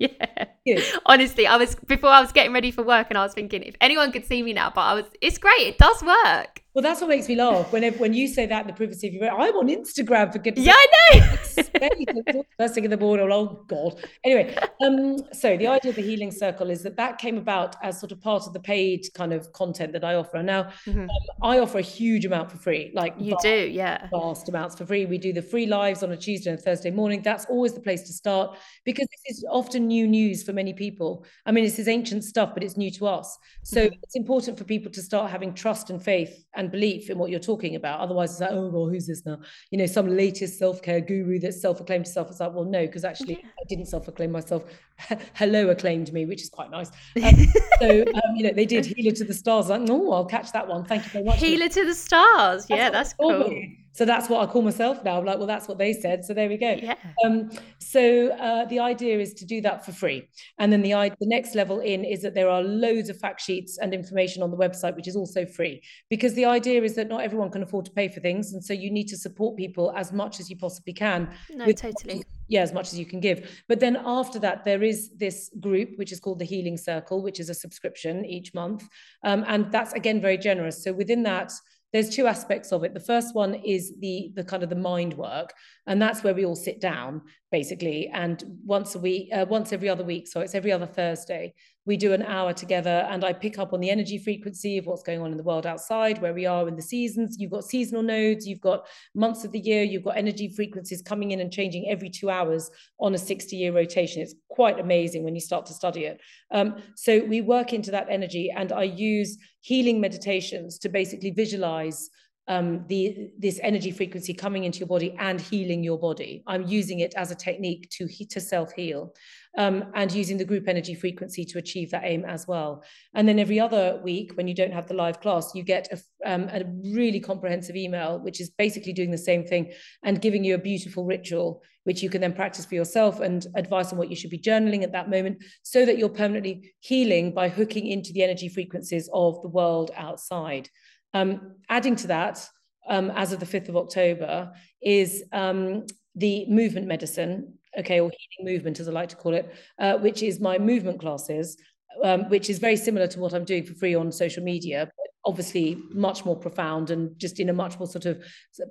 yeah. 0.64 0.80
Honestly, 1.06 1.46
I 1.46 1.56
was 1.56 1.74
before 1.74 2.10
I 2.10 2.20
was 2.20 2.32
getting 2.32 2.52
ready 2.52 2.70
for 2.70 2.82
work 2.82 3.06
and 3.10 3.18
I 3.18 3.22
was 3.22 3.34
thinking 3.34 3.62
if 3.62 3.74
anyone 3.80 4.12
could 4.12 4.24
see 4.24 4.42
me 4.42 4.52
now, 4.52 4.70
but 4.74 4.82
I 4.82 4.94
was 4.94 5.04
it's 5.20 5.38
great, 5.38 5.60
it 5.60 5.78
does 5.78 6.02
work. 6.02 6.62
Well, 6.74 6.82
that's 6.82 7.00
what 7.00 7.08
makes 7.08 7.26
me 7.26 7.36
laugh. 7.36 7.72
Whenever 7.72 7.96
when 7.96 8.12
you 8.12 8.28
say 8.28 8.44
that 8.44 8.60
in 8.62 8.66
the 8.66 8.74
privacy 8.74 9.08
of 9.08 9.14
your 9.14 9.30
I'm 9.30 9.56
on 9.56 9.68
Instagram 9.68 10.30
for 10.30 10.38
goodness. 10.38 10.66
Yeah, 10.66 10.74
I 10.74 10.86
know. 11.14 12.44
First 12.58 12.74
thing 12.74 12.84
in 12.84 12.90
the 12.90 12.98
morning. 12.98 13.28
Oh 13.32 13.64
God. 13.66 13.98
Anyway, 14.24 14.54
um, 14.84 15.16
so 15.32 15.56
the 15.56 15.68
idea 15.68 15.90
of 15.90 15.96
the 15.96 16.02
healing 16.02 16.30
circle 16.30 16.68
is 16.68 16.82
that 16.82 16.96
that 16.96 17.18
came 17.18 17.38
about 17.38 17.76
as 17.82 17.98
sort 17.98 18.12
of 18.12 18.20
part 18.20 18.46
of 18.46 18.52
the 18.52 18.60
paid 18.60 19.06
kind 19.14 19.32
of 19.32 19.52
content 19.52 19.92
that 19.94 20.04
I 20.04 20.16
offer. 20.16 20.42
Now, 20.42 20.64
mm-hmm. 20.84 21.00
um, 21.00 21.08
I 21.42 21.60
offer 21.60 21.78
a 21.78 21.82
huge 21.82 22.26
amount 22.26 22.50
for 22.50 22.58
free. 22.58 22.90
Like 22.94 23.14
you 23.18 23.30
vast, 23.30 23.42
do, 23.42 23.70
yeah, 23.72 24.08
vast 24.10 24.48
amounts 24.48 24.76
for 24.76 24.84
free. 24.84 25.06
We 25.06 25.16
do 25.16 25.32
the 25.36 25.42
free 25.42 25.66
lives 25.66 26.02
on 26.02 26.10
a 26.10 26.16
Tuesday 26.16 26.50
and 26.50 26.58
Thursday 26.58 26.90
morning. 26.90 27.22
That's 27.22 27.44
always 27.44 27.74
the 27.74 27.80
place 27.80 28.02
to 28.04 28.12
start 28.12 28.56
because 28.84 29.06
this 29.06 29.36
is 29.36 29.44
often 29.50 29.86
new 29.86 30.08
news 30.08 30.42
for 30.42 30.52
many 30.52 30.72
people. 30.72 31.24
I 31.44 31.52
mean, 31.52 31.62
this 31.62 31.78
is 31.78 31.86
ancient 31.86 32.24
stuff, 32.24 32.54
but 32.54 32.64
it's 32.64 32.76
new 32.76 32.90
to 32.92 33.06
us. 33.06 33.38
So 33.62 33.84
mm-hmm. 33.84 33.98
it's 34.02 34.16
important 34.16 34.58
for 34.58 34.64
people 34.64 34.90
to 34.92 35.02
start 35.02 35.30
having 35.30 35.52
trust 35.54 35.90
and 35.90 36.02
faith 36.02 36.44
and 36.56 36.72
belief 36.72 37.10
in 37.10 37.18
what 37.18 37.30
you're 37.30 37.38
talking 37.38 37.76
about. 37.76 38.00
Otherwise, 38.00 38.32
it's 38.32 38.40
like, 38.40 38.50
oh, 38.52 38.68
well, 38.68 38.88
who's 38.88 39.06
this 39.06 39.24
now? 39.26 39.38
You 39.70 39.78
know, 39.78 39.86
some 39.86 40.08
latest 40.08 40.58
self 40.58 40.82
care 40.82 41.00
guru 41.00 41.38
that 41.40 41.52
self 41.52 41.80
acclaimed 41.80 42.06
herself. 42.06 42.30
It's 42.30 42.40
like, 42.40 42.54
well, 42.54 42.64
no, 42.64 42.86
because 42.86 43.04
actually, 43.04 43.34
yeah. 43.34 43.50
I 43.60 43.64
didn't 43.68 43.86
self 43.86 44.08
acclaim 44.08 44.32
myself. 44.32 44.64
Hello 45.34 45.68
acclaimed 45.68 46.12
me, 46.14 46.24
which 46.24 46.42
is 46.42 46.48
quite 46.48 46.70
nice. 46.70 46.90
Um, 47.26 47.46
so, 47.80 48.02
um, 48.02 48.36
you 48.36 48.44
know, 48.44 48.52
they 48.52 48.64
did 48.64 48.86
Healer 48.86 49.14
to 49.16 49.24
the 49.24 49.34
Stars. 49.34 49.68
Like, 49.68 49.82
oh, 49.90 50.12
I'll 50.12 50.24
catch 50.24 50.52
that 50.52 50.66
one. 50.66 50.84
Thank 50.84 51.04
you 51.04 51.10
very 51.10 51.24
much. 51.24 51.38
Healer 51.38 51.68
to 51.68 51.84
the 51.84 51.94
Stars. 51.94 52.66
Yeah, 52.70 52.88
that's, 52.90 53.10
that's 53.10 53.14
cool. 53.14 53.50
So 53.96 54.04
that's 54.04 54.28
what 54.28 54.46
I 54.46 54.52
call 54.52 54.60
myself 54.60 55.02
now. 55.02 55.16
I'm 55.18 55.24
like, 55.24 55.38
well, 55.38 55.46
that's 55.46 55.68
what 55.68 55.78
they 55.78 55.94
said. 55.94 56.22
So 56.22 56.34
there 56.34 56.50
we 56.50 56.58
go. 56.58 56.72
Yeah. 56.72 56.96
Um, 57.24 57.50
so 57.78 58.28
uh, 58.32 58.66
the 58.66 58.78
idea 58.78 59.18
is 59.18 59.32
to 59.34 59.46
do 59.46 59.62
that 59.62 59.86
for 59.86 59.92
free. 59.92 60.28
And 60.58 60.70
then 60.70 60.82
the, 60.82 60.92
the 61.18 61.26
next 61.26 61.54
level 61.54 61.80
in 61.80 62.04
is 62.04 62.20
that 62.20 62.34
there 62.34 62.50
are 62.50 62.62
loads 62.62 63.08
of 63.08 63.18
fact 63.18 63.40
sheets 63.40 63.78
and 63.78 63.94
information 63.94 64.42
on 64.42 64.50
the 64.50 64.56
website, 64.56 64.96
which 64.96 65.08
is 65.08 65.16
also 65.16 65.46
free. 65.46 65.82
Because 66.10 66.34
the 66.34 66.44
idea 66.44 66.82
is 66.82 66.94
that 66.96 67.08
not 67.08 67.22
everyone 67.22 67.50
can 67.50 67.62
afford 67.62 67.86
to 67.86 67.90
pay 67.90 68.08
for 68.08 68.20
things. 68.20 68.52
And 68.52 68.62
so 68.62 68.74
you 68.74 68.90
need 68.90 69.08
to 69.08 69.16
support 69.16 69.56
people 69.56 69.94
as 69.96 70.12
much 70.12 70.40
as 70.40 70.50
you 70.50 70.56
possibly 70.56 70.92
can. 70.92 71.30
No, 71.50 71.72
totally. 71.72 72.22
Yeah, 72.48 72.60
as 72.60 72.74
much 72.74 72.92
as 72.92 72.98
you 72.98 73.06
can 73.06 73.20
give. 73.20 73.50
But 73.66 73.80
then 73.80 73.96
after 74.04 74.38
that, 74.40 74.62
there 74.64 74.82
is 74.82 75.10
this 75.16 75.50
group, 75.58 75.96
which 75.96 76.12
is 76.12 76.20
called 76.20 76.38
the 76.38 76.44
Healing 76.44 76.76
Circle, 76.76 77.22
which 77.22 77.40
is 77.40 77.48
a 77.48 77.54
subscription 77.54 78.26
each 78.26 78.52
month. 78.52 78.86
Um, 79.24 79.42
and 79.48 79.72
that's, 79.72 79.94
again, 79.94 80.20
very 80.20 80.36
generous. 80.36 80.84
So 80.84 80.92
within 80.92 81.22
that, 81.22 81.50
there's 81.92 82.10
two 82.10 82.26
aspects 82.26 82.72
of 82.72 82.84
it. 82.84 82.94
The 82.94 83.00
first 83.00 83.34
one 83.34 83.54
is 83.54 83.94
the 84.00 84.32
the 84.34 84.44
kind 84.44 84.62
of 84.62 84.70
the 84.70 84.76
mind 84.76 85.14
work, 85.14 85.52
and 85.86 86.00
that's 86.00 86.22
where 86.22 86.34
we 86.34 86.44
all 86.44 86.56
sit 86.56 86.80
down 86.80 87.22
basically. 87.50 88.08
And 88.08 88.42
once 88.64 88.94
a 88.94 88.98
week, 88.98 89.28
uh, 89.32 89.46
once 89.48 89.72
every 89.72 89.88
other 89.88 90.04
week, 90.04 90.26
so 90.26 90.40
it's 90.40 90.54
every 90.54 90.72
other 90.72 90.86
Thursday, 90.86 91.54
we 91.84 91.96
do 91.96 92.12
an 92.12 92.22
hour 92.22 92.52
together, 92.52 93.06
and 93.08 93.24
I 93.24 93.32
pick 93.32 93.60
up 93.60 93.72
on 93.72 93.78
the 93.78 93.90
energy 93.90 94.18
frequency 94.18 94.76
of 94.76 94.86
what's 94.86 95.04
going 95.04 95.20
on 95.20 95.30
in 95.30 95.36
the 95.36 95.44
world 95.44 95.66
outside, 95.66 96.20
where 96.20 96.34
we 96.34 96.44
are 96.44 96.66
in 96.66 96.74
the 96.74 96.82
seasons. 96.82 97.36
You've 97.38 97.52
got 97.52 97.64
seasonal 97.64 98.02
nodes, 98.02 98.46
you've 98.46 98.60
got 98.60 98.86
months 99.14 99.44
of 99.44 99.52
the 99.52 99.60
year, 99.60 99.84
you've 99.84 100.02
got 100.02 100.16
energy 100.16 100.48
frequencies 100.48 101.00
coming 101.00 101.30
in 101.30 101.38
and 101.38 101.52
changing 101.52 101.88
every 101.88 102.10
two 102.10 102.28
hours 102.28 102.70
on 102.98 103.14
a 103.14 103.18
60 103.18 103.54
year 103.54 103.72
rotation. 103.72 104.20
It's 104.20 104.34
quite 104.48 104.80
amazing 104.80 105.22
when 105.22 105.36
you 105.36 105.40
start 105.40 105.64
to 105.66 105.74
study 105.74 106.06
it. 106.06 106.20
Um, 106.50 106.82
so 106.96 107.20
we 107.20 107.40
work 107.40 107.72
into 107.72 107.92
that 107.92 108.08
energy, 108.10 108.50
and 108.50 108.72
I 108.72 108.82
use 108.82 109.38
healing 109.60 110.00
meditations 110.00 110.78
to 110.80 110.88
basically 110.88 111.30
visualize 111.30 112.10
um, 112.48 112.84
the 112.88 113.30
this 113.38 113.58
energy 113.62 113.90
frequency 113.90 114.32
coming 114.32 114.64
into 114.64 114.78
your 114.78 114.88
body 114.88 115.16
and 115.18 115.40
healing 115.40 115.82
your 115.82 115.98
body. 115.98 116.42
I'm 116.46 116.66
using 116.66 117.00
it 117.00 117.14
as 117.16 117.30
a 117.30 117.34
technique 117.34 117.88
to 117.90 118.08
to 118.08 118.40
self 118.40 118.72
heal, 118.72 119.14
um, 119.58 119.84
and 119.94 120.12
using 120.12 120.36
the 120.38 120.44
group 120.44 120.68
energy 120.68 120.94
frequency 120.94 121.44
to 121.46 121.58
achieve 121.58 121.90
that 121.90 122.04
aim 122.04 122.24
as 122.24 122.46
well. 122.46 122.84
And 123.14 123.26
then 123.26 123.38
every 123.38 123.58
other 123.58 124.00
week, 124.04 124.32
when 124.34 124.46
you 124.46 124.54
don't 124.54 124.72
have 124.72 124.86
the 124.86 124.94
live 124.94 125.20
class, 125.20 125.54
you 125.54 125.62
get 125.62 125.88
a, 125.92 126.30
um, 126.30 126.48
a 126.52 126.62
really 126.94 127.20
comprehensive 127.20 127.76
email, 127.76 128.20
which 128.20 128.40
is 128.40 128.50
basically 128.50 128.92
doing 128.92 129.10
the 129.10 129.18
same 129.18 129.44
thing 129.44 129.72
and 130.04 130.22
giving 130.22 130.44
you 130.44 130.54
a 130.54 130.58
beautiful 130.58 131.04
ritual, 131.04 131.62
which 131.84 132.02
you 132.02 132.10
can 132.10 132.20
then 132.20 132.32
practice 132.32 132.66
for 132.66 132.74
yourself 132.74 133.20
and 133.20 133.46
advice 133.54 133.92
on 133.92 133.98
what 133.98 134.10
you 134.10 134.16
should 134.16 134.30
be 134.30 134.38
journaling 134.38 134.82
at 134.82 134.92
that 134.92 135.10
moment, 135.10 135.42
so 135.62 135.84
that 135.84 135.98
you're 135.98 136.08
permanently 136.08 136.74
healing 136.80 137.32
by 137.32 137.48
hooking 137.48 137.86
into 137.86 138.12
the 138.12 138.22
energy 138.22 138.48
frequencies 138.48 139.08
of 139.12 139.40
the 139.42 139.48
world 139.48 139.90
outside. 139.96 140.68
Um, 141.16 141.52
adding 141.68 141.96
to 141.96 142.06
that, 142.08 142.48
um, 142.88 143.10
as 143.12 143.32
of 143.32 143.40
the 143.40 143.46
5th 143.46 143.68
of 143.68 143.76
October, 143.76 144.52
is 144.82 145.24
um, 145.32 145.86
the 146.14 146.46
movement 146.48 146.86
medicine, 146.86 147.54
okay, 147.78 148.00
or 148.00 148.10
healing 148.10 148.54
movement, 148.54 148.80
as 148.80 148.88
I 148.88 148.92
like 148.92 149.08
to 149.10 149.16
call 149.16 149.34
it, 149.34 149.52
uh, 149.78 149.96
which 149.98 150.22
is 150.22 150.40
my 150.40 150.58
movement 150.58 151.00
classes, 151.00 151.56
um, 152.04 152.28
which 152.28 152.50
is 152.50 152.58
very 152.58 152.76
similar 152.76 153.06
to 153.08 153.18
what 153.18 153.32
I'm 153.32 153.44
doing 153.44 153.64
for 153.64 153.74
free 153.74 153.94
on 153.94 154.12
social 154.12 154.42
media, 154.42 154.86
but 154.96 155.06
obviously 155.24 155.82
much 155.90 156.24
more 156.24 156.36
profound 156.36 156.90
and 156.90 157.18
just 157.18 157.40
in 157.40 157.48
a 157.48 157.52
much 157.52 157.78
more 157.78 157.88
sort 157.88 158.06
of 158.06 158.22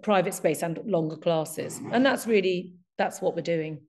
private 0.03 0.33
space 0.33 0.61
and 0.61 0.79
longer 0.85 1.17
classes. 1.17 1.81
And 1.91 2.05
that's 2.05 2.27
really, 2.27 2.75
that's 2.97 3.21
what 3.21 3.35
we're 3.35 3.41
doing. 3.41 3.81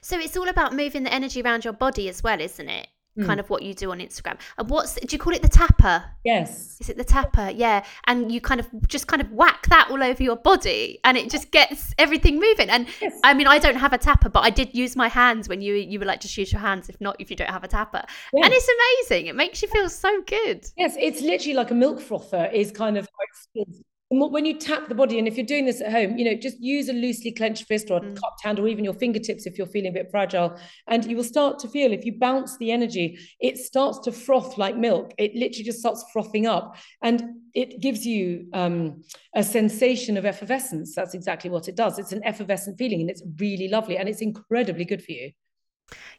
So 0.00 0.18
it's 0.18 0.36
all 0.36 0.48
about 0.48 0.74
moving 0.74 1.04
the 1.04 1.14
energy 1.14 1.40
around 1.40 1.64
your 1.64 1.72
body 1.72 2.08
as 2.08 2.22
well, 2.22 2.40
isn't 2.40 2.68
it? 2.68 2.88
Mm. 3.18 3.26
kind 3.26 3.40
of 3.40 3.50
what 3.50 3.62
you 3.62 3.74
do 3.74 3.90
on 3.90 3.98
Instagram. 3.98 4.38
And 4.58 4.68
what's 4.68 4.94
do 4.94 5.06
you 5.10 5.18
call 5.18 5.32
it 5.32 5.42
the 5.42 5.48
tapper? 5.48 6.04
Yes. 6.24 6.76
Is 6.80 6.88
it 6.88 6.96
the 6.96 7.04
tapper? 7.04 7.50
Yeah. 7.50 7.84
And 8.06 8.30
you 8.32 8.40
kind 8.40 8.60
of 8.60 8.68
just 8.86 9.06
kind 9.06 9.22
of 9.22 9.30
whack 9.32 9.66
that 9.68 9.88
all 9.90 10.02
over 10.02 10.22
your 10.22 10.36
body 10.36 10.98
and 11.04 11.16
it 11.16 11.30
just 11.30 11.50
gets 11.50 11.94
everything 11.98 12.38
moving. 12.38 12.68
And 12.70 12.86
yes. 13.00 13.18
I 13.24 13.34
mean 13.34 13.46
I 13.46 13.58
don't 13.58 13.76
have 13.76 13.92
a 13.92 13.98
tapper, 13.98 14.28
but 14.28 14.40
I 14.40 14.50
did 14.50 14.74
use 14.74 14.96
my 14.96 15.08
hands 15.08 15.48
when 15.48 15.60
you 15.60 15.74
you 15.74 15.98
were 15.98 16.06
like 16.06 16.20
just 16.20 16.36
use 16.36 16.52
your 16.52 16.60
hands 16.60 16.88
if 16.88 17.00
not 17.00 17.16
if 17.18 17.30
you 17.30 17.36
don't 17.36 17.50
have 17.50 17.64
a 17.64 17.68
tapper. 17.68 18.02
Yes. 18.32 18.44
And 18.44 18.54
it's 18.54 18.68
amazing. 19.10 19.26
It 19.26 19.36
makes 19.36 19.62
you 19.62 19.68
feel 19.68 19.88
so 19.88 20.22
good. 20.22 20.66
Yes, 20.76 20.94
it's 20.98 21.20
literally 21.20 21.54
like 21.54 21.70
a 21.70 21.74
milk 21.74 22.00
frother 22.00 22.46
is 22.52 22.70
kind 22.70 22.96
of 22.96 23.08
when 24.10 24.44
you 24.44 24.58
tap 24.58 24.88
the 24.88 24.94
body, 24.94 25.20
and 25.20 25.28
if 25.28 25.36
you're 25.36 25.46
doing 25.46 25.66
this 25.66 25.80
at 25.80 25.92
home, 25.92 26.18
you 26.18 26.24
know, 26.24 26.34
just 26.34 26.58
use 26.60 26.88
a 26.88 26.92
loosely 26.92 27.30
clenched 27.30 27.66
fist 27.66 27.92
or 27.92 27.98
a 27.98 28.00
mm. 28.00 28.20
cupped 28.20 28.42
hand 28.42 28.58
or 28.58 28.66
even 28.66 28.84
your 28.84 28.94
fingertips 28.94 29.46
if 29.46 29.56
you're 29.56 29.68
feeling 29.68 29.90
a 29.90 29.92
bit 29.92 30.10
fragile. 30.10 30.58
And 30.88 31.04
you 31.04 31.16
will 31.16 31.24
start 31.24 31.60
to 31.60 31.68
feel 31.68 31.92
if 31.92 32.04
you 32.04 32.18
bounce 32.18 32.56
the 32.58 32.72
energy, 32.72 33.18
it 33.38 33.56
starts 33.56 34.00
to 34.00 34.12
froth 34.12 34.58
like 34.58 34.76
milk. 34.76 35.12
It 35.16 35.36
literally 35.36 35.62
just 35.62 35.78
starts 35.78 36.04
frothing 36.12 36.46
up. 36.46 36.76
And 37.02 37.22
it 37.54 37.80
gives 37.80 38.04
you 38.04 38.48
um, 38.52 39.04
a 39.34 39.44
sensation 39.44 40.16
of 40.16 40.26
effervescence. 40.26 40.92
That's 40.94 41.14
exactly 41.14 41.48
what 41.48 41.68
it 41.68 41.76
does. 41.76 41.98
It's 41.98 42.12
an 42.12 42.24
effervescent 42.24 42.78
feeling 42.78 43.02
and 43.02 43.10
it's 43.10 43.22
really 43.38 43.68
lovely 43.68 43.96
and 43.96 44.08
it's 44.08 44.22
incredibly 44.22 44.84
good 44.84 45.04
for 45.04 45.12
you. 45.12 45.30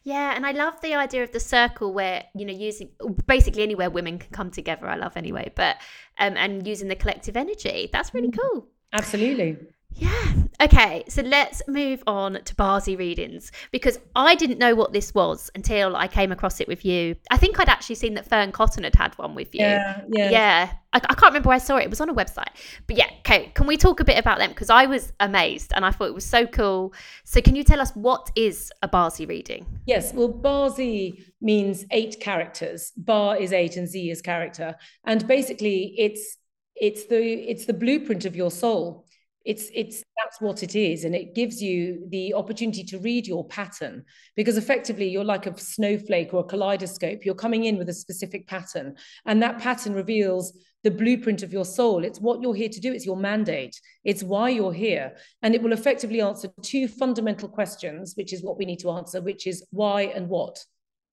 Yeah, 0.04 0.36
and 0.36 0.46
I 0.46 0.52
love 0.52 0.82
the 0.82 0.96
idea 0.96 1.24
of 1.24 1.32
the 1.32 1.40
circle 1.40 1.94
where 1.94 2.24
you 2.36 2.46
know 2.46 2.54
using 2.54 2.90
basically 3.28 3.64
anywhere 3.64 3.90
women 3.90 4.20
can 4.20 4.32
come 4.32 4.52
together. 4.52 4.88
I 4.88 4.96
love 4.96 5.16
anyway, 5.16 5.52
but 5.56 5.78
um, 6.18 6.36
and 6.38 6.68
using 6.68 6.88
the 6.88 6.96
collective 6.96 7.38
energy. 7.38 7.90
That's 7.92 8.14
really 8.14 8.30
mm. 8.30 8.40
cool. 8.40 8.68
Absolutely. 8.94 9.58
Yeah. 9.96 10.34
Okay, 10.62 11.04
so 11.08 11.22
let's 11.24 11.62
move 11.68 12.04
on 12.06 12.34
to 12.44 12.56
Bazi 12.56 12.98
readings 12.98 13.52
because 13.72 14.00
I 14.16 14.36
didn't 14.36 14.60
know 14.60 14.76
what 14.76 14.94
this 14.94 15.14
was 15.14 15.50
until 15.56 15.96
I 15.96 16.08
came 16.08 16.32
across 16.32 16.62
it 16.62 16.68
with 16.68 16.86
you. 16.86 17.16
I 17.32 17.38
think 17.38 17.60
I'd 17.60 17.70
actually 17.70 17.96
seen 17.96 18.14
that 18.14 18.28
Fearne 18.28 18.52
Cotton 18.52 18.84
had 18.84 18.96
had 18.96 19.18
one 19.18 19.34
with 19.34 19.56
you. 19.56 19.62
Yeah, 19.62 20.02
yeah. 20.08 20.30
Yeah. 20.30 20.72
I, 20.94 20.98
I 20.98 21.00
can't 21.00 21.32
remember 21.32 21.50
where 21.50 21.56
I 21.56 21.60
saw 21.60 21.78
it. 21.78 21.84
It 21.84 21.90
was 21.90 22.02
on 22.02 22.10
a 22.10 22.14
website. 22.14 22.50
But 22.86 22.98
yeah, 22.98 23.10
okay, 23.20 23.52
can 23.56 23.66
we 23.66 23.78
talk 23.78 24.00
a 24.00 24.04
bit 24.04 24.20
about 24.20 24.38
them? 24.38 24.50
Because 24.50 24.70
I 24.70 24.86
was 24.86 25.14
amazed 25.20 25.72
and 25.76 25.84
I 25.84 25.92
thought 25.92 26.08
it 26.10 26.14
was 26.14 26.26
so 26.26 26.46
cool. 26.46 26.94
So 27.24 27.42
can 27.42 27.56
you 27.56 27.64
tell 27.64 27.82
us 27.82 27.92
what 27.92 28.32
is 28.36 28.72
a 28.84 28.88
Bazi 28.88 29.28
reading? 29.28 29.66
Yes, 29.86 30.14
well, 30.14 30.30
Bazi 30.32 31.24
means 31.42 31.86
eight 31.92 32.20
characters. 32.20 32.92
Bar 32.98 33.38
is 33.38 33.52
eight 33.52 33.78
and 33.78 33.88
Z 33.88 34.12
is 34.12 34.22
character. 34.22 34.76
And 35.06 35.28
basically 35.28 35.96
it's 35.98 36.38
it's 36.76 37.06
the 37.06 37.22
it's 37.22 37.66
the 37.66 37.74
blueprint 37.74 38.26
of 38.26 38.36
your 38.36 38.52
soul 38.52 39.06
it's 39.46 39.70
it's 39.74 40.04
that's 40.18 40.40
what 40.40 40.62
it 40.62 40.76
is 40.76 41.04
and 41.04 41.16
it 41.16 41.34
gives 41.34 41.62
you 41.62 42.06
the 42.10 42.34
opportunity 42.34 42.84
to 42.84 43.00
read 43.00 43.26
your 43.26 43.48
pattern 43.48 44.04
because 44.36 44.58
effectively 44.58 45.08
you're 45.08 45.24
like 45.24 45.48
a 45.48 45.58
snowflake 45.58 46.34
or 46.34 46.42
a 46.42 46.44
kaleidoscope. 46.44 47.26
You're 47.26 47.36
coming 47.36 47.66
in 47.66 47.78
with 47.78 47.90
a 47.90 47.94
specific 47.94 48.48
pattern 48.48 48.96
and 49.26 49.42
that 49.42 49.60
pattern 49.60 49.94
reveals 49.94 50.58
the 50.84 50.92
blueprint 50.92 51.44
of 51.44 51.54
your 51.54 51.66
soul. 51.66 52.04
It's 52.04 52.20
what 52.20 52.42
you're 52.42 52.56
here 52.56 52.70
to 52.70 52.80
do. 52.80 52.92
It's 52.92 53.06
your 53.06 53.18
mandate. 53.18 53.80
It's 54.04 54.24
why 54.24 54.50
you're 54.50 54.74
here. 54.74 55.14
And 55.44 55.54
it 55.54 55.62
will 55.62 55.74
effectively 55.74 56.22
answer 56.22 56.50
two 56.62 56.88
fundamental 56.88 57.50
questions 57.50 58.14
which 58.16 58.34
is 58.34 58.44
what 58.44 58.58
we 58.58 58.66
need 58.66 58.80
to 58.80 58.92
answer 58.92 59.22
which 59.22 59.48
is 59.48 59.66
why 59.72 60.04
and 60.04 60.28
what 60.28 60.64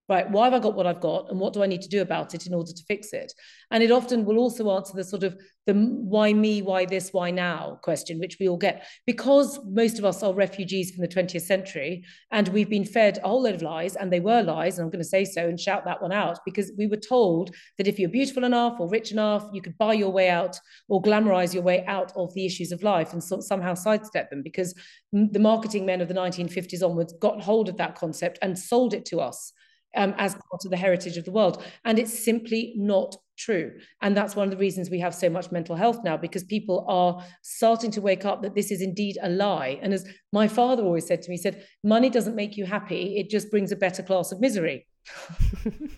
right 0.09 0.31
why 0.31 0.45
have 0.45 0.55
i 0.55 0.59
got 0.59 0.75
what 0.75 0.87
i've 0.87 1.01
got 1.01 1.31
and 1.31 1.39
what 1.39 1.53
do 1.53 1.63
i 1.63 1.67
need 1.67 1.83
to 1.83 1.89
do 1.89 2.03
about 2.03 2.35
it 2.35 2.47
in 2.47 2.55
order 2.55 2.73
to 2.73 2.85
fix 2.85 3.13
it? 3.13 3.33
And 3.71 3.83
it 3.83 3.91
often 3.91 4.25
will 4.25 4.39
also 4.39 4.71
answer 4.71 4.95
the 4.95 5.05
sort 5.05 5.23
of 5.23 5.37
the 5.67 5.75
why 5.75 6.33
me 6.33 6.63
why 6.63 6.87
this 6.87 7.13
why 7.13 7.31
now 7.31 7.79
question 7.83 8.19
which 8.19 8.39
we 8.41 8.49
all 8.49 8.57
get. 8.57 8.87
Because 9.07 9.61
most 9.67 9.99
of 9.99 10.05
us 10.07 10.23
are 10.23 10.33
refugees 10.33 10.91
from 10.91 11.03
the 11.03 11.09
20th 11.09 11.43
century 11.43 12.05
and 12.31 12.49
we've 12.49 12.71
been 12.71 12.87
fed 12.87 13.19
a 13.19 13.29
whole 13.29 13.43
load 13.43 13.57
of 13.57 13.63
lies 13.63 13.95
and 13.95 14.11
they 14.11 14.21
were 14.21 14.43
lies 14.43 14.79
and 14.79 14.85
i'm 14.85 14.91
going 14.91 15.03
to 15.03 15.09
say 15.09 15.25
so 15.25 15.47
and 15.47 15.61
shout 15.61 15.85
that 15.85 16.01
one 16.01 16.13
out 16.13 16.39
because 16.47 16.73
we 16.79 16.87
were 16.87 16.97
told 16.97 17.55
that 17.77 17.87
if 17.87 17.99
you're 17.99 18.09
beautiful 18.09 18.45
enough 18.45 18.81
or 18.81 18.89
rich 18.89 19.13
enough 19.13 19.47
you 19.53 19.61
could 19.61 19.77
buy 19.77 19.93
your 19.93 20.11
way 20.11 20.31
out 20.31 20.59
or 20.89 21.03
glamorize 21.03 21.53
your 21.53 21.63
way 21.63 21.85
out 21.87 22.11
of 22.17 22.33
the 22.33 22.47
issues 22.47 22.73
of 22.73 22.83
life 22.83 23.13
and 23.13 23.23
so, 23.23 23.41
somehow 23.41 23.75
sidestep 23.75 24.31
them 24.31 24.43
because 24.43 24.75
the 25.13 25.39
marketing 25.39 25.85
men 25.85 26.01
of 26.01 26.09
the 26.09 26.15
1950s 26.15 26.83
onwards 26.83 27.13
got 27.21 27.43
hold 27.43 27.69
of 27.69 27.77
that 27.77 27.95
concept 27.95 28.39
and 28.41 28.59
sold 28.59 28.95
it 28.95 29.05
to 29.05 29.21
us 29.21 29.53
um, 29.99 30.15
as 30.17 30.33
part 30.33 30.65
of 30.65 30.71
the 30.71 30.77
heritage 30.77 31.17
of 31.17 31.25
the 31.25 31.31
world. 31.31 31.63
And 31.85 31.99
it's 31.99 32.17
simply 32.17 32.73
not 32.77 33.17
true. 33.37 33.73
And 34.01 34.17
that's 34.17 34.35
one 34.35 34.47
of 34.47 34.51
the 34.51 34.57
reasons 34.57 34.91
we 34.91 35.01
have 35.01 35.15
so 35.15 35.29
much 35.29 35.53
mental 35.53 35.77
health 35.77 36.01
now, 36.05 36.17
because 36.17 36.45
people 36.45 36.85
are 36.89 37.23
starting 37.43 37.91
to 37.93 38.01
wake 38.01 38.25
up 38.25 38.43
that 38.43 38.55
this 38.55 38.71
is 38.71 38.81
indeed 38.81 39.19
a 39.23 39.29
lie. 39.29 39.79
And 39.83 39.93
as 39.93 40.07
my 40.33 40.49
father 40.49 40.83
always 40.83 41.07
said 41.07 41.23
to 41.23 41.29
me, 41.29 41.37
he 41.37 41.43
said, 41.43 41.67
money 41.85 42.11
doesn't 42.11 42.37
make 42.37 42.57
you 42.57 42.65
happy, 42.65 43.17
it 43.19 43.29
just 43.29 43.51
brings 43.51 43.73
a 43.73 43.77
better 43.77 44.03
class 44.03 44.33
of 44.33 44.41
misery. 44.41 44.87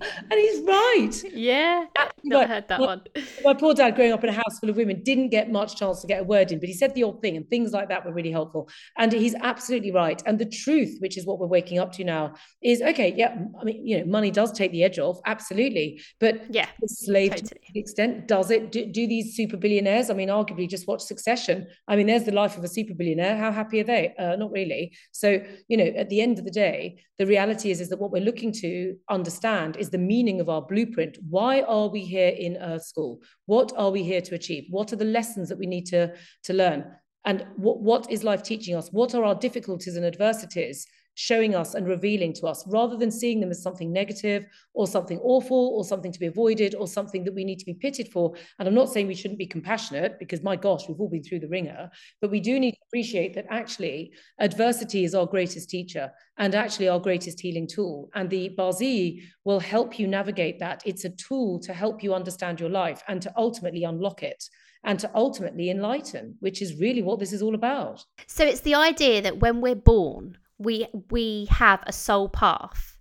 and 0.30 0.32
he's 0.32 0.60
right. 0.62 1.34
Yeah, 1.34 1.86
not 2.24 2.48
heard 2.48 2.68
that 2.68 2.80
my, 2.80 2.86
one. 2.86 3.02
my 3.44 3.54
poor 3.54 3.74
dad, 3.74 3.94
growing 3.94 4.12
up 4.12 4.22
in 4.24 4.30
a 4.30 4.32
house 4.32 4.58
full 4.60 4.70
of 4.70 4.76
women, 4.76 5.02
didn't 5.02 5.30
get 5.30 5.50
much 5.50 5.76
chance 5.76 6.00
to 6.00 6.06
get 6.06 6.20
a 6.20 6.24
word 6.24 6.52
in, 6.52 6.58
but 6.58 6.68
he 6.68 6.74
said 6.74 6.94
the 6.94 7.02
odd 7.02 7.20
thing, 7.22 7.36
and 7.36 7.48
things 7.48 7.72
like 7.72 7.88
that 7.88 8.04
were 8.04 8.12
really 8.12 8.30
helpful. 8.30 8.68
And 8.98 9.12
he's 9.12 9.34
absolutely 9.34 9.92
right. 9.92 10.22
And 10.26 10.38
the 10.38 10.46
truth, 10.46 10.96
which 11.00 11.16
is 11.16 11.26
what 11.26 11.38
we're 11.38 11.46
waking 11.46 11.78
up 11.78 11.92
to 11.92 12.04
now, 12.04 12.34
is 12.62 12.82
okay. 12.82 13.14
Yeah, 13.16 13.36
I 13.60 13.64
mean, 13.64 13.86
you 13.86 13.98
know, 13.98 14.06
money 14.06 14.30
does 14.30 14.52
take 14.52 14.72
the 14.72 14.84
edge 14.84 14.98
off, 14.98 15.18
absolutely. 15.26 16.00
But 16.20 16.42
yeah, 16.54 16.68
slave 16.86 17.32
totally. 17.32 17.48
to 17.48 17.72
the 17.74 17.80
extent 17.80 18.28
does 18.28 18.50
it? 18.50 18.72
Do, 18.72 18.86
do 18.86 19.06
these 19.06 19.36
super 19.36 19.56
billionaires? 19.56 20.10
I 20.10 20.14
mean, 20.14 20.28
arguably, 20.28 20.68
just 20.68 20.86
watch 20.86 21.02
Succession. 21.02 21.66
I 21.88 21.96
mean, 21.96 22.06
there's 22.06 22.24
the 22.24 22.32
life 22.32 22.56
of 22.56 22.64
a 22.64 22.68
super 22.68 22.94
billionaire. 22.94 23.36
How 23.36 23.52
happy 23.52 23.80
are 23.80 23.84
they? 23.84 24.14
Uh, 24.18 24.36
not 24.36 24.50
really. 24.50 24.96
So, 25.12 25.40
you 25.68 25.76
know, 25.76 25.84
at 25.84 26.08
the 26.08 26.20
end 26.20 26.38
of 26.38 26.44
the 26.44 26.50
day, 26.50 27.02
the 27.18 27.26
reality 27.26 27.70
is 27.70 27.80
is 27.80 27.88
that 27.88 28.00
what 28.00 28.10
we're 28.10 28.22
looking 28.22 28.52
to 28.52 28.96
understand 29.08 29.76
is 29.76 29.85
the 29.90 29.98
meaning 29.98 30.40
of 30.40 30.48
our 30.48 30.62
blueprint. 30.62 31.18
Why 31.28 31.62
are 31.62 31.88
we 31.88 32.04
here 32.04 32.28
in 32.28 32.56
Earth 32.56 32.84
School? 32.84 33.20
What 33.46 33.72
are 33.76 33.90
we 33.90 34.02
here 34.02 34.20
to 34.22 34.34
achieve? 34.34 34.66
What 34.70 34.92
are 34.92 34.96
the 34.96 35.04
lessons 35.04 35.48
that 35.48 35.58
we 35.58 35.66
need 35.66 35.86
to, 35.86 36.14
to 36.44 36.52
learn? 36.52 36.84
And 37.24 37.46
what, 37.56 37.80
what 37.80 38.10
is 38.10 38.24
life 38.24 38.42
teaching 38.42 38.76
us? 38.76 38.88
What 38.92 39.14
are 39.14 39.24
our 39.24 39.34
difficulties 39.34 39.96
and 39.96 40.06
adversities? 40.06 40.86
Showing 41.16 41.54
us 41.54 41.74
and 41.74 41.88
revealing 41.88 42.30
to 42.30 42.46
us 42.46 42.62
rather 42.68 42.96
than 42.96 43.10
seeing 43.10 43.40
them 43.40 43.50
as 43.50 43.62
something 43.62 43.90
negative 43.90 44.44
or 44.74 44.86
something 44.86 45.18
awful 45.20 45.72
or 45.74 45.82
something 45.82 46.12
to 46.12 46.20
be 46.20 46.26
avoided 46.26 46.74
or 46.74 46.86
something 46.86 47.24
that 47.24 47.34
we 47.34 47.42
need 47.42 47.58
to 47.58 47.64
be 47.64 47.74
pitted 47.74 48.08
for. 48.12 48.34
And 48.58 48.68
I'm 48.68 48.74
not 48.74 48.90
saying 48.90 49.06
we 49.06 49.14
shouldn't 49.14 49.38
be 49.38 49.46
compassionate 49.46 50.18
because, 50.18 50.42
my 50.42 50.56
gosh, 50.56 50.86
we've 50.86 51.00
all 51.00 51.08
been 51.08 51.22
through 51.22 51.40
the 51.40 51.48
ringer, 51.48 51.90
but 52.20 52.30
we 52.30 52.38
do 52.38 52.60
need 52.60 52.72
to 52.72 52.80
appreciate 52.88 53.34
that 53.34 53.46
actually 53.48 54.12
adversity 54.38 55.04
is 55.04 55.14
our 55.14 55.26
greatest 55.26 55.70
teacher 55.70 56.12
and 56.36 56.54
actually 56.54 56.88
our 56.88 57.00
greatest 57.00 57.40
healing 57.40 57.66
tool. 57.66 58.10
And 58.14 58.28
the 58.28 58.54
Bazi 58.58 59.22
will 59.44 59.60
help 59.60 59.98
you 59.98 60.06
navigate 60.06 60.58
that. 60.58 60.82
It's 60.84 61.06
a 61.06 61.10
tool 61.10 61.58
to 61.60 61.72
help 61.72 62.02
you 62.02 62.12
understand 62.14 62.60
your 62.60 62.70
life 62.70 63.02
and 63.08 63.22
to 63.22 63.32
ultimately 63.38 63.84
unlock 63.84 64.22
it 64.22 64.44
and 64.84 65.00
to 65.00 65.10
ultimately 65.14 65.70
enlighten, 65.70 66.36
which 66.40 66.60
is 66.60 66.78
really 66.78 67.02
what 67.02 67.18
this 67.18 67.32
is 67.32 67.42
all 67.42 67.54
about. 67.54 68.04
So 68.26 68.44
it's 68.44 68.60
the 68.60 68.74
idea 68.74 69.22
that 69.22 69.38
when 69.38 69.60
we're 69.60 69.74
born, 69.74 70.36
we 70.58 70.86
we 71.10 71.46
have 71.50 71.82
a 71.86 71.92
soul 71.92 72.28
path. 72.28 72.98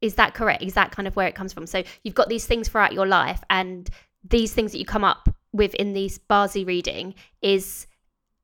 Is 0.00 0.14
that 0.16 0.34
correct? 0.34 0.62
Is 0.62 0.74
that 0.74 0.90
kind 0.90 1.06
of 1.06 1.14
where 1.14 1.28
it 1.28 1.34
comes 1.34 1.52
from? 1.52 1.66
So 1.66 1.82
you've 2.02 2.14
got 2.14 2.28
these 2.28 2.46
things 2.46 2.68
throughout 2.68 2.92
your 2.92 3.06
life 3.06 3.42
and 3.50 3.88
these 4.28 4.52
things 4.52 4.72
that 4.72 4.78
you 4.78 4.84
come 4.84 5.04
up 5.04 5.28
with 5.52 5.74
in 5.74 5.92
these 5.92 6.18
Bazi 6.18 6.66
reading 6.66 7.14
is 7.40 7.86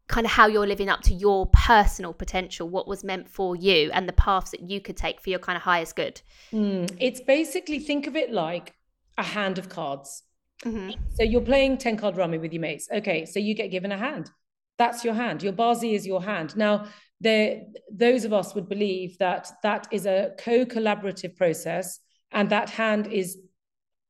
kind 0.08 0.24
of 0.24 0.32
how 0.32 0.46
you're 0.46 0.66
living 0.66 0.88
up 0.88 1.02
to 1.02 1.14
your 1.14 1.46
personal 1.52 2.12
potential 2.12 2.68
what 2.68 2.88
was 2.88 3.04
meant 3.04 3.28
for 3.28 3.54
you 3.54 3.90
and 3.92 4.08
the 4.08 4.12
paths 4.14 4.50
that 4.50 4.60
you 4.60 4.80
could 4.80 4.96
take 4.96 5.20
for 5.20 5.30
your 5.30 5.38
kind 5.38 5.56
of 5.56 5.62
highest 5.62 5.96
good. 5.96 6.20
Mm, 6.52 6.90
it's 6.98 7.20
basically 7.20 7.78
think 7.78 8.06
of 8.06 8.16
it 8.16 8.32
like 8.32 8.74
a 9.16 9.22
hand 9.22 9.58
of 9.58 9.68
cards. 9.68 10.22
Mm-hmm. 10.64 10.90
so 11.14 11.22
you're 11.22 11.40
playing 11.40 11.78
10 11.78 11.96
card 11.98 12.16
rummy 12.16 12.36
with 12.36 12.52
your 12.52 12.60
mates. 12.60 12.88
Okay 12.92 13.24
so 13.26 13.38
you 13.38 13.54
get 13.54 13.70
given 13.70 13.92
a 13.92 13.98
hand. 13.98 14.30
That's 14.76 15.04
your 15.04 15.14
hand. 15.14 15.42
Your 15.42 15.52
Bazi 15.52 15.94
is 15.94 16.04
your 16.04 16.22
hand. 16.22 16.56
Now 16.56 16.86
there 17.20 17.62
those 17.92 18.24
of 18.24 18.32
us 18.32 18.54
would 18.54 18.68
believe 18.68 19.18
that 19.18 19.50
that 19.62 19.88
is 19.90 20.06
a 20.06 20.32
co-collaborative 20.38 21.36
process 21.36 22.00
and 22.32 22.50
that 22.50 22.70
hand 22.70 23.06
is 23.08 23.38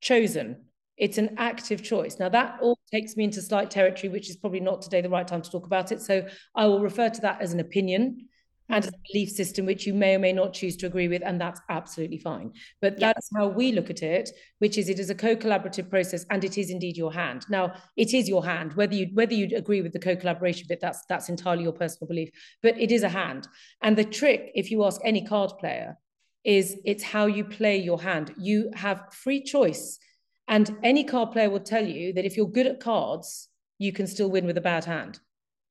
chosen. 0.01 0.65
It's 0.97 1.19
an 1.19 1.35
active 1.39 1.83
choice. 1.83 2.19
Now 2.19 2.29
that 2.29 2.59
all 2.61 2.79
takes 2.93 3.17
me 3.17 3.25
into 3.25 3.41
slight 3.41 3.71
territory 3.71 4.09
which 4.09 4.29
is 4.29 4.37
probably 4.37 4.61
not 4.61 4.83
today 4.83 5.01
the 5.01 5.09
right 5.09 5.27
time 5.27 5.43
to 5.43 5.51
talk 5.51 5.67
about 5.67 5.93
it. 5.93 6.03
So 6.03 6.27
i 6.55 6.67
will 6.67 6.81
refer 6.81 7.09
to 7.09 7.21
that 7.23 7.41
as 7.41 7.53
an 7.53 7.61
opinion 7.61 8.28
and 8.69 8.87
a 8.87 8.93
belief 9.11 9.31
system 9.31 9.67
which 9.67 9.87
you 9.87 9.95
may 9.95 10.15
or 10.15 10.19
may 10.19 10.33
not 10.33 10.53
choose 10.53 10.77
to 10.77 10.87
agree 10.87 11.09
with 11.09 11.23
and 11.25 11.41
that's 11.41 11.61
absolutely 11.69 12.19
fine. 12.19 12.53
But 12.81 12.99
that's 12.99 13.29
how 13.35 13.49
we 13.49 13.73
look 13.73 13.91
at 13.91 14.03
it 14.03 14.31
which 14.59 14.77
is 14.77 14.89
it 14.89 14.99
is 14.99 15.11
a 15.11 15.15
co-collaborative 15.15 15.89
process 15.89 16.27
and 16.31 16.45
it 16.45 16.59
is 16.59 16.71
indeed 16.71 16.97
your 16.97 17.13
hand. 17.13 17.47
Now 17.49 17.75
it 17.97 18.13
is 18.15 18.29
your 18.29 18.45
hand. 18.45 18.75
Whether 18.75 18.95
you 18.95 19.09
whether 19.15 19.35
you 19.35 19.57
agree 19.57 19.83
with 19.83 19.93
the 19.93 19.99
co-collaboration 19.99 20.67
bit 20.69 20.81
that's 20.81 21.05
that's 21.09 21.29
entirely 21.29 21.63
your 21.63 21.73
personal 21.73 22.09
belief. 22.09 22.31
But 22.63 22.79
it 22.79 22.93
is 22.93 23.03
a 23.03 23.09
hand. 23.09 23.49
And 23.83 23.97
the 23.97 24.05
trick 24.05 24.51
if 24.55 24.71
you 24.71 24.85
ask 24.85 25.01
any 25.05 25.25
card 25.25 25.53
player 25.59 25.97
is 26.45 26.77
it's 26.85 27.03
how 27.03 27.27
you 27.27 27.45
play 27.45 27.77
your 27.79 28.01
hand. 28.01 28.35
You 28.39 28.71
have 28.75 29.13
free 29.13 29.43
choice. 29.43 29.99
And 30.47 30.77
any 30.83 31.05
card 31.05 31.33
player 31.33 31.51
will 31.51 31.61
tell 31.61 31.87
you 31.87 32.13
that 32.15 32.25
if 32.25 32.37
you're 32.37 32.47
good 32.49 32.67
at 32.67 32.81
cards 32.81 33.49
you 33.79 33.93
can 33.93 34.07
still 34.07 34.31
win 34.31 34.45
with 34.45 34.59
a 34.59 34.63
bad 34.63 34.85
hand 34.85 35.21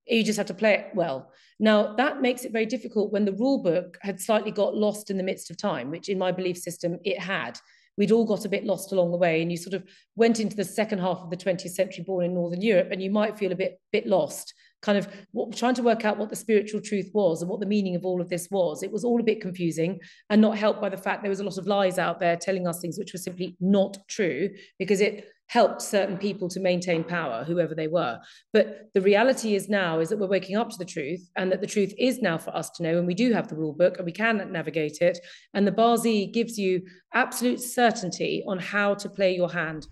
you 0.08 0.24
just 0.24 0.38
have 0.38 0.48
to 0.48 0.54
play 0.54 0.74
it 0.74 0.88
well. 0.96 1.32
Now, 1.60 1.96
that 1.96 2.22
makes 2.22 2.46
it 2.46 2.52
very 2.52 2.66
difficult 2.66 3.12
when 3.12 3.26
the 3.26 3.34
rule 3.34 3.62
book 3.62 3.98
had 4.02 4.22
slightly 4.22 4.52
got 4.52 4.76
lost 4.76 5.10
in 5.10 5.18
the 5.18 5.24
midst 5.24 5.50
of 5.50 5.58
time, 5.58 5.90
which 5.90 6.10
in 6.10 6.18
my 6.18 6.32
belief 6.32 6.58
system 6.58 7.00
it 7.04 7.20
had. 7.20 7.60
We'd 7.98 8.12
all 8.12 8.26
got 8.26 8.46
a 8.46 8.50
bit 8.50 8.64
lost 8.64 8.92
along 8.92 9.12
the 9.12 9.18
way, 9.18 9.42
and 9.42 9.52
you 9.52 9.58
sort 9.58 9.74
of 9.74 9.84
went 10.16 10.40
into 10.40 10.56
the 10.56 10.64
second 10.64 11.00
half 11.00 11.18
of 11.18 11.32
the 11.32 11.38
20th 11.38 11.72
century 11.72 12.04
born 12.06 12.26
in 12.26 12.36
Northern 12.36 12.62
Europe, 12.62 12.90
and 12.92 13.02
you 13.02 13.10
might 13.10 13.40
feel 13.40 13.52
a 13.52 13.56
bit, 13.56 13.82
bit 13.92 14.06
lost, 14.06 14.54
kind 14.84 15.00
of 15.00 15.08
what, 15.32 15.56
trying 15.56 15.74
to 15.74 15.82
work 15.82 16.06
out 16.06 16.20
what 16.20 16.30
the 16.30 16.36
spiritual 16.36 16.80
truth 16.80 17.10
was 17.14 17.42
and 17.42 17.50
what 17.50 17.60
the 17.60 17.66
meaning 17.66 17.96
of 17.96 18.06
all 18.06 18.22
of 18.22 18.30
this 18.30 18.48
was. 18.52 18.84
It 18.84 18.92
was 18.92 19.04
all 19.04 19.20
a 19.20 19.24
bit 19.24 19.42
confusing 19.42 20.00
and 20.30 20.40
not 20.40 20.58
helped 20.58 20.80
by 20.80 20.90
the 20.90 20.98
fact 20.98 21.24
there 21.24 21.30
was 21.32 21.40
a 21.40 21.44
lot 21.44 21.58
of 21.58 21.66
lies 21.66 21.98
out 21.98 22.20
there 22.20 22.36
telling 22.36 22.68
us 22.68 22.80
things 22.80 23.00
which 23.00 23.14
were 23.14 23.20
simply 23.20 23.58
not 23.60 23.98
true 24.08 24.52
because 24.78 25.02
it 25.02 25.28
helped 25.48 25.82
certain 25.82 26.18
people 26.18 26.50
to 26.50 26.60
maintain 26.60 27.04
power, 27.04 27.44
whoever 27.44 27.74
they 27.74 27.88
were. 27.88 28.20
But 28.54 28.90
the 28.94 29.02
reality 29.02 29.56
is 29.56 29.70
now 29.70 30.00
is 30.00 30.10
that 30.10 30.20
we're 30.20 30.28
waking 30.28 30.58
up 30.58 30.70
to 30.70 30.78
the 30.78 30.86
truth 30.86 31.30
and 31.36 31.52
that 31.52 31.62
the 31.62 31.68
truth 31.68 31.94
is 31.98 32.22
now 32.22 32.38
for 32.38 32.56
us 32.56 32.70
to 32.72 32.84
know. 32.84 32.98
And 32.98 33.08
we 33.08 33.14
do 33.14 33.32
have 33.34 33.48
the 33.48 33.56
rule 33.56 33.74
book 33.74 33.98
and 33.98 34.06
we 34.06 34.12
can 34.12 34.52
navigate 34.52 34.98
it. 35.02 35.18
And 35.54 35.66
the 35.66 35.72
Bazi 35.72 36.32
gives 36.32 36.58
you 36.58 36.82
absolute 37.14 37.62
certainty 37.62 38.44
on 38.48 38.60
how 38.60 38.94
to 38.96 39.10
play 39.10 39.36
your 39.36 39.52
hand. 39.52 39.88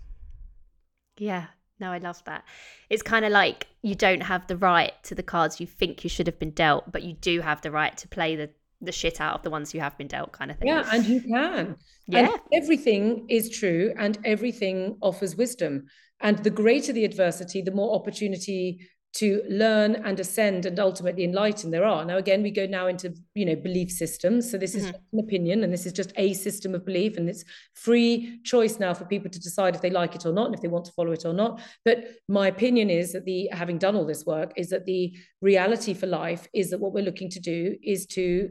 Yeah, 1.18 1.46
no, 1.80 1.90
I 1.90 1.98
love 1.98 2.22
that. 2.24 2.44
It's 2.90 3.02
kind 3.02 3.24
of 3.24 3.32
like 3.32 3.66
you 3.82 3.94
don't 3.94 4.22
have 4.22 4.46
the 4.46 4.56
right 4.56 4.92
to 5.04 5.14
the 5.14 5.22
cards 5.22 5.60
you 5.60 5.66
think 5.66 6.04
you 6.04 6.10
should 6.10 6.26
have 6.26 6.38
been 6.38 6.50
dealt, 6.50 6.92
but 6.92 7.02
you 7.02 7.14
do 7.14 7.40
have 7.40 7.62
the 7.62 7.70
right 7.70 7.96
to 7.96 8.08
play 8.08 8.36
the 8.36 8.50
the 8.80 8.92
shit 8.92 9.20
out 9.20 9.34
of 9.34 9.42
the 9.42 9.50
ones 9.50 9.74
you 9.74 9.80
have 9.80 9.96
been 9.96 10.06
dealt 10.06 10.32
kind 10.32 10.50
of 10.50 10.58
thing. 10.58 10.68
Yeah, 10.68 10.88
and 10.92 11.04
you 11.04 11.20
can. 11.20 11.76
Yeah. 12.06 12.18
And 12.18 12.40
everything 12.52 13.26
is 13.28 13.50
true 13.50 13.92
and 13.98 14.18
everything 14.24 14.98
offers 15.00 15.36
wisdom. 15.36 15.86
And 16.20 16.38
the 16.38 16.50
greater 16.50 16.92
the 16.92 17.04
adversity, 17.04 17.62
the 17.62 17.72
more 17.72 17.94
opportunity 17.94 18.86
to 19.16 19.42
learn 19.48 19.94
and 19.94 20.20
ascend 20.20 20.66
and 20.66 20.78
ultimately 20.78 21.24
enlighten 21.24 21.70
there 21.70 21.86
are. 21.86 22.04
Now, 22.04 22.18
again, 22.18 22.42
we 22.42 22.50
go 22.50 22.66
now 22.66 22.86
into, 22.86 23.14
you 23.34 23.46
know, 23.46 23.56
belief 23.56 23.90
systems. 23.90 24.50
So 24.50 24.58
this 24.58 24.74
is 24.74 24.88
mm-hmm. 24.88 24.96
an 25.18 25.24
opinion 25.24 25.64
and 25.64 25.72
this 25.72 25.86
is 25.86 25.94
just 25.94 26.12
a 26.16 26.34
system 26.34 26.74
of 26.74 26.84
belief 26.84 27.16
and 27.16 27.26
it's 27.26 27.42
free 27.72 28.40
choice 28.44 28.78
now 28.78 28.92
for 28.92 29.06
people 29.06 29.30
to 29.30 29.40
decide 29.40 29.74
if 29.74 29.80
they 29.80 29.88
like 29.88 30.14
it 30.14 30.26
or 30.26 30.34
not 30.34 30.46
and 30.46 30.54
if 30.54 30.60
they 30.60 30.68
want 30.68 30.84
to 30.84 30.92
follow 30.92 31.12
it 31.12 31.24
or 31.24 31.32
not. 31.32 31.62
But 31.82 32.04
my 32.28 32.48
opinion 32.48 32.90
is 32.90 33.12
that 33.12 33.24
the, 33.24 33.48
having 33.52 33.78
done 33.78 33.96
all 33.96 34.06
this 34.06 34.26
work, 34.26 34.52
is 34.54 34.68
that 34.68 34.84
the 34.84 35.14
reality 35.40 35.94
for 35.94 36.06
life 36.06 36.46
is 36.52 36.68
that 36.68 36.80
what 36.80 36.92
we're 36.92 37.04
looking 37.04 37.30
to 37.30 37.40
do 37.40 37.74
is 37.82 38.04
to 38.08 38.50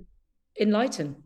enlighten. 0.60 1.24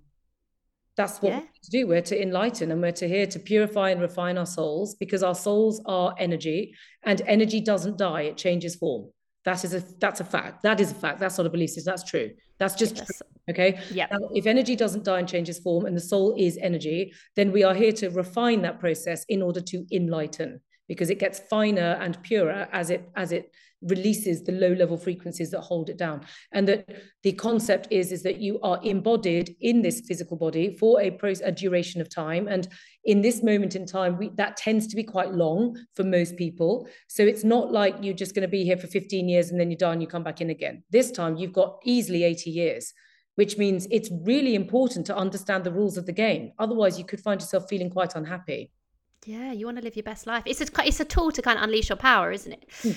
That's 0.97 1.21
what 1.21 1.31
yeah. 1.31 1.39
we're 1.39 1.63
to 1.63 1.69
do. 1.71 1.87
We're 1.87 2.01
to 2.01 2.21
enlighten 2.21 2.71
and 2.71 2.81
we're 2.81 2.91
to 2.93 3.07
here 3.07 3.25
to 3.27 3.39
purify 3.39 3.91
and 3.91 4.01
refine 4.01 4.37
our 4.37 4.45
souls 4.45 4.95
because 4.95 5.23
our 5.23 5.35
souls 5.35 5.81
are 5.85 6.13
energy 6.17 6.75
and 7.03 7.21
energy 7.25 7.61
doesn't 7.61 7.97
die, 7.97 8.23
it 8.23 8.35
changes 8.35 8.75
form. 8.75 9.09
That 9.45 9.63
is 9.63 9.73
a 9.73 9.79
that's 9.99 10.19
a 10.19 10.25
fact. 10.25 10.63
That 10.63 10.81
is 10.81 10.91
a 10.91 10.95
fact. 10.95 11.19
That's 11.19 11.37
not 11.37 11.47
a 11.47 11.49
belief 11.49 11.69
system. 11.69 11.91
That's 11.91 12.03
true. 12.03 12.31
That's 12.57 12.75
just 12.75 12.97
yes. 12.97 13.07
true. 13.07 13.27
Okay. 13.49 13.79
Yeah. 13.91 14.07
If 14.33 14.45
energy 14.45 14.75
doesn't 14.75 15.05
die 15.05 15.19
and 15.19 15.27
changes 15.27 15.59
form, 15.59 15.85
and 15.85 15.95
the 15.95 16.01
soul 16.01 16.35
is 16.37 16.57
energy, 16.61 17.13
then 17.37 17.53
we 17.53 17.63
are 17.63 17.73
here 17.73 17.93
to 17.93 18.09
refine 18.09 18.61
that 18.63 18.79
process 18.79 19.23
in 19.29 19.41
order 19.41 19.61
to 19.61 19.85
enlighten, 19.91 20.59
because 20.89 21.09
it 21.09 21.19
gets 21.19 21.39
finer 21.39 21.97
and 22.01 22.21
purer 22.21 22.67
as 22.73 22.89
it 22.89 23.09
as 23.15 23.31
it 23.31 23.53
releases 23.81 24.43
the 24.43 24.51
low 24.51 24.73
level 24.73 24.97
frequencies 24.97 25.51
that 25.51 25.61
hold 25.61 25.89
it 25.89 25.97
down. 25.97 26.21
And 26.51 26.67
that 26.67 26.89
the 27.23 27.31
concept 27.33 27.87
is 27.91 28.11
is 28.11 28.23
that 28.23 28.39
you 28.39 28.59
are 28.61 28.79
embodied 28.83 29.55
in 29.61 29.81
this 29.81 30.01
physical 30.01 30.37
body 30.37 30.75
for 30.77 31.01
a, 31.01 31.11
pro- 31.11 31.33
a 31.43 31.51
duration 31.51 32.01
of 32.01 32.09
time. 32.09 32.47
And 32.47 32.67
in 33.05 33.21
this 33.21 33.41
moment 33.43 33.75
in 33.75 33.85
time 33.85 34.17
we, 34.17 34.29
that 34.35 34.57
tends 34.57 34.87
to 34.87 34.95
be 34.95 35.03
quite 35.03 35.33
long 35.33 35.77
for 35.95 36.03
most 36.03 36.35
people. 36.35 36.87
So 37.07 37.23
it's 37.23 37.43
not 37.43 37.71
like 37.71 37.95
you're 38.01 38.13
just 38.13 38.35
going 38.35 38.43
to 38.43 38.47
be 38.47 38.63
here 38.63 38.77
for 38.77 38.87
15 38.87 39.29
years 39.29 39.49
and 39.49 39.59
then 39.59 39.71
you 39.71 39.77
die 39.77 39.93
and 39.93 40.01
you 40.01 40.07
come 40.07 40.23
back 40.23 40.41
in 40.41 40.49
again. 40.49 40.83
This 40.89 41.11
time 41.11 41.37
you've 41.37 41.53
got 41.53 41.79
easily 41.85 42.23
80 42.23 42.49
years 42.49 42.93
which 43.35 43.57
means 43.57 43.87
it's 43.89 44.09
really 44.25 44.53
important 44.53 45.05
to 45.05 45.15
understand 45.15 45.63
the 45.63 45.71
rules 45.71 45.95
of 45.95 46.05
the 46.05 46.11
game. 46.11 46.51
Otherwise 46.59 46.99
you 46.99 47.05
could 47.05 47.21
find 47.21 47.39
yourself 47.39 47.69
feeling 47.69 47.89
quite 47.89 48.13
unhappy. 48.15 48.69
Yeah 49.25 49.53
you 49.53 49.65
want 49.65 49.77
to 49.77 49.83
live 49.83 49.95
your 49.95 50.03
best 50.03 50.27
life. 50.27 50.43
It's 50.45 50.59
a 50.59 50.67
it's 50.85 50.99
a 50.99 51.05
tool 51.05 51.31
to 51.31 51.41
kind 51.41 51.57
of 51.57 51.63
unleash 51.63 51.87
your 51.87 51.95
power 51.95 52.33
isn't 52.33 52.51
it? 52.51 52.65
Hmm. 52.81 52.91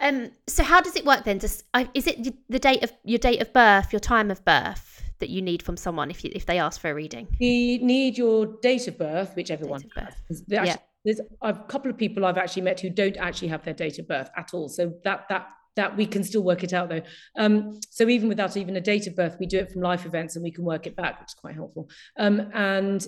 Um, 0.00 0.30
so 0.46 0.62
how 0.62 0.80
does 0.80 0.96
it 0.96 1.04
work 1.04 1.24
then? 1.24 1.38
Just 1.38 1.64
is 1.94 2.06
it 2.06 2.34
the 2.48 2.58
date 2.58 2.82
of 2.82 2.92
your 3.04 3.18
date 3.18 3.40
of 3.40 3.52
birth, 3.52 3.92
your 3.92 4.00
time 4.00 4.30
of 4.30 4.44
birth 4.44 5.02
that 5.18 5.30
you 5.30 5.40
need 5.40 5.62
from 5.62 5.76
someone 5.76 6.10
if 6.10 6.24
you, 6.24 6.30
if 6.34 6.46
they 6.46 6.58
ask 6.58 6.80
for 6.80 6.90
a 6.90 6.94
reading? 6.94 7.28
We 7.40 7.78
need 7.78 8.18
your 8.18 8.46
date 8.46 8.88
of 8.88 8.98
birth, 8.98 9.34
which 9.34 9.50
everyone 9.50 9.80
Date 9.80 9.92
of 9.96 10.04
birth. 10.04 10.16
Actually, 10.30 10.66
Yeah. 10.66 10.76
There's 11.04 11.20
a 11.40 11.54
couple 11.54 11.88
of 11.88 11.96
people 11.96 12.26
I've 12.26 12.36
actually 12.36 12.62
met 12.62 12.80
who 12.80 12.90
don't 12.90 13.16
actually 13.16 13.46
have 13.48 13.64
their 13.64 13.74
date 13.74 14.00
of 14.00 14.08
birth 14.08 14.28
at 14.36 14.52
all. 14.52 14.68
So 14.68 14.92
that 15.04 15.26
that 15.28 15.46
that 15.76 15.96
we 15.96 16.04
can 16.06 16.24
still 16.24 16.42
work 16.42 16.64
it 16.64 16.72
out 16.72 16.88
though. 16.88 17.02
Um, 17.36 17.78
so 17.90 18.08
even 18.08 18.28
without 18.28 18.56
even 18.56 18.74
a 18.76 18.80
date 18.80 19.06
of 19.06 19.14
birth, 19.14 19.36
we 19.38 19.46
do 19.46 19.58
it 19.58 19.70
from 19.70 19.82
life 19.82 20.04
events 20.04 20.34
and 20.34 20.42
we 20.42 20.50
can 20.50 20.64
work 20.64 20.86
it 20.86 20.96
back, 20.96 21.20
which 21.20 21.28
is 21.28 21.34
quite 21.34 21.54
helpful. 21.54 21.88
Um, 22.18 22.50
and 22.54 23.06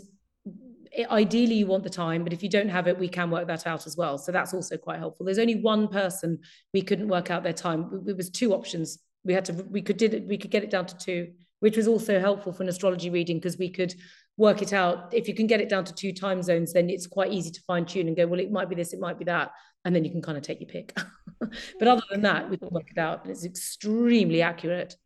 ideally 1.10 1.54
you 1.54 1.66
want 1.66 1.84
the 1.84 1.90
time, 1.90 2.24
but 2.24 2.32
if 2.32 2.42
you 2.42 2.48
don't 2.48 2.68
have 2.68 2.88
it, 2.88 2.98
we 2.98 3.08
can 3.08 3.30
work 3.30 3.46
that 3.46 3.66
out 3.66 3.86
as 3.86 3.96
well. 3.96 4.18
So 4.18 4.32
that's 4.32 4.54
also 4.54 4.76
quite 4.76 4.98
helpful. 4.98 5.24
There's 5.24 5.38
only 5.38 5.60
one 5.60 5.88
person 5.88 6.38
we 6.72 6.82
couldn't 6.82 7.08
work 7.08 7.30
out 7.30 7.42
their 7.42 7.52
time. 7.52 8.04
It 8.06 8.16
was 8.16 8.30
two 8.30 8.52
options. 8.54 8.98
We 9.24 9.34
had 9.34 9.44
to 9.46 9.52
we 9.52 9.82
could 9.82 9.96
did 9.96 10.14
it, 10.14 10.26
we 10.26 10.38
could 10.38 10.50
get 10.50 10.64
it 10.64 10.70
down 10.70 10.86
to 10.86 10.96
two, 10.96 11.32
which 11.60 11.76
was 11.76 11.88
also 11.88 12.20
helpful 12.20 12.52
for 12.52 12.62
an 12.62 12.68
astrology 12.68 13.10
reading 13.10 13.38
because 13.38 13.58
we 13.58 13.70
could 13.70 13.94
work 14.36 14.62
it 14.62 14.72
out. 14.72 15.12
If 15.12 15.28
you 15.28 15.34
can 15.34 15.46
get 15.46 15.60
it 15.60 15.68
down 15.68 15.84
to 15.84 15.94
two 15.94 16.12
time 16.12 16.42
zones, 16.42 16.72
then 16.72 16.88
it's 16.88 17.06
quite 17.06 17.32
easy 17.32 17.50
to 17.50 17.60
fine 17.66 17.84
tune 17.84 18.08
and 18.08 18.16
go, 18.16 18.26
well, 18.26 18.40
it 18.40 18.50
might 18.50 18.68
be 18.68 18.74
this, 18.74 18.92
it 18.92 19.00
might 19.00 19.18
be 19.18 19.24
that. 19.26 19.50
And 19.84 19.94
then 19.94 20.04
you 20.04 20.10
can 20.10 20.22
kind 20.22 20.38
of 20.38 20.44
take 20.44 20.60
your 20.60 20.68
pick. 20.68 20.96
but 21.78 21.88
other 21.88 22.02
than 22.10 22.22
that, 22.22 22.48
we 22.48 22.56
can 22.56 22.68
work 22.70 22.90
it 22.90 22.98
out 22.98 23.22
and 23.22 23.30
it's 23.30 23.44
extremely 23.44 24.42
accurate. 24.42 24.96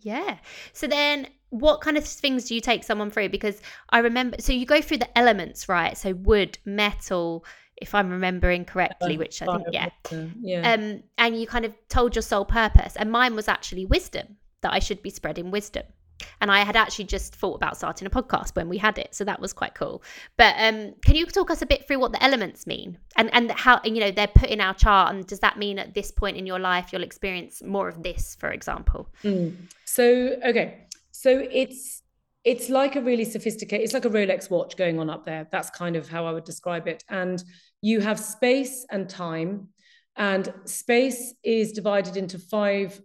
Yeah. 0.00 0.38
So 0.72 0.86
then 0.86 1.28
what 1.50 1.80
kind 1.80 1.96
of 1.96 2.04
things 2.04 2.46
do 2.46 2.54
you 2.54 2.60
take 2.60 2.84
someone 2.84 3.10
through? 3.10 3.28
Because 3.28 3.60
I 3.90 3.98
remember, 3.98 4.36
so 4.40 4.52
you 4.52 4.66
go 4.66 4.80
through 4.80 4.98
the 4.98 5.18
elements, 5.18 5.68
right? 5.68 5.96
So 5.98 6.14
wood, 6.14 6.58
metal, 6.64 7.44
if 7.76 7.94
I'm 7.94 8.10
remembering 8.10 8.64
correctly, 8.64 9.18
which 9.18 9.42
I 9.42 9.46
think, 9.46 9.68
yeah. 9.72 9.88
Yeah. 10.40 10.72
Um, 10.72 11.02
and 11.18 11.40
you 11.40 11.46
kind 11.46 11.64
of 11.64 11.74
told 11.88 12.14
your 12.14 12.22
sole 12.22 12.44
purpose. 12.44 12.94
And 12.96 13.10
mine 13.10 13.34
was 13.34 13.48
actually 13.48 13.86
wisdom, 13.86 14.36
that 14.62 14.72
I 14.72 14.78
should 14.78 15.02
be 15.02 15.10
spreading 15.10 15.50
wisdom. 15.50 15.84
And 16.40 16.50
I 16.50 16.64
had 16.64 16.76
actually 16.76 17.06
just 17.06 17.34
thought 17.34 17.54
about 17.54 17.78
starting 17.78 18.06
a 18.06 18.10
podcast 18.10 18.54
when 18.54 18.68
we 18.68 18.76
had 18.76 18.98
it, 18.98 19.14
so 19.14 19.24
that 19.24 19.40
was 19.40 19.54
quite 19.54 19.74
cool. 19.74 20.02
But 20.36 20.54
um, 20.58 20.94
can 21.04 21.16
you 21.16 21.24
talk 21.26 21.50
us 21.50 21.62
a 21.62 21.66
bit 21.66 21.86
through 21.86 21.98
what 21.98 22.12
the 22.12 22.22
elements 22.22 22.66
mean 22.66 22.98
and 23.16 23.32
and 23.32 23.50
how 23.50 23.80
you 23.84 24.00
know 24.00 24.10
they're 24.10 24.26
put 24.26 24.50
in 24.50 24.60
our 24.60 24.74
chart? 24.74 25.14
And 25.14 25.26
does 25.26 25.40
that 25.40 25.58
mean 25.58 25.78
at 25.78 25.94
this 25.94 26.10
point 26.10 26.36
in 26.36 26.46
your 26.46 26.58
life 26.58 26.92
you'll 26.92 27.02
experience 27.02 27.62
more 27.62 27.88
of 27.88 28.02
this, 28.02 28.36
for 28.38 28.50
example? 28.50 29.08
Mm. 29.24 29.56
So 29.86 30.36
okay, 30.44 30.84
so 31.20 31.46
it's 31.52 32.02
it's 32.44 32.70
like 32.70 32.96
a 32.96 33.02
really 33.02 33.26
sophisticated. 33.26 33.84
It's 33.84 33.92
like 33.92 34.06
a 34.06 34.10
Rolex 34.10 34.48
watch 34.48 34.74
going 34.78 34.98
on 34.98 35.10
up 35.10 35.26
there. 35.26 35.46
That's 35.52 35.68
kind 35.68 35.94
of 35.94 36.08
how 36.08 36.24
I 36.24 36.32
would 36.32 36.44
describe 36.44 36.88
it. 36.88 37.04
And 37.10 37.44
you 37.82 38.00
have 38.00 38.18
space 38.18 38.86
and 38.90 39.06
time, 39.06 39.68
and 40.16 40.50
space 40.64 41.34
is 41.44 41.72
divided 41.72 42.16
into 42.16 42.38
five 42.38 42.98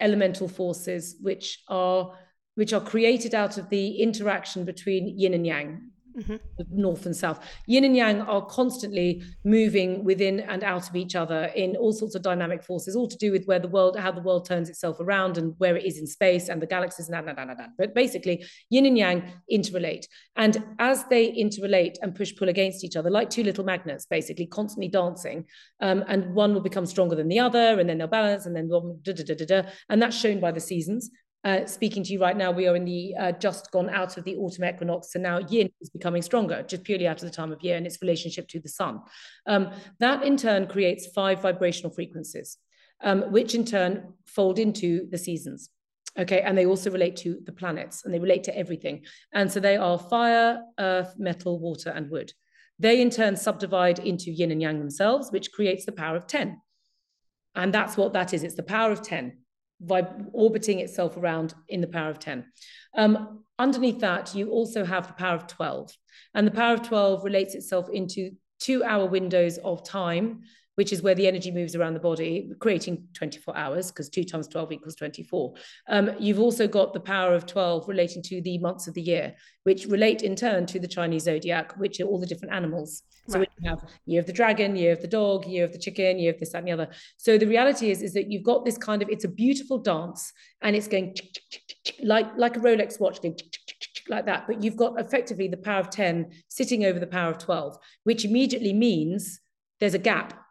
elemental 0.00 0.48
forces, 0.48 1.16
which 1.20 1.62
are 1.68 2.16
which 2.54 2.72
are 2.72 2.80
created 2.80 3.34
out 3.34 3.58
of 3.58 3.68
the 3.68 3.96
interaction 4.00 4.64
between 4.64 5.18
yin 5.18 5.34
and 5.34 5.46
yang, 5.46 5.90
Mhm. 6.16 6.40
north 6.70 7.06
and 7.06 7.16
south. 7.16 7.44
Yin 7.66 7.84
and 7.84 7.96
yang 7.96 8.20
are 8.20 8.44
constantly 8.46 9.22
moving 9.44 10.04
within 10.04 10.40
and 10.40 10.62
out 10.62 10.88
of 10.88 10.96
each 10.96 11.14
other 11.16 11.44
in 11.54 11.76
all 11.76 11.92
sorts 11.92 12.14
of 12.14 12.22
dynamic 12.22 12.62
forces, 12.62 12.94
all 12.94 13.08
to 13.08 13.16
do 13.16 13.32
with 13.32 13.46
where 13.46 13.58
the 13.58 13.68
world, 13.68 13.96
how 13.98 14.12
the 14.12 14.20
world 14.20 14.46
turns 14.46 14.68
itself 14.68 15.00
around 15.00 15.38
and 15.38 15.54
where 15.58 15.76
it 15.76 15.84
is 15.84 15.98
in 15.98 16.06
space 16.06 16.48
and 16.48 16.60
the 16.60 16.66
galaxies 16.66 17.08
and 17.08 17.14
that, 17.14 17.24
that, 17.24 17.46
that, 17.46 17.56
that. 17.56 17.70
But 17.78 17.94
basically, 17.94 18.44
yin 18.70 18.86
and 18.86 18.98
yang 18.98 19.32
interrelate. 19.50 20.06
And 20.36 20.62
as 20.78 21.04
they 21.04 21.32
interrelate 21.32 21.96
and 22.02 22.14
push 22.14 22.34
pull 22.36 22.48
against 22.48 22.84
each 22.84 22.96
other, 22.96 23.10
like 23.10 23.30
two 23.30 23.42
little 23.42 23.64
magnets, 23.64 24.06
basically 24.06 24.46
constantly 24.46 24.88
dancing, 24.88 25.46
um, 25.80 26.04
and 26.08 26.34
one 26.34 26.54
will 26.54 26.60
become 26.60 26.86
stronger 26.86 27.16
than 27.16 27.28
the 27.28 27.38
other, 27.38 27.78
and 27.78 27.88
then 27.88 27.98
they'll 27.98 28.06
balance, 28.06 28.46
and 28.46 28.54
then 28.54 28.68
da, 28.68 28.80
da, 29.02 29.12
da, 29.12 29.34
da, 29.34 29.44
da. 29.44 29.68
and 29.88 30.00
that's 30.02 30.16
shown 30.16 30.40
by 30.40 30.52
the 30.52 30.60
seasons. 30.60 31.10
Uh, 31.44 31.66
speaking 31.66 32.04
to 32.04 32.12
you 32.12 32.20
right 32.20 32.36
now, 32.36 32.52
we 32.52 32.68
are 32.68 32.76
in 32.76 32.84
the 32.84 33.14
uh, 33.18 33.32
just 33.32 33.70
gone 33.72 33.90
out 33.90 34.16
of 34.16 34.22
the 34.24 34.36
autumn 34.36 34.64
equinox, 34.64 35.12
so 35.12 35.18
now 35.18 35.38
yin 35.38 35.68
is 35.80 35.90
becoming 35.90 36.22
stronger, 36.22 36.62
just 36.62 36.84
purely 36.84 37.06
out 37.06 37.20
of 37.20 37.28
the 37.28 37.34
time 37.34 37.50
of 37.50 37.60
year 37.62 37.76
and 37.76 37.84
its 37.84 38.00
relationship 38.00 38.46
to 38.46 38.60
the 38.60 38.68
sun. 38.68 39.00
Um, 39.46 39.70
that 39.98 40.22
in 40.22 40.36
turn 40.36 40.68
creates 40.68 41.08
five 41.08 41.42
vibrational 41.42 41.90
frequencies, 41.90 42.58
um, 43.02 43.32
which 43.32 43.56
in 43.56 43.64
turn 43.64 44.12
fold 44.24 44.60
into 44.60 45.08
the 45.10 45.18
seasons. 45.18 45.70
Okay, 46.16 46.42
and 46.42 46.56
they 46.56 46.66
also 46.66 46.90
relate 46.90 47.16
to 47.16 47.40
the 47.44 47.52
planets 47.52 48.04
and 48.04 48.12
they 48.12 48.18
relate 48.18 48.44
to 48.44 48.56
everything. 48.56 49.02
And 49.32 49.50
so 49.50 49.58
they 49.58 49.76
are 49.76 49.98
fire, 49.98 50.62
earth, 50.78 51.14
metal, 51.18 51.58
water, 51.58 51.90
and 51.90 52.10
wood. 52.10 52.32
They 52.78 53.00
in 53.00 53.10
turn 53.10 53.34
subdivide 53.34 53.98
into 53.98 54.30
yin 54.30 54.50
and 54.50 54.60
yang 54.60 54.78
themselves, 54.78 55.32
which 55.32 55.52
creates 55.52 55.86
the 55.86 55.92
power 55.92 56.14
of 56.14 56.26
10. 56.26 56.60
And 57.54 57.72
that's 57.72 57.96
what 57.96 58.12
that 58.12 58.32
is 58.32 58.44
it's 58.44 58.54
the 58.54 58.62
power 58.62 58.92
of 58.92 59.02
10 59.02 59.38
vib- 59.84 60.28
orbiting 60.32 60.80
itself 60.80 61.16
around 61.16 61.54
in 61.68 61.80
the 61.80 61.86
power 61.86 62.10
of 62.10 62.18
10. 62.18 62.44
Um, 62.96 63.44
underneath 63.58 64.00
that, 64.00 64.34
you 64.34 64.50
also 64.50 64.84
have 64.84 65.06
the 65.06 65.14
power 65.14 65.36
of 65.36 65.46
12. 65.46 65.92
And 66.34 66.46
the 66.46 66.52
power 66.52 66.74
of 66.74 66.82
12 66.82 67.24
relates 67.24 67.54
itself 67.54 67.88
into 67.90 68.32
two 68.60 68.84
hour 68.84 69.06
windows 69.06 69.58
of 69.58 69.84
time, 69.84 70.42
which 70.76 70.92
is 70.92 71.02
where 71.02 71.14
the 71.14 71.26
energy 71.26 71.50
moves 71.50 71.74
around 71.74 71.94
the 71.94 72.00
body, 72.00 72.50
creating 72.60 73.06
24 73.14 73.56
hours, 73.56 73.90
because 73.90 74.08
two 74.08 74.24
times 74.24 74.48
12 74.48 74.72
equals 74.72 74.94
24. 74.96 75.54
Um, 75.88 76.10
you've 76.18 76.40
also 76.40 76.66
got 76.66 76.92
the 76.92 77.00
power 77.00 77.34
of 77.34 77.46
12 77.46 77.88
relating 77.88 78.22
to 78.22 78.40
the 78.40 78.58
months 78.58 78.86
of 78.88 78.94
the 78.94 79.02
year, 79.02 79.34
which 79.64 79.86
relate 79.86 80.22
in 80.22 80.34
turn 80.34 80.66
to 80.66 80.78
the 80.78 80.88
Chinese 80.88 81.24
zodiac, 81.24 81.76
which 81.78 82.00
are 82.00 82.04
all 82.04 82.18
the 82.18 82.26
different 82.26 82.54
animals. 82.54 83.02
So 83.28 83.38
Right. 83.38 83.48
we 83.60 83.68
have 83.68 83.84
year 84.06 84.20
of 84.20 84.26
the 84.26 84.32
dragon, 84.32 84.74
year 84.74 84.92
of 84.92 85.00
the 85.00 85.08
dog, 85.08 85.46
year 85.46 85.64
of 85.64 85.72
the 85.72 85.78
chicken, 85.78 86.18
year 86.18 86.32
of 86.32 86.40
this, 86.40 86.52
that, 86.52 86.58
and 86.58 86.68
the 86.68 86.72
other. 86.72 86.88
So 87.18 87.38
the 87.38 87.46
reality 87.46 87.90
is, 87.90 88.02
is 88.02 88.14
that 88.14 88.30
you've 88.30 88.42
got 88.42 88.64
this 88.64 88.78
kind 88.78 89.02
of, 89.02 89.08
it's 89.10 89.24
a 89.24 89.28
beautiful 89.28 89.78
dance 89.78 90.32
and 90.60 90.74
it's 90.74 90.88
going 90.88 91.14
like, 92.02 92.26
like 92.36 92.56
a 92.56 92.60
Rolex 92.60 92.98
watch 92.98 93.22
going 93.22 93.36
like 94.08 94.26
that. 94.26 94.46
But 94.48 94.62
you've 94.62 94.76
got 94.76 94.98
effectively 94.98 95.46
the 95.46 95.56
power 95.56 95.80
of 95.80 95.90
10 95.90 96.32
sitting 96.48 96.84
over 96.84 96.98
the 96.98 97.06
power 97.06 97.30
of 97.30 97.38
12, 97.38 97.76
which 98.04 98.24
immediately 98.24 98.72
means 98.72 99.40
there's 99.78 99.94
a 99.94 99.98
gap 99.98 100.41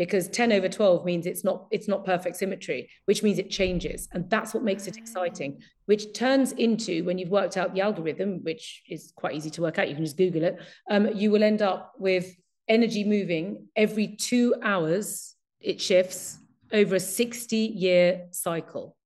because 0.00 0.30
10 0.30 0.50
over 0.52 0.66
12 0.66 1.04
means 1.04 1.26
it's 1.26 1.44
not 1.44 1.66
it's 1.70 1.86
not 1.86 2.06
perfect 2.06 2.34
symmetry 2.34 2.88
which 3.04 3.22
means 3.22 3.38
it 3.38 3.50
changes 3.50 4.08
and 4.12 4.30
that's 4.30 4.54
what 4.54 4.62
makes 4.62 4.86
it 4.86 4.96
exciting 4.96 5.60
which 5.84 6.14
turns 6.14 6.52
into 6.52 7.04
when 7.04 7.18
you've 7.18 7.28
worked 7.28 7.58
out 7.58 7.74
the 7.74 7.82
algorithm 7.82 8.42
which 8.42 8.82
is 8.88 9.12
quite 9.14 9.34
easy 9.34 9.50
to 9.50 9.60
work 9.60 9.78
out 9.78 9.90
you 9.90 9.94
can 9.94 10.04
just 10.04 10.16
google 10.16 10.42
it 10.42 10.56
um, 10.90 11.08
you 11.14 11.30
will 11.30 11.42
end 11.42 11.60
up 11.60 11.92
with 11.98 12.34
energy 12.66 13.04
moving 13.04 13.66
every 13.76 14.08
two 14.16 14.54
hours 14.62 15.36
it 15.60 15.78
shifts 15.78 16.38
over 16.72 16.94
a 16.94 17.00
60 17.00 17.56
year 17.56 18.26
cycle 18.30 18.96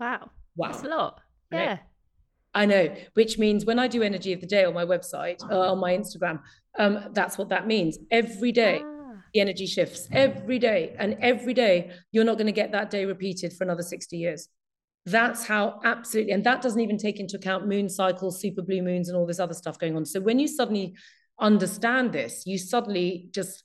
Wow. 0.00 0.30
wow 0.56 0.70
That's 0.72 0.82
a 0.84 0.88
lot. 0.88 1.20
Yeah. 1.52 1.78
I 2.54 2.66
know, 2.66 2.94
which 3.14 3.38
means 3.38 3.64
when 3.64 3.78
I 3.78 3.86
do 3.88 4.02
energy 4.02 4.32
of 4.32 4.40
the 4.40 4.46
day 4.46 4.64
on 4.64 4.74
my 4.74 4.84
website, 4.84 5.40
uh, 5.50 5.72
on 5.72 5.78
my 5.78 5.96
Instagram, 5.96 6.40
um, 6.78 7.10
that's 7.12 7.36
what 7.36 7.48
that 7.50 7.66
means. 7.66 7.98
Every 8.10 8.52
day, 8.52 8.80
Ah. 8.82 8.97
The 9.32 9.40
energy 9.40 9.66
shifts 9.66 10.08
every 10.12 10.58
day 10.58 10.94
and 10.98 11.16
every 11.20 11.54
day 11.54 11.90
you're 12.12 12.24
not 12.24 12.38
going 12.38 12.46
to 12.46 12.52
get 12.52 12.72
that 12.72 12.90
day 12.90 13.04
repeated 13.04 13.52
for 13.52 13.64
another 13.64 13.82
60 13.82 14.16
years. 14.16 14.48
That's 15.06 15.46
how 15.46 15.80
absolutely 15.84 16.32
and 16.32 16.44
that 16.44 16.62
doesn't 16.62 16.80
even 16.80 16.98
take 16.98 17.20
into 17.20 17.36
account 17.36 17.66
moon 17.66 17.88
cycles 17.88 18.40
super 18.40 18.62
blue 18.62 18.82
moons 18.82 19.08
and 19.08 19.16
all 19.16 19.26
this 19.26 19.40
other 19.40 19.54
stuff 19.54 19.78
going 19.78 19.96
on. 19.96 20.04
So 20.04 20.20
when 20.20 20.38
you 20.38 20.48
suddenly 20.48 20.94
understand 21.40 22.12
this 22.12 22.44
you 22.46 22.58
suddenly 22.58 23.28
just 23.32 23.64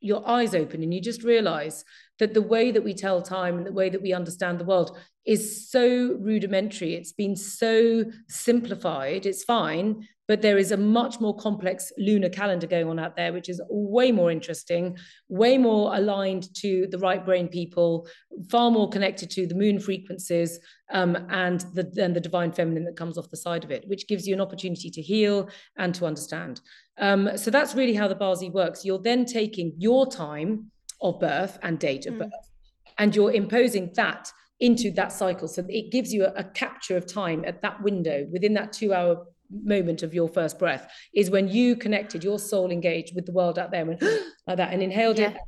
your 0.00 0.26
eyes 0.28 0.54
open 0.54 0.82
and 0.82 0.94
you 0.94 1.00
just 1.00 1.24
realize 1.24 1.84
that 2.18 2.32
the 2.32 2.42
way 2.42 2.70
that 2.70 2.84
we 2.84 2.94
tell 2.94 3.20
time 3.20 3.56
and 3.56 3.66
the 3.66 3.72
way 3.72 3.88
that 3.90 4.02
we 4.02 4.12
understand 4.12 4.58
the 4.58 4.64
world 4.64 4.96
is 5.24 5.70
so 5.70 6.16
rudimentary. 6.20 6.94
It's 6.94 7.12
been 7.12 7.36
so 7.36 8.04
simplified. 8.28 9.26
It's 9.26 9.44
fine 9.44 10.06
but 10.28 10.42
there 10.42 10.58
is 10.58 10.72
a 10.72 10.76
much 10.76 11.20
more 11.20 11.34
complex 11.34 11.90
lunar 11.96 12.28
calendar 12.28 12.66
going 12.66 12.86
on 12.86 12.98
out 12.98 13.16
there, 13.16 13.32
which 13.32 13.48
is 13.48 13.60
way 13.70 14.12
more 14.12 14.30
interesting, 14.30 14.96
way 15.28 15.56
more 15.56 15.96
aligned 15.96 16.54
to 16.54 16.86
the 16.90 16.98
right 16.98 17.24
brain 17.24 17.48
people, 17.48 18.06
far 18.50 18.70
more 18.70 18.88
connected 18.90 19.30
to 19.30 19.46
the 19.46 19.54
moon 19.54 19.80
frequencies 19.80 20.60
um, 20.92 21.16
and 21.30 21.62
the 21.72 21.90
and 21.96 22.14
the 22.14 22.20
divine 22.20 22.52
feminine 22.52 22.84
that 22.84 22.96
comes 22.96 23.16
off 23.16 23.30
the 23.30 23.36
side 23.38 23.64
of 23.64 23.70
it, 23.70 23.88
which 23.88 24.06
gives 24.06 24.26
you 24.26 24.34
an 24.34 24.40
opportunity 24.40 24.90
to 24.90 25.00
heal 25.00 25.48
and 25.78 25.94
to 25.94 26.04
understand. 26.04 26.60
Um, 26.98 27.30
so 27.36 27.50
that's 27.50 27.74
really 27.74 27.94
how 27.94 28.06
the 28.06 28.14
Bazi 28.14 28.52
works. 28.52 28.84
You're 28.84 28.98
then 28.98 29.24
taking 29.24 29.72
your 29.78 30.06
time 30.06 30.70
of 31.00 31.18
birth 31.18 31.58
and 31.62 31.78
date 31.78 32.06
of 32.06 32.14
Mm. 32.14 32.18
birth, 32.18 32.50
and 32.98 33.16
you're 33.16 33.32
imposing 33.32 33.92
that 33.94 34.30
into 34.60 34.90
that 34.90 35.12
cycle. 35.12 35.48
So 35.48 35.64
it 35.68 35.90
gives 35.90 36.12
you 36.12 36.24
a, 36.26 36.32
a 36.34 36.44
capture 36.44 36.96
of 36.96 37.06
time 37.06 37.44
at 37.46 37.62
that 37.62 37.80
window 37.82 38.26
within 38.30 38.54
that 38.54 38.72
two 38.72 38.92
hour 38.92 39.24
moment 39.50 40.02
of 40.02 40.12
your 40.14 40.28
first 40.28 40.58
breath 40.58 40.90
is 41.14 41.30
when 41.30 41.48
you 41.48 41.76
connected 41.76 42.22
your 42.24 42.38
soul 42.38 42.70
engaged 42.70 43.14
with 43.14 43.26
the 43.26 43.32
world 43.32 43.58
out 43.58 43.70
there 43.70 43.88
and 43.90 44.00
like 44.46 44.56
that 44.56 44.72
and 44.72 44.82
inhaled 44.82 45.18
it. 45.18 45.32
Yeah. 45.32 45.38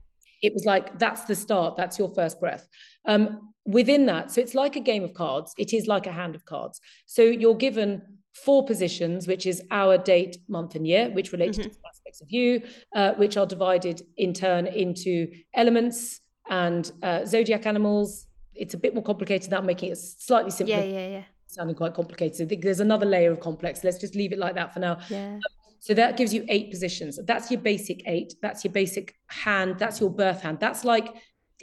it 0.42 0.52
was 0.54 0.64
like 0.64 0.98
that's 0.98 1.24
the 1.24 1.34
start. 1.34 1.76
That's 1.76 1.98
your 1.98 2.12
first 2.14 2.40
breath. 2.40 2.66
Um, 3.06 3.52
within 3.66 4.06
that 4.06 4.30
so 4.30 4.40
it's 4.40 4.54
like 4.54 4.76
a 4.76 4.80
game 4.80 5.04
of 5.04 5.12
cards. 5.14 5.52
It 5.58 5.72
is 5.72 5.86
like 5.86 6.06
a 6.06 6.12
hand 6.12 6.34
of 6.34 6.44
cards. 6.44 6.80
So 7.06 7.22
you're 7.22 7.54
given 7.56 8.02
four 8.44 8.64
positions 8.64 9.26
which 9.26 9.44
is 9.44 9.62
our 9.70 9.98
date 9.98 10.38
month 10.48 10.74
and 10.76 10.86
year 10.86 11.10
which 11.10 11.32
relate 11.32 11.52
to 11.52 11.60
Mhm. 11.60 11.64
different 11.64 11.86
aspects 11.92 12.20
of 12.22 12.30
you 12.30 12.62
uh, 12.94 13.12
which 13.14 13.36
are 13.36 13.44
divided 13.46 14.00
in 14.16 14.32
turn 14.32 14.66
into 14.66 15.28
elements 15.54 16.20
and 16.48 16.90
uh, 17.02 17.24
zodiac 17.26 17.66
animals. 17.66 18.26
It's 18.54 18.74
a 18.74 18.78
bit 18.78 18.94
more 18.94 19.02
complicated 19.04 19.50
than 19.50 19.60
that 19.60 19.64
making 19.66 19.90
it 19.92 19.96
slightly 19.98 20.50
simpler. 20.50 20.76
Yeah, 20.76 20.84
yeah, 20.84 21.08
yeah. 21.08 21.24
Sounding 21.54 21.76
quite 21.76 21.94
complicated. 21.94 22.46
I 22.46 22.48
think 22.48 22.62
there's 22.62 22.80
another 22.80 23.06
layer 23.06 23.32
of 23.32 23.40
complex. 23.40 23.84
Let's 23.84 23.98
just 23.98 24.14
leave 24.14 24.32
it 24.32 24.38
like 24.38 24.54
that 24.54 24.72
for 24.72 24.80
now. 24.80 24.98
Yeah. 25.08 25.34
Um, 25.34 25.40
so 25.80 25.94
that 25.94 26.16
gives 26.16 26.32
you 26.34 26.44
eight 26.48 26.70
positions. 26.70 27.18
That's 27.24 27.50
your 27.50 27.60
basic 27.60 28.02
eight. 28.06 28.34
That's 28.42 28.64
your 28.64 28.72
basic 28.72 29.14
hand. 29.28 29.78
That's 29.78 30.00
your 30.00 30.10
birth 30.10 30.42
hand. 30.42 30.58
That's 30.60 30.84
like 30.84 31.14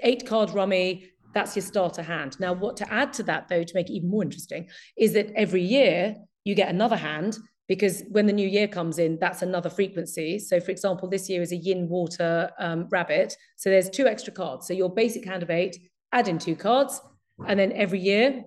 eight 0.03 0.25
card 0.25 0.51
rummy. 0.51 1.09
That's 1.33 1.55
your 1.55 1.63
starter 1.63 2.01
hand. 2.01 2.39
Now, 2.39 2.53
what 2.53 2.77
to 2.77 2.91
add 2.91 3.13
to 3.13 3.23
that, 3.23 3.47
though, 3.47 3.63
to 3.63 3.75
make 3.75 3.89
it 3.89 3.93
even 3.93 4.09
more 4.09 4.23
interesting, 4.23 4.67
is 4.97 5.13
that 5.13 5.31
every 5.35 5.61
year 5.61 6.15
you 6.45 6.55
get 6.55 6.69
another 6.69 6.95
hand 6.95 7.37
because 7.67 8.03
when 8.09 8.25
the 8.25 8.33
new 8.33 8.47
year 8.47 8.67
comes 8.67 8.97
in, 8.97 9.19
that's 9.19 9.41
another 9.41 9.69
frequency. 9.69 10.39
So, 10.39 10.59
for 10.59 10.71
example, 10.71 11.09
this 11.09 11.29
year 11.29 11.41
is 11.41 11.51
a 11.51 11.57
yin 11.57 11.87
water 11.89 12.49
um, 12.59 12.87
rabbit. 12.89 13.35
So 13.57 13.69
there's 13.69 13.89
two 13.89 14.07
extra 14.07 14.33
cards. 14.33 14.67
So 14.67 14.73
your 14.73 14.89
basic 14.89 15.25
hand 15.25 15.43
of 15.43 15.49
eight, 15.49 15.77
add 16.11 16.27
in 16.27 16.39
two 16.39 16.55
cards, 16.55 17.01
and 17.45 17.59
then 17.59 17.71
every 17.73 17.99
year 17.99 18.45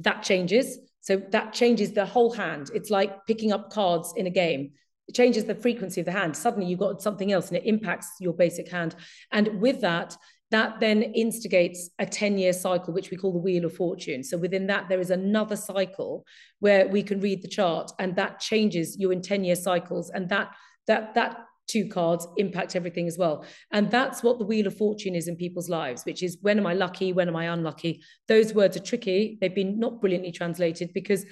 that 0.00 0.22
changes. 0.22 0.78
So 1.00 1.22
that 1.30 1.52
changes 1.52 1.92
the 1.92 2.06
whole 2.06 2.32
hand. 2.32 2.70
It's 2.74 2.90
like 2.90 3.26
picking 3.26 3.52
up 3.52 3.70
cards 3.70 4.12
in 4.16 4.26
a 4.26 4.30
game. 4.30 4.72
It 5.08 5.14
changes 5.14 5.44
the 5.44 5.54
frequency 5.54 6.00
of 6.00 6.06
the 6.06 6.12
hand. 6.12 6.36
Suddenly 6.36 6.66
you've 6.66 6.80
got 6.80 7.00
something 7.00 7.30
else 7.30 7.48
and 7.48 7.56
it 7.56 7.64
impacts 7.64 8.08
your 8.20 8.32
basic 8.32 8.68
hand. 8.70 8.96
And 9.30 9.60
with 9.60 9.80
that, 9.82 10.16
that 10.50 10.78
then 10.80 11.02
instigates 11.02 11.90
a 11.98 12.06
10 12.06 12.38
year 12.38 12.52
cycle, 12.52 12.92
which 12.92 13.10
we 13.10 13.16
call 13.16 13.32
the 13.32 13.38
Wheel 13.38 13.64
of 13.64 13.74
Fortune. 13.74 14.22
So 14.22 14.36
within 14.36 14.66
that, 14.68 14.88
there 14.88 15.00
is 15.00 15.10
another 15.10 15.56
cycle 15.56 16.24
where 16.60 16.86
we 16.88 17.02
can 17.02 17.20
read 17.20 17.42
the 17.42 17.48
chart 17.48 17.90
and 17.98 18.14
that 18.16 18.40
changes 18.40 18.96
you 18.98 19.10
in 19.10 19.22
10 19.22 19.44
year 19.44 19.56
cycles. 19.56 20.10
And 20.10 20.28
that, 20.28 20.52
that, 20.86 21.14
that 21.14 21.38
two 21.66 21.88
cards 21.88 22.26
impact 22.36 22.76
everything 22.76 23.06
as 23.06 23.18
well. 23.18 23.44
And 23.70 23.90
that's 23.90 24.22
what 24.22 24.38
the 24.38 24.44
Wheel 24.44 24.66
of 24.66 24.76
Fortune 24.76 25.14
is 25.14 25.28
in 25.28 25.36
people's 25.36 25.68
lives, 25.68 26.04
which 26.04 26.22
is 26.22 26.38
when 26.40 26.58
am 26.58 26.66
I 26.66 26.74
lucky? 26.74 27.12
When 27.12 27.28
am 27.28 27.36
I 27.36 27.46
unlucky? 27.46 28.02
Those 28.28 28.54
words 28.54 28.76
are 28.76 28.80
tricky. 28.80 29.38
They've 29.40 29.54
been 29.54 29.78
not 29.78 30.00
brilliantly 30.00 30.32
translated 30.32 30.92
because 30.92 31.24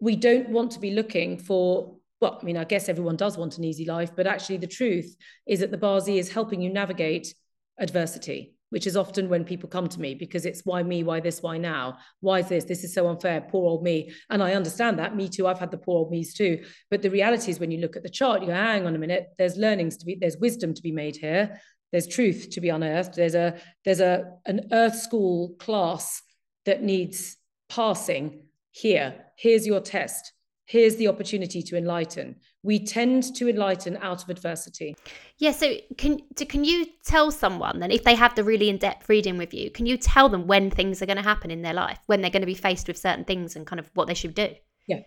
we 0.00 0.16
don't 0.16 0.48
want 0.48 0.72
to 0.72 0.80
be 0.80 0.92
looking 0.92 1.38
for 1.38 1.96
well, 2.20 2.38
I 2.40 2.44
mean, 2.44 2.56
I 2.56 2.62
guess 2.62 2.88
everyone 2.88 3.16
does 3.16 3.36
want 3.36 3.58
an 3.58 3.64
easy 3.64 3.84
life, 3.84 4.14
but 4.14 4.28
actually 4.28 4.58
the 4.58 4.68
truth 4.68 5.16
is 5.44 5.58
that 5.58 5.72
the 5.72 5.76
Bazi 5.76 6.18
is 6.18 6.32
helping 6.32 6.62
you 6.62 6.72
navigate 6.72 7.34
adversity, 7.80 8.54
which 8.72 8.86
is 8.86 8.96
often 8.96 9.28
when 9.28 9.44
people 9.44 9.68
come 9.68 9.86
to 9.86 10.00
me 10.00 10.14
because 10.14 10.46
it's 10.46 10.62
why 10.64 10.82
me, 10.82 11.02
why 11.02 11.20
this, 11.20 11.42
why 11.42 11.58
now, 11.58 11.98
why 12.20 12.38
is 12.38 12.48
this, 12.48 12.64
this 12.64 12.84
is 12.84 12.94
so 12.94 13.06
unfair, 13.06 13.42
poor 13.42 13.68
old 13.68 13.82
me. 13.82 14.10
And 14.30 14.42
I 14.42 14.54
understand 14.54 14.98
that, 14.98 15.14
me 15.14 15.28
too, 15.28 15.46
I've 15.46 15.58
had 15.58 15.70
the 15.70 15.76
poor 15.76 15.98
old 15.98 16.10
me's 16.10 16.32
too. 16.32 16.64
But 16.90 17.02
the 17.02 17.10
reality 17.10 17.50
is 17.50 17.60
when 17.60 17.70
you 17.70 17.80
look 17.80 17.96
at 17.96 18.02
the 18.02 18.08
chart, 18.08 18.40
you 18.40 18.46
go, 18.46 18.54
hang 18.54 18.86
on 18.86 18.94
a 18.94 18.98
minute, 18.98 19.28
there's 19.36 19.58
learnings 19.58 19.98
to 19.98 20.06
be, 20.06 20.16
there's 20.18 20.38
wisdom 20.38 20.72
to 20.72 20.80
be 20.80 20.90
made 20.90 21.16
here. 21.16 21.60
There's 21.90 22.06
truth 22.06 22.48
to 22.52 22.62
be 22.62 22.70
unearthed. 22.70 23.16
There's 23.16 23.34
a 23.34 23.60
there's 23.84 24.00
a 24.00 24.38
an 24.46 24.68
earth 24.72 24.96
school 24.96 25.50
class 25.58 26.22
that 26.64 26.82
needs 26.82 27.36
passing 27.68 28.44
here. 28.70 29.26
Here's 29.36 29.66
your 29.66 29.80
test 29.80 30.32
here's 30.72 30.96
the 30.96 31.08
opportunity 31.08 31.62
to 31.62 31.76
enlighten 31.76 32.36
we 32.62 32.84
tend 32.84 33.34
to 33.34 33.48
enlighten 33.48 33.96
out 33.98 34.22
of 34.22 34.30
adversity. 34.30 34.96
Yeah 35.38 35.52
so 35.52 35.74
can 35.98 36.20
can 36.34 36.64
you 36.64 36.86
tell 37.04 37.30
someone 37.30 37.80
then 37.80 37.90
if 37.90 38.04
they 38.04 38.14
have 38.14 38.34
the 38.34 38.44
really 38.44 38.68
in-depth 38.68 39.08
reading 39.08 39.36
with 39.36 39.52
you 39.52 39.70
can 39.70 39.86
you 39.86 39.96
tell 39.96 40.28
them 40.28 40.46
when 40.46 40.70
things 40.70 41.02
are 41.02 41.06
going 41.06 41.16
to 41.16 41.22
happen 41.22 41.50
in 41.50 41.62
their 41.62 41.74
life 41.74 41.98
when 42.06 42.20
they're 42.20 42.30
going 42.30 42.42
to 42.42 42.46
be 42.46 42.54
faced 42.54 42.86
with 42.86 42.96
certain 42.96 43.24
things 43.24 43.56
and 43.56 43.66
kind 43.66 43.80
of 43.80 43.90
what 43.94 44.06
they 44.06 44.14
should 44.14 44.34
do? 44.34 44.48
Yeah. 44.86 45.00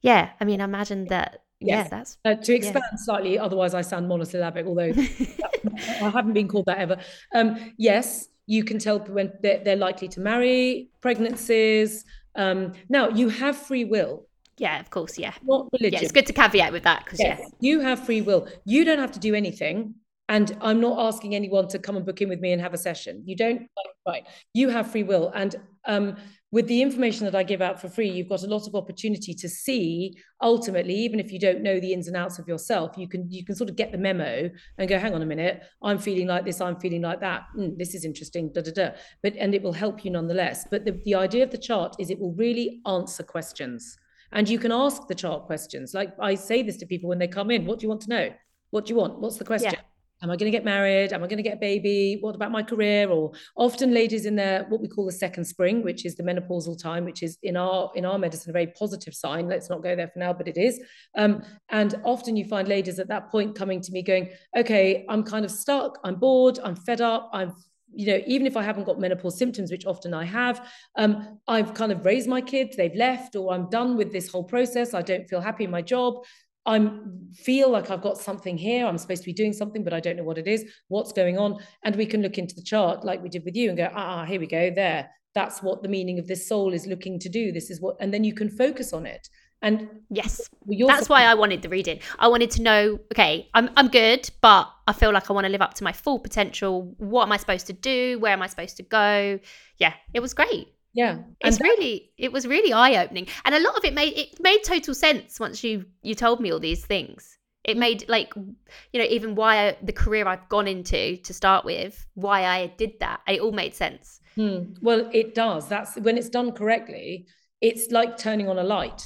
Yeah 0.00 0.30
i 0.40 0.44
mean 0.44 0.60
I 0.60 0.64
imagine 0.64 1.06
that 1.06 1.42
yes. 1.60 1.84
yeah 1.84 1.88
that's 1.88 2.18
uh, 2.24 2.34
to 2.34 2.54
expand 2.54 2.84
yeah. 2.90 2.98
slightly 2.98 3.38
otherwise 3.38 3.74
i 3.74 3.80
sound 3.80 4.08
monosyllabic 4.08 4.66
although 4.66 4.92
i 6.02 6.10
haven't 6.10 6.32
been 6.32 6.48
called 6.48 6.66
that 6.66 6.78
ever. 6.78 6.98
Um, 7.34 7.72
yes 7.76 8.28
you 8.48 8.62
can 8.62 8.78
tell 8.78 9.00
when 9.00 9.32
they're, 9.42 9.62
they're 9.64 9.76
likely 9.76 10.08
to 10.08 10.20
marry 10.20 10.90
pregnancies 11.00 12.04
um, 12.36 12.72
now 12.88 13.08
you 13.08 13.28
have 13.28 13.56
free 13.56 13.84
will 13.84 14.26
yeah, 14.58 14.80
of 14.80 14.90
course. 14.90 15.18
Yeah. 15.18 15.34
Not 15.42 15.68
religion. 15.72 15.98
Yeah, 15.98 16.02
it's 16.02 16.12
good 16.12 16.26
to 16.26 16.32
caveat 16.32 16.72
with 16.72 16.84
that 16.84 17.04
because 17.04 17.20
yes, 17.20 17.38
yeah. 17.40 17.48
you 17.60 17.80
have 17.80 18.04
free 18.04 18.20
will. 18.20 18.48
You 18.64 18.84
don't 18.84 18.98
have 18.98 19.12
to 19.12 19.20
do 19.20 19.34
anything. 19.34 19.94
And 20.28 20.56
I'm 20.60 20.80
not 20.80 20.98
asking 20.98 21.36
anyone 21.36 21.68
to 21.68 21.78
come 21.78 21.96
and 21.96 22.04
book 22.04 22.20
in 22.20 22.28
with 22.28 22.40
me 22.40 22.52
and 22.52 22.60
have 22.60 22.74
a 22.74 22.78
session. 22.78 23.22
You 23.24 23.36
don't, 23.36 23.68
right? 24.08 24.26
You 24.54 24.70
have 24.70 24.90
free 24.90 25.04
will. 25.04 25.30
And 25.36 25.54
um, 25.86 26.16
with 26.50 26.66
the 26.66 26.82
information 26.82 27.26
that 27.26 27.36
I 27.36 27.44
give 27.44 27.62
out 27.62 27.80
for 27.80 27.88
free, 27.88 28.10
you've 28.10 28.28
got 28.28 28.42
a 28.42 28.48
lot 28.48 28.66
of 28.66 28.74
opportunity 28.74 29.34
to 29.34 29.48
see. 29.48 30.16
Ultimately, 30.42 30.94
even 30.94 31.20
if 31.20 31.30
you 31.30 31.38
don't 31.38 31.62
know 31.62 31.78
the 31.78 31.92
ins 31.92 32.08
and 32.08 32.16
outs 32.16 32.40
of 32.40 32.48
yourself, 32.48 32.96
you 32.98 33.08
can 33.08 33.30
you 33.30 33.44
can 33.44 33.54
sort 33.54 33.70
of 33.70 33.76
get 33.76 33.92
the 33.92 33.98
memo 33.98 34.50
and 34.78 34.88
go, 34.88 34.98
hang 34.98 35.14
on 35.14 35.22
a 35.22 35.26
minute, 35.26 35.62
I'm 35.80 35.98
feeling 35.98 36.26
like 36.26 36.44
this, 36.44 36.60
I'm 36.60 36.80
feeling 36.80 37.02
like 37.02 37.20
that. 37.20 37.42
Mm, 37.56 37.78
this 37.78 37.94
is 37.94 38.04
interesting, 38.04 38.50
da 38.52 38.62
da 38.62 38.72
da. 38.72 38.90
But 39.22 39.34
and 39.36 39.54
it 39.54 39.62
will 39.62 39.72
help 39.72 40.04
you 40.04 40.10
nonetheless. 40.10 40.66
But 40.70 40.84
the, 40.84 41.00
the 41.04 41.14
idea 41.14 41.44
of 41.44 41.52
the 41.52 41.58
chart 41.58 41.94
is 42.00 42.10
it 42.10 42.18
will 42.18 42.34
really 42.34 42.80
answer 42.84 43.22
questions. 43.22 43.96
And 44.32 44.48
you 44.48 44.58
can 44.58 44.72
ask 44.72 45.06
the 45.06 45.14
chart 45.14 45.46
questions. 45.46 45.94
Like 45.94 46.12
I 46.20 46.34
say 46.34 46.62
this 46.62 46.76
to 46.78 46.86
people 46.86 47.08
when 47.08 47.18
they 47.18 47.28
come 47.28 47.50
in 47.50 47.66
what 47.66 47.78
do 47.78 47.84
you 47.84 47.88
want 47.88 48.02
to 48.02 48.10
know? 48.10 48.30
What 48.70 48.86
do 48.86 48.94
you 48.94 48.98
want? 48.98 49.20
What's 49.20 49.36
the 49.36 49.44
question? 49.44 49.72
Yeah. 49.72 49.80
Am 50.22 50.30
I 50.30 50.36
going 50.36 50.50
to 50.50 50.56
get 50.56 50.64
married? 50.64 51.12
Am 51.12 51.22
I 51.22 51.26
going 51.26 51.36
to 51.36 51.42
get 51.42 51.58
a 51.58 51.60
baby? 51.60 52.16
What 52.22 52.34
about 52.34 52.50
my 52.50 52.62
career? 52.62 53.10
Or 53.10 53.32
often 53.54 53.92
ladies 53.92 54.24
in 54.24 54.34
their 54.34 54.64
what 54.64 54.80
we 54.80 54.88
call 54.88 55.04
the 55.04 55.12
second 55.12 55.44
spring, 55.44 55.82
which 55.82 56.06
is 56.06 56.16
the 56.16 56.22
menopausal 56.22 56.80
time, 56.80 57.04
which 57.04 57.22
is 57.22 57.36
in 57.42 57.54
our 57.54 57.90
in 57.94 58.06
our 58.06 58.18
medicine 58.18 58.50
a 58.50 58.52
very 58.54 58.68
positive 58.68 59.14
sign. 59.14 59.46
Let's 59.46 59.68
not 59.68 59.82
go 59.82 59.94
there 59.94 60.08
for 60.08 60.18
now, 60.18 60.32
but 60.32 60.48
it 60.48 60.56
is. 60.56 60.80
Um, 61.18 61.42
and 61.68 62.00
often 62.02 62.34
you 62.34 62.46
find 62.46 62.66
ladies 62.66 62.98
at 62.98 63.08
that 63.08 63.30
point 63.30 63.54
coming 63.54 63.82
to 63.82 63.92
me 63.92 64.02
going, 64.02 64.30
"Okay, 64.56 65.04
I'm 65.08 65.22
kind 65.22 65.44
of 65.44 65.50
stuck. 65.50 65.98
I'm 66.02 66.14
bored. 66.14 66.58
I'm 66.64 66.76
fed 66.76 67.02
up. 67.02 67.28
I'm 67.34 67.52
you 67.96 68.06
know, 68.06 68.20
even 68.26 68.46
if 68.46 68.56
I 68.56 68.62
haven't 68.62 68.84
got 68.84 69.00
menopause 69.00 69.38
symptoms, 69.38 69.70
which 69.70 69.86
often 69.86 70.12
I 70.14 70.24
have, 70.24 70.68
um, 70.96 71.38
I've 71.48 71.74
kind 71.74 71.90
of 71.90 72.04
raised 72.04 72.28
my 72.28 72.40
kids, 72.40 72.76
they've 72.76 72.94
left, 72.94 73.34
or 73.36 73.52
I'm 73.52 73.68
done 73.70 73.96
with 73.96 74.12
this 74.12 74.28
whole 74.30 74.44
process. 74.44 74.94
I 74.94 75.02
don't 75.02 75.28
feel 75.28 75.40
happy 75.40 75.64
in 75.64 75.70
my 75.70 75.82
job. 75.82 76.24
I 76.66 76.90
feel 77.34 77.70
like 77.70 77.90
I've 77.90 78.02
got 78.02 78.18
something 78.18 78.58
here. 78.58 78.86
I'm 78.86 78.98
supposed 78.98 79.22
to 79.22 79.26
be 79.26 79.32
doing 79.32 79.52
something, 79.52 79.84
but 79.84 79.94
I 79.94 80.00
don't 80.00 80.16
know 80.16 80.24
what 80.24 80.36
it 80.36 80.48
is. 80.48 80.64
What's 80.88 81.12
going 81.12 81.38
on? 81.38 81.58
And 81.84 81.94
we 81.96 82.06
can 82.06 82.22
look 82.22 82.38
into 82.38 82.54
the 82.54 82.62
chart 82.62 83.04
like 83.04 83.22
we 83.22 83.28
did 83.28 83.44
with 83.44 83.54
you 83.54 83.68
and 83.68 83.78
go, 83.78 83.88
ah, 83.94 84.24
here 84.24 84.40
we 84.40 84.46
go, 84.46 84.70
there. 84.70 85.08
That's 85.34 85.62
what 85.62 85.82
the 85.82 85.88
meaning 85.88 86.18
of 86.18 86.26
this 86.26 86.48
soul 86.48 86.72
is 86.72 86.86
looking 86.86 87.20
to 87.20 87.28
do. 87.28 87.52
This 87.52 87.70
is 87.70 87.80
what, 87.80 87.96
and 88.00 88.12
then 88.12 88.24
you 88.24 88.34
can 88.34 88.50
focus 88.50 88.92
on 88.92 89.06
it. 89.06 89.28
And 89.66 89.88
yes, 90.10 90.48
that's 90.86 91.08
why 91.08 91.24
I 91.24 91.34
wanted 91.34 91.62
the 91.62 91.68
reading. 91.68 91.98
I 92.20 92.28
wanted 92.28 92.52
to 92.52 92.62
know, 92.62 93.00
okay, 93.12 93.50
I'm 93.52 93.68
I'm 93.76 93.88
good, 93.88 94.30
but 94.40 94.70
I 94.86 94.92
feel 94.92 95.12
like 95.12 95.28
I 95.28 95.32
want 95.32 95.44
to 95.44 95.50
live 95.50 95.60
up 95.60 95.74
to 95.74 95.84
my 95.84 95.90
full 95.90 96.20
potential. 96.20 96.94
What 96.98 97.24
am 97.24 97.32
I 97.32 97.36
supposed 97.36 97.66
to 97.66 97.72
do? 97.72 98.20
Where 98.20 98.32
am 98.32 98.42
I 98.42 98.46
supposed 98.46 98.76
to 98.76 98.84
go? 98.84 99.40
Yeah, 99.78 99.94
it 100.14 100.20
was 100.20 100.34
great. 100.34 100.68
Yeah. 100.94 101.18
It's 101.40 101.58
that- 101.58 101.64
really 101.64 102.12
it 102.16 102.30
was 102.32 102.46
really 102.46 102.72
eye-opening. 102.72 103.26
And 103.44 103.56
a 103.56 103.60
lot 103.60 103.76
of 103.76 103.84
it 103.84 103.92
made 103.92 104.16
it 104.16 104.40
made 104.40 104.62
total 104.64 104.94
sense 104.94 105.40
once 105.40 105.64
you 105.64 105.86
you 106.00 106.14
told 106.14 106.40
me 106.40 106.52
all 106.52 106.60
these 106.60 106.84
things. 106.86 107.36
It 107.64 107.76
made 107.76 108.08
like 108.08 108.32
you 108.36 109.00
know, 109.00 109.06
even 109.16 109.34
why 109.34 109.66
I, 109.66 109.76
the 109.82 109.92
career 109.92 110.28
I've 110.28 110.48
gone 110.48 110.68
into 110.68 111.16
to 111.16 111.34
start 111.34 111.64
with, 111.64 112.06
why 112.14 112.44
I 112.44 112.68
did 112.78 113.00
that. 113.00 113.18
It 113.26 113.40
all 113.40 113.50
made 113.50 113.74
sense. 113.74 114.20
Hmm. 114.36 114.74
Well, 114.80 115.10
it 115.12 115.34
does. 115.34 115.66
That's 115.66 115.96
when 115.96 116.16
it's 116.16 116.28
done 116.28 116.52
correctly, 116.52 117.26
it's 117.60 117.90
like 117.90 118.16
turning 118.16 118.48
on 118.48 118.58
a 118.58 118.62
light 118.64 119.02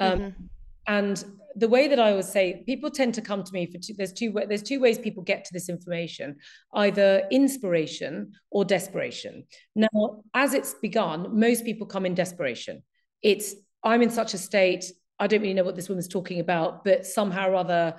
um, 0.00 0.18
mm-hmm. 0.18 0.44
And 0.86 1.22
the 1.54 1.68
way 1.68 1.86
that 1.88 2.00
I 2.00 2.10
always 2.10 2.28
say, 2.28 2.62
people 2.64 2.90
tend 2.90 3.14
to 3.14 3.20
come 3.20 3.44
to 3.44 3.52
me 3.52 3.66
for 3.66 3.78
two, 3.78 3.92
there's 3.94 4.12
two 4.12 4.32
there's 4.48 4.62
two 4.62 4.80
ways 4.80 4.98
people 4.98 5.22
get 5.22 5.44
to 5.44 5.52
this 5.52 5.68
information, 5.68 6.36
either 6.72 7.24
inspiration 7.30 8.32
or 8.50 8.64
desperation. 8.64 9.44
Now, 9.74 10.22
as 10.34 10.54
it's 10.54 10.74
begun, 10.74 11.38
most 11.38 11.64
people 11.64 11.86
come 11.86 12.06
in 12.06 12.14
desperation. 12.14 12.82
It's 13.22 13.54
I'm 13.84 14.02
in 14.02 14.10
such 14.10 14.34
a 14.34 14.38
state, 14.38 14.86
I 15.18 15.26
don't 15.26 15.42
really 15.42 15.54
know 15.54 15.64
what 15.64 15.76
this 15.76 15.88
woman's 15.88 16.08
talking 16.08 16.40
about, 16.40 16.84
but 16.84 17.06
somehow 17.06 17.50
or 17.50 17.56
other 17.56 17.96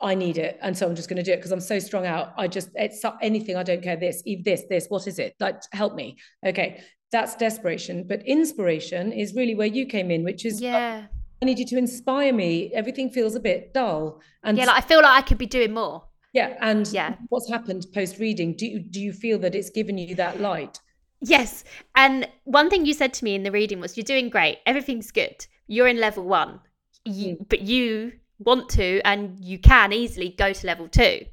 I 0.00 0.14
need 0.14 0.38
it. 0.38 0.58
And 0.62 0.76
so 0.76 0.88
I'm 0.88 0.96
just 0.96 1.08
going 1.08 1.18
to 1.18 1.22
do 1.22 1.32
it 1.32 1.36
because 1.36 1.52
I'm 1.52 1.60
so 1.60 1.78
strung 1.78 2.06
out. 2.06 2.32
I 2.38 2.48
just, 2.48 2.70
it's 2.74 3.04
anything. 3.20 3.56
I 3.56 3.62
don't 3.62 3.82
care 3.82 3.96
this, 3.96 4.22
this, 4.44 4.62
this, 4.70 4.86
what 4.88 5.06
is 5.06 5.18
it? 5.18 5.34
Like, 5.40 5.56
help 5.72 5.94
me. 5.94 6.16
Okay. 6.46 6.82
That's 7.12 7.36
desperation. 7.36 8.06
But 8.08 8.26
inspiration 8.26 9.12
is 9.12 9.34
really 9.34 9.54
where 9.54 9.66
you 9.66 9.84
came 9.84 10.10
in, 10.10 10.24
which 10.24 10.46
is, 10.46 10.60
yeah. 10.60 11.06
I 11.42 11.46
need 11.46 11.58
you 11.58 11.66
to 11.66 11.78
inspire 11.78 12.32
me. 12.32 12.70
Everything 12.74 13.10
feels 13.10 13.34
a 13.34 13.40
bit 13.40 13.72
dull. 13.72 14.20
And 14.42 14.58
yeah, 14.58 14.66
like 14.66 14.84
I 14.84 14.86
feel 14.86 15.02
like 15.02 15.24
I 15.24 15.26
could 15.26 15.38
be 15.38 15.46
doing 15.46 15.72
more. 15.72 16.04
Yeah. 16.32 16.56
And 16.60 16.86
yeah. 16.88 17.16
what's 17.28 17.48
happened 17.48 17.86
post 17.92 18.18
reading? 18.18 18.54
Do 18.56 18.66
you, 18.66 18.78
do 18.78 19.00
you 19.00 19.12
feel 19.12 19.38
that 19.40 19.54
it's 19.54 19.70
given 19.70 19.98
you 19.98 20.14
that 20.16 20.40
light? 20.40 20.78
Yes. 21.20 21.64
And 21.96 22.28
one 22.44 22.70
thing 22.70 22.86
you 22.86 22.94
said 22.94 23.12
to 23.14 23.24
me 23.24 23.34
in 23.34 23.42
the 23.42 23.50
reading 23.50 23.80
was, 23.80 23.96
You're 23.96 24.04
doing 24.04 24.30
great. 24.30 24.58
Everything's 24.66 25.10
good. 25.10 25.46
You're 25.66 25.88
in 25.88 25.98
level 25.98 26.24
one. 26.24 26.60
You, 27.04 27.36
mm. 27.36 27.48
But 27.48 27.62
you 27.62 28.12
want 28.38 28.68
to 28.70 29.00
and 29.04 29.38
you 29.38 29.58
can 29.58 29.92
easily 29.92 30.34
go 30.36 30.52
to 30.52 30.66
level 30.66 30.88
two. 30.88 31.24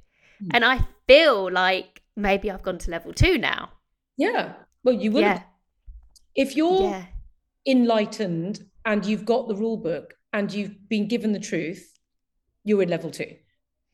Mm. 0.41 0.51
And 0.53 0.65
I 0.65 0.85
feel 1.07 1.51
like 1.51 2.01
maybe 2.15 2.49
I've 2.49 2.63
gone 2.63 2.77
to 2.79 2.91
level 2.91 3.13
two 3.13 3.37
now. 3.37 3.69
Yeah. 4.17 4.53
Well, 4.83 4.95
you 4.95 5.11
would. 5.11 5.21
Yeah. 5.21 5.43
If 6.35 6.55
you're 6.55 6.89
yeah. 6.89 7.05
enlightened 7.65 8.65
and 8.87 9.05
you've 9.05 9.25
got 9.25 9.47
the 9.47 9.55
rule 9.55 9.77
book 9.77 10.15
and 10.33 10.51
you've 10.51 10.87
been 10.87 11.07
given 11.07 11.33
the 11.33 11.39
truth, 11.39 11.93
you're 12.63 12.81
in 12.81 12.89
level 12.89 13.11
two. 13.11 13.35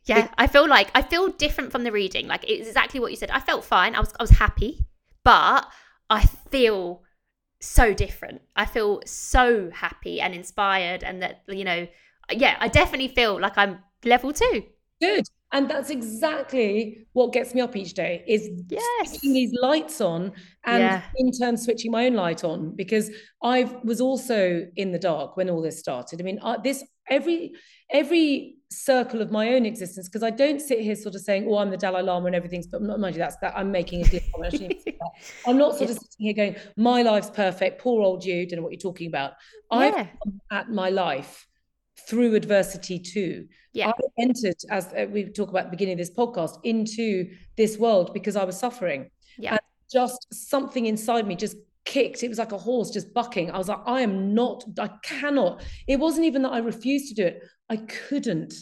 Yeah, 0.05 0.29
I 0.37 0.47
feel 0.47 0.67
like 0.67 0.91
I 0.93 1.01
feel 1.01 1.29
different 1.29 1.71
from 1.71 1.83
the 1.83 1.91
reading. 1.91 2.27
Like 2.27 2.47
it's 2.47 2.67
exactly 2.67 2.99
what 2.99 3.11
you 3.11 3.17
said. 3.17 3.31
I 3.31 3.39
felt 3.39 3.65
fine. 3.65 3.95
I 3.95 3.99
was 3.99 4.13
I 4.19 4.23
was 4.23 4.31
happy, 4.31 4.85
but 5.23 5.65
I 6.09 6.25
feel 6.51 7.03
so 7.59 7.93
different. 7.93 8.41
I 8.55 8.65
feel 8.65 9.01
so 9.05 9.71
happy 9.73 10.21
and 10.21 10.35
inspired, 10.35 11.03
and 11.03 11.21
that, 11.23 11.43
you 11.47 11.63
know, 11.63 11.87
yeah, 12.31 12.57
I 12.59 12.67
definitely 12.67 13.07
feel 13.07 13.39
like 13.39 13.57
I'm 13.57 13.79
level 14.05 14.31
two. 14.31 14.63
Good. 15.01 15.25
And 15.53 15.69
that's 15.69 15.91
exactly 15.91 17.05
what 17.13 17.31
gets 17.31 17.53
me 17.53 17.61
up 17.61 17.75
each 17.75 17.93
day 17.93 18.23
is 18.27 18.49
yes. 18.69 18.83
switching 19.05 19.33
these 19.33 19.53
lights 19.61 20.01
on 20.01 20.31
and 20.65 20.81
yeah. 20.81 21.03
in 21.17 21.31
turn 21.31 21.57
switching 21.57 21.91
my 21.91 22.07
own 22.07 22.15
light 22.15 22.43
on 22.43 22.75
because 22.75 23.11
I 23.43 23.71
was 23.83 24.01
also 24.01 24.65
in 24.75 24.91
the 24.91 24.97
dark 24.97 25.37
when 25.37 25.51
all 25.51 25.61
this 25.61 25.79
started. 25.79 26.19
I 26.19 26.23
mean, 26.23 26.39
uh, 26.41 26.57
this 26.57 26.83
every 27.07 27.53
every 27.91 28.55
circle 28.71 29.21
of 29.21 29.29
my 29.29 29.49
own 29.49 29.67
existence 29.67 30.09
because 30.09 30.23
I 30.23 30.31
don't 30.31 30.59
sit 30.59 30.79
here 30.79 30.95
sort 30.95 31.13
of 31.13 31.21
saying, 31.21 31.45
"Oh, 31.47 31.57
I'm 31.57 31.69
the 31.69 31.77
Dalai 31.77 32.01
Lama 32.01 32.25
and 32.25 32.35
everything's," 32.35 32.65
but 32.65 32.81
not, 32.81 32.99
mind 32.99 33.15
you, 33.15 33.19
that's 33.19 33.37
that 33.41 33.53
I'm 33.55 33.71
making 33.71 34.01
a 34.01 34.09
clear 34.09 34.21
comment. 34.33 34.81
I'm 35.47 35.57
not 35.59 35.77
sort 35.77 35.91
of 35.91 35.97
sitting 35.97 36.25
here 36.25 36.33
going, 36.33 36.55
"My 36.77 37.03
life's 37.03 37.29
perfect." 37.29 37.79
Poor 37.79 38.01
old 38.01 38.25
you, 38.25 38.47
don't 38.47 38.57
know 38.57 38.63
what 38.63 38.71
you're 38.71 38.79
talking 38.79 39.07
about. 39.07 39.33
Yeah. 39.71 39.77
I've 39.77 40.07
at 40.49 40.69
my 40.69 40.89
life 40.89 41.47
through 42.07 42.35
adversity 42.35 42.99
too. 42.99 43.47
Yeah. 43.73 43.89
I 43.89 43.93
entered, 44.19 44.55
as 44.69 44.87
uh, 44.93 45.07
we 45.09 45.25
talk 45.25 45.49
about 45.49 45.65
at 45.65 45.65
the 45.65 45.71
beginning 45.71 45.93
of 45.93 45.97
this 45.99 46.11
podcast, 46.11 46.59
into 46.63 47.31
this 47.57 47.77
world 47.77 48.13
because 48.13 48.35
I 48.35 48.43
was 48.43 48.57
suffering. 48.57 49.09
Yeah. 49.37 49.51
And 49.51 49.59
just 49.91 50.27
something 50.31 50.85
inside 50.85 51.27
me 51.27 51.35
just 51.35 51.57
kicked. 51.85 52.23
It 52.23 52.29
was 52.29 52.37
like 52.37 52.51
a 52.51 52.57
horse 52.57 52.91
just 52.91 53.13
bucking. 53.13 53.51
I 53.51 53.57
was 53.57 53.67
like, 53.67 53.81
I 53.85 54.01
am 54.01 54.33
not, 54.33 54.63
I 54.79 54.89
cannot. 55.03 55.63
It 55.87 55.99
wasn't 55.99 56.25
even 56.25 56.43
that 56.43 56.53
I 56.53 56.59
refused 56.59 57.09
to 57.09 57.15
do 57.15 57.25
it. 57.27 57.43
I 57.69 57.77
couldn't. 57.77 58.53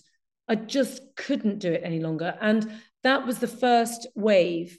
I 0.47 0.55
just 0.55 1.01
couldn't 1.15 1.59
do 1.59 1.71
it 1.71 1.81
any 1.83 1.99
longer. 1.99 2.35
And 2.41 2.71
that 3.03 3.25
was 3.25 3.39
the 3.39 3.47
first 3.47 4.07
wave 4.15 4.77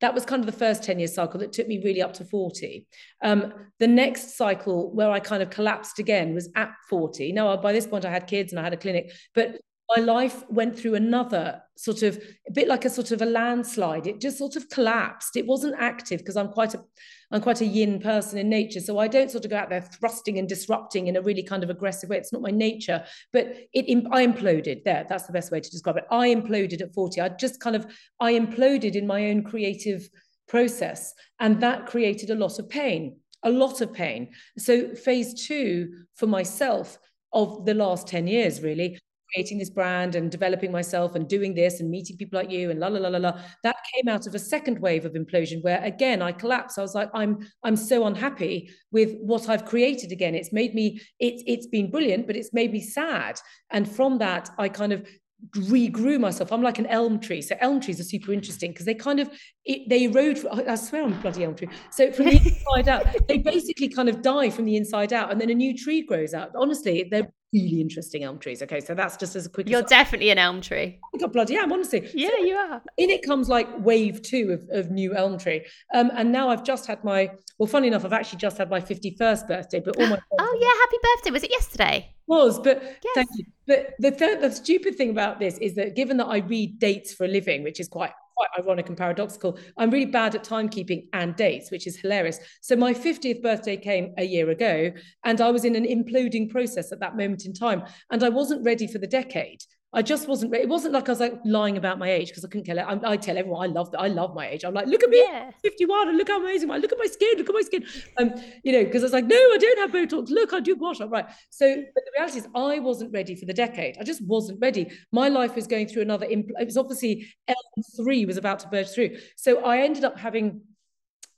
that 0.00 0.14
was 0.14 0.24
kind 0.24 0.40
of 0.40 0.46
the 0.46 0.52
first 0.52 0.82
10 0.84 0.98
year 0.98 1.08
cycle 1.08 1.40
that 1.40 1.52
took 1.52 1.66
me 1.66 1.82
really 1.82 2.02
up 2.02 2.12
to 2.14 2.24
40. 2.24 2.86
Um, 3.22 3.52
the 3.78 3.86
next 3.86 4.36
cycle 4.36 4.92
where 4.92 5.10
I 5.10 5.20
kind 5.20 5.42
of 5.42 5.50
collapsed 5.50 5.98
again 5.98 6.34
was 6.34 6.48
at 6.54 6.70
40. 6.88 7.32
Now, 7.32 7.56
by 7.56 7.72
this 7.72 7.86
point, 7.86 8.04
I 8.04 8.10
had 8.10 8.26
kids 8.26 8.52
and 8.52 8.60
I 8.60 8.62
had 8.62 8.72
a 8.72 8.78
clinic, 8.78 9.12
but 9.34 9.60
my 9.96 10.02
life 10.02 10.44
went 10.50 10.78
through 10.78 10.94
another 10.94 11.62
sort 11.76 12.02
of 12.02 12.22
a 12.46 12.52
bit 12.52 12.68
like 12.68 12.84
a 12.84 12.90
sort 12.90 13.10
of 13.10 13.22
a 13.22 13.26
landslide. 13.26 14.06
It 14.06 14.20
just 14.20 14.36
sort 14.36 14.56
of 14.56 14.68
collapsed. 14.68 15.36
It 15.36 15.46
wasn't 15.46 15.76
active 15.78 16.18
because 16.18 16.36
i'm 16.36 16.48
quite 16.48 16.74
a 16.74 16.84
i'm 17.30 17.40
quite 17.40 17.60
a 17.60 17.66
yin 17.66 18.00
person 18.00 18.38
in 18.38 18.48
nature. 18.48 18.80
So 18.80 18.98
i 18.98 19.08
don't 19.08 19.30
sort 19.30 19.44
of 19.44 19.50
go 19.50 19.56
out 19.56 19.70
there 19.70 19.80
thrusting 19.80 20.38
and 20.38 20.48
disrupting 20.48 21.06
in 21.06 21.16
a 21.16 21.22
really 21.22 21.42
kind 21.42 21.62
of 21.62 21.70
aggressive 21.70 22.10
way. 22.10 22.18
It's 22.18 22.32
not 22.32 22.42
my 22.42 22.50
nature 22.50 23.04
but 23.32 23.54
it 23.72 23.86
i 24.12 24.26
imploded. 24.26 24.84
There 24.84 25.06
that's 25.08 25.26
the 25.26 25.32
best 25.32 25.50
way 25.50 25.60
to 25.60 25.70
describe 25.70 25.96
it. 25.96 26.04
I 26.10 26.34
imploded 26.34 26.82
at 26.82 26.94
40 26.94 27.20
i 27.20 27.28
just 27.30 27.60
kind 27.60 27.76
of 27.76 27.86
i 28.20 28.32
imploded 28.32 28.94
in 28.94 29.06
my 29.06 29.30
own 29.30 29.42
creative 29.42 30.08
process 30.48 31.14
and 31.40 31.60
that 31.60 31.86
created 31.86 32.30
a 32.30 32.34
lot 32.34 32.58
of 32.58 32.68
pain 32.68 33.16
a 33.44 33.50
lot 33.50 33.80
of 33.80 33.92
pain. 33.92 34.30
So 34.58 34.94
phase 34.94 35.46
2 35.46 35.88
for 36.16 36.26
myself 36.26 36.98
of 37.32 37.66
the 37.66 37.74
last 37.74 38.08
10 38.08 38.26
years 38.26 38.62
really 38.62 38.98
creating 39.32 39.58
this 39.58 39.70
brand 39.70 40.14
and 40.14 40.30
developing 40.30 40.72
myself 40.72 41.14
and 41.14 41.28
doing 41.28 41.54
this 41.54 41.80
and 41.80 41.90
meeting 41.90 42.16
people 42.16 42.38
like 42.38 42.50
you 42.50 42.70
and 42.70 42.80
la 42.80 42.88
la 42.88 42.98
la 42.98 43.08
la 43.08 43.18
la 43.18 43.40
that 43.62 43.76
came 43.94 44.08
out 44.08 44.26
of 44.26 44.34
a 44.34 44.38
second 44.38 44.78
wave 44.78 45.04
of 45.04 45.12
implosion 45.12 45.62
where 45.62 45.82
again 45.84 46.22
I 46.22 46.32
collapsed 46.32 46.78
I 46.78 46.82
was 46.82 46.94
like 46.94 47.10
I'm 47.14 47.46
I'm 47.62 47.76
so 47.76 48.06
unhappy 48.06 48.70
with 48.90 49.16
what 49.20 49.48
I've 49.48 49.64
created 49.64 50.12
again 50.12 50.34
it's 50.34 50.52
made 50.52 50.74
me 50.74 51.00
it's 51.18 51.42
it's 51.46 51.66
been 51.66 51.90
brilliant 51.90 52.26
but 52.26 52.36
it's 52.36 52.52
made 52.52 52.72
me 52.72 52.80
sad 52.80 53.40
and 53.70 53.90
from 53.90 54.18
that 54.18 54.50
I 54.58 54.68
kind 54.68 54.92
of 54.92 55.06
regrew 55.54 56.18
myself. 56.18 56.52
I'm 56.52 56.62
like 56.62 56.78
an 56.78 56.86
elm 56.86 57.20
tree. 57.20 57.42
So 57.42 57.56
elm 57.60 57.80
trees 57.80 58.00
are 58.00 58.04
super 58.04 58.32
interesting 58.32 58.72
because 58.72 58.86
they 58.86 58.94
kind 58.94 59.20
of 59.20 59.30
it, 59.64 59.88
they 59.88 60.04
erode. 60.04 60.44
I 60.46 60.74
swear 60.74 61.04
I'm 61.04 61.12
a 61.12 61.16
bloody 61.16 61.44
elm 61.44 61.54
tree. 61.54 61.68
So 61.90 62.10
from 62.12 62.26
the 62.26 62.36
inside 62.76 62.88
out, 62.88 63.06
they 63.28 63.38
basically 63.38 63.88
kind 63.88 64.08
of 64.08 64.22
die 64.22 64.50
from 64.50 64.64
the 64.64 64.76
inside 64.76 65.12
out, 65.12 65.30
and 65.30 65.40
then 65.40 65.50
a 65.50 65.54
new 65.54 65.76
tree 65.76 66.02
grows 66.02 66.34
out. 66.34 66.50
Honestly, 66.56 67.08
they're 67.10 67.32
really 67.52 67.80
interesting 67.80 68.24
elm 68.24 68.38
trees. 68.38 68.62
Okay, 68.62 68.80
so 68.80 68.94
that's 68.94 69.16
just 69.16 69.36
as 69.36 69.46
a 69.46 69.48
quick. 69.48 69.68
You're 69.68 69.82
definitely 69.82 70.30
an 70.30 70.38
elm 70.38 70.60
tree. 70.60 70.98
I 71.14 71.18
got 71.18 71.32
bloody 71.32 71.56
am 71.56 71.72
honestly. 71.72 72.08
Yeah, 72.14 72.28
so 72.28 72.44
you 72.44 72.54
are. 72.54 72.82
In 72.96 73.10
it 73.10 73.22
comes 73.22 73.48
like 73.48 73.68
wave 73.78 74.22
two 74.22 74.50
of, 74.50 74.68
of 74.70 74.90
new 74.90 75.14
elm 75.14 75.38
tree, 75.38 75.66
um, 75.94 76.10
and 76.14 76.32
now 76.32 76.48
I've 76.48 76.64
just 76.64 76.86
had 76.86 77.02
my. 77.04 77.30
Well, 77.58 77.66
funny 77.66 77.88
enough, 77.88 78.04
I've 78.04 78.12
actually 78.12 78.38
just 78.38 78.58
had 78.58 78.70
my 78.70 78.80
51st 78.80 79.48
birthday, 79.48 79.80
but 79.80 79.96
all 79.96 80.06
my. 80.06 80.18
oh 80.38 80.58
yeah, 80.60 80.68
happy 80.68 80.96
birthday! 81.16 81.30
Was 81.30 81.42
it 81.42 81.50
yesterday? 81.50 82.14
Was 82.26 82.58
but 82.58 82.82
yes. 82.82 83.14
thank 83.14 83.28
you. 83.36 83.44
But 83.66 83.94
the 83.98 84.10
th- 84.10 84.40
the 84.40 84.50
stupid 84.50 84.96
thing 84.96 85.10
about 85.10 85.38
this 85.38 85.58
is 85.58 85.74
that 85.76 85.96
given 85.96 86.18
that 86.18 86.26
I 86.26 86.38
read 86.38 86.78
dates 86.78 87.14
for 87.14 87.24
a 87.24 87.28
living, 87.28 87.62
which 87.62 87.80
is 87.80 87.88
quite 87.88 88.12
quite 88.38 88.62
ironic 88.64 88.88
and 88.88 88.96
paradoxical. 88.96 89.58
I'm 89.76 89.90
really 89.90 90.06
bad 90.06 90.36
at 90.36 90.44
timekeeping 90.44 91.08
and 91.12 91.34
dates, 91.34 91.70
which 91.72 91.86
is 91.88 91.98
hilarious. 91.98 92.38
So 92.60 92.76
my 92.76 92.94
50th 92.94 93.42
birthday 93.42 93.76
came 93.76 94.14
a 94.16 94.24
year 94.24 94.50
ago, 94.50 94.92
and 95.24 95.40
I 95.40 95.50
was 95.50 95.64
in 95.64 95.74
an 95.74 95.84
imploding 95.84 96.48
process 96.48 96.92
at 96.92 97.00
that 97.00 97.16
moment 97.16 97.46
in 97.46 97.52
time, 97.52 97.82
and 98.10 98.22
I 98.22 98.28
wasn't 98.28 98.64
ready 98.64 98.86
for 98.86 98.98
the 98.98 99.08
decade. 99.08 99.62
I 99.94 100.02
just 100.02 100.28
wasn't. 100.28 100.54
It 100.54 100.68
wasn't 100.68 100.92
like 100.92 101.08
I 101.08 101.12
was 101.12 101.20
like 101.20 101.40
lying 101.46 101.78
about 101.78 101.98
my 101.98 102.10
age 102.10 102.28
because 102.28 102.44
I 102.44 102.48
couldn't 102.48 102.66
care. 102.66 102.86
I, 102.86 102.98
I, 103.04 103.16
tell 103.16 103.38
everyone 103.38 103.70
I 103.70 103.72
love 103.72 103.90
that. 103.92 104.00
I 104.00 104.08
love 104.08 104.34
my 104.34 104.46
age. 104.46 104.62
I'm 104.62 104.74
like, 104.74 104.86
look 104.86 105.02
at 105.02 105.08
me, 105.08 105.18
yeah. 105.18 105.50
51, 105.62 106.08
and 106.08 106.18
look 106.18 106.28
how 106.28 106.38
amazing. 106.38 106.70
I 106.70 106.76
look 106.76 106.92
at 106.92 106.98
my 106.98 107.06
skin. 107.06 107.38
Look 107.38 107.48
at 107.48 107.54
my 107.54 107.62
skin. 107.62 107.86
Um, 108.18 108.34
you 108.64 108.72
know, 108.72 108.84
because 108.84 109.02
I 109.02 109.06
was 109.06 109.12
like, 109.14 109.24
no, 109.24 109.36
I 109.36 109.56
don't 109.58 109.78
have 109.78 109.90
Botox. 109.90 110.28
Look, 110.28 110.52
I 110.52 110.60
do 110.60 110.76
wash. 110.76 111.00
I'm 111.00 111.08
right. 111.08 111.24
So, 111.48 111.74
but 111.94 112.04
the 112.04 112.10
reality 112.16 112.38
is, 112.38 112.48
I 112.54 112.80
wasn't 112.80 113.14
ready 113.14 113.34
for 113.34 113.46
the 113.46 113.54
decade. 113.54 113.96
I 113.98 114.04
just 114.04 114.22
wasn't 114.26 114.60
ready. 114.60 114.90
My 115.10 115.28
life 115.28 115.56
was 115.56 115.66
going 115.66 115.88
through 115.88 116.02
another. 116.02 116.26
Impl- 116.26 116.60
it 116.60 116.66
was 116.66 116.76
obviously 116.76 117.26
L3 117.48 118.26
was 118.26 118.36
about 118.36 118.58
to 118.60 118.68
burst 118.68 118.94
through. 118.94 119.16
So 119.36 119.64
I 119.64 119.78
ended 119.78 120.04
up 120.04 120.18
having 120.18 120.60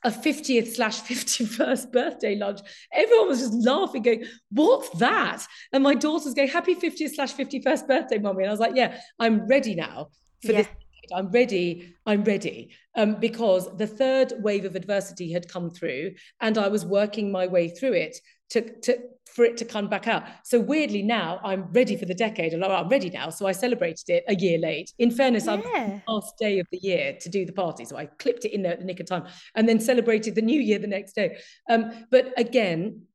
a 0.05 0.11
50th 0.11 0.75
slash 0.75 1.01
51st 1.03 1.93
birthday 1.93 2.37
lunch. 2.37 2.61
Everyone 2.93 3.29
was 3.29 3.41
just 3.41 3.55
laughing, 3.55 4.03
going, 4.03 4.25
What's 4.51 4.91
that? 4.99 5.47
And 5.73 5.83
my 5.83 5.95
daughter's 5.95 6.35
going, 6.35 6.49
Happy 6.49 6.75
50th 6.75 7.15
slash 7.15 7.35
51st 7.35 7.87
birthday, 7.87 8.19
mommy. 8.19 8.45
And 8.45 8.51
I 8.51 8.53
was 8.53 8.61
like, 8.61 8.77
Yeah, 8.77 9.01
I'm 9.19 9.47
ready 9.47 9.75
now 9.75 10.09
for 10.45 10.53
yeah. 10.53 10.63
this. 10.63 10.69
I'm 11.13 11.31
ready. 11.31 11.95
I'm 12.07 12.23
ready. 12.23 12.71
Um, 12.95 13.17
because 13.17 13.77
the 13.77 13.87
third 13.87 14.33
wave 14.39 14.65
of 14.65 14.77
adversity 14.77 15.33
had 15.33 15.49
come 15.49 15.71
through 15.71 16.13
and 16.41 16.57
I 16.57 16.69
was 16.69 16.85
working 16.85 17.33
my 17.33 17.47
way 17.47 17.69
through 17.69 17.95
it 17.95 18.17
to, 18.51 18.81
to 18.83 18.99
for 19.41 19.47
it 19.47 19.57
to 19.57 19.65
come 19.65 19.89
back 19.89 20.07
out. 20.07 20.25
So 20.45 20.61
weirdly 20.61 21.03
now 21.03 21.41
I'm 21.43 21.73
ready 21.73 21.97
for 21.97 22.05
the 22.05 22.15
decade 22.15 22.53
and 22.53 22.63
I'm 22.63 22.89
ready 22.91 23.09
now. 23.09 23.31
So 23.31 23.47
I 23.47 23.53
celebrated 23.53 24.05
it 24.09 24.23
a 24.29 24.35
year 24.35 24.59
late. 24.59 24.93
In 24.99 25.11
fairness, 25.11 25.47
yeah. 25.47 25.53
I'm 25.53 25.61
the 25.63 26.03
last 26.07 26.35
day 26.39 26.59
of 26.59 26.67
the 26.71 26.77
year 26.77 27.17
to 27.19 27.29
do 27.31 27.47
the 27.47 27.53
party. 27.55 27.87
So 27.87 27.97
I 27.97 28.05
clipped 28.05 28.45
it 28.45 28.53
in 28.53 28.61
there 28.61 28.75
at 28.75 28.81
the 28.81 28.85
nick 28.85 29.01
of 29.01 29.07
time 29.07 29.25
and 29.55 29.67
then 29.67 29.81
celebrated 29.81 30.35
the 30.35 30.43
new 30.43 30.61
year 30.61 30.79
the 30.79 30.87
next 30.87 31.15
day. 31.15 31.39
Um, 31.71 31.91
but 32.11 32.39
again, 32.39 33.07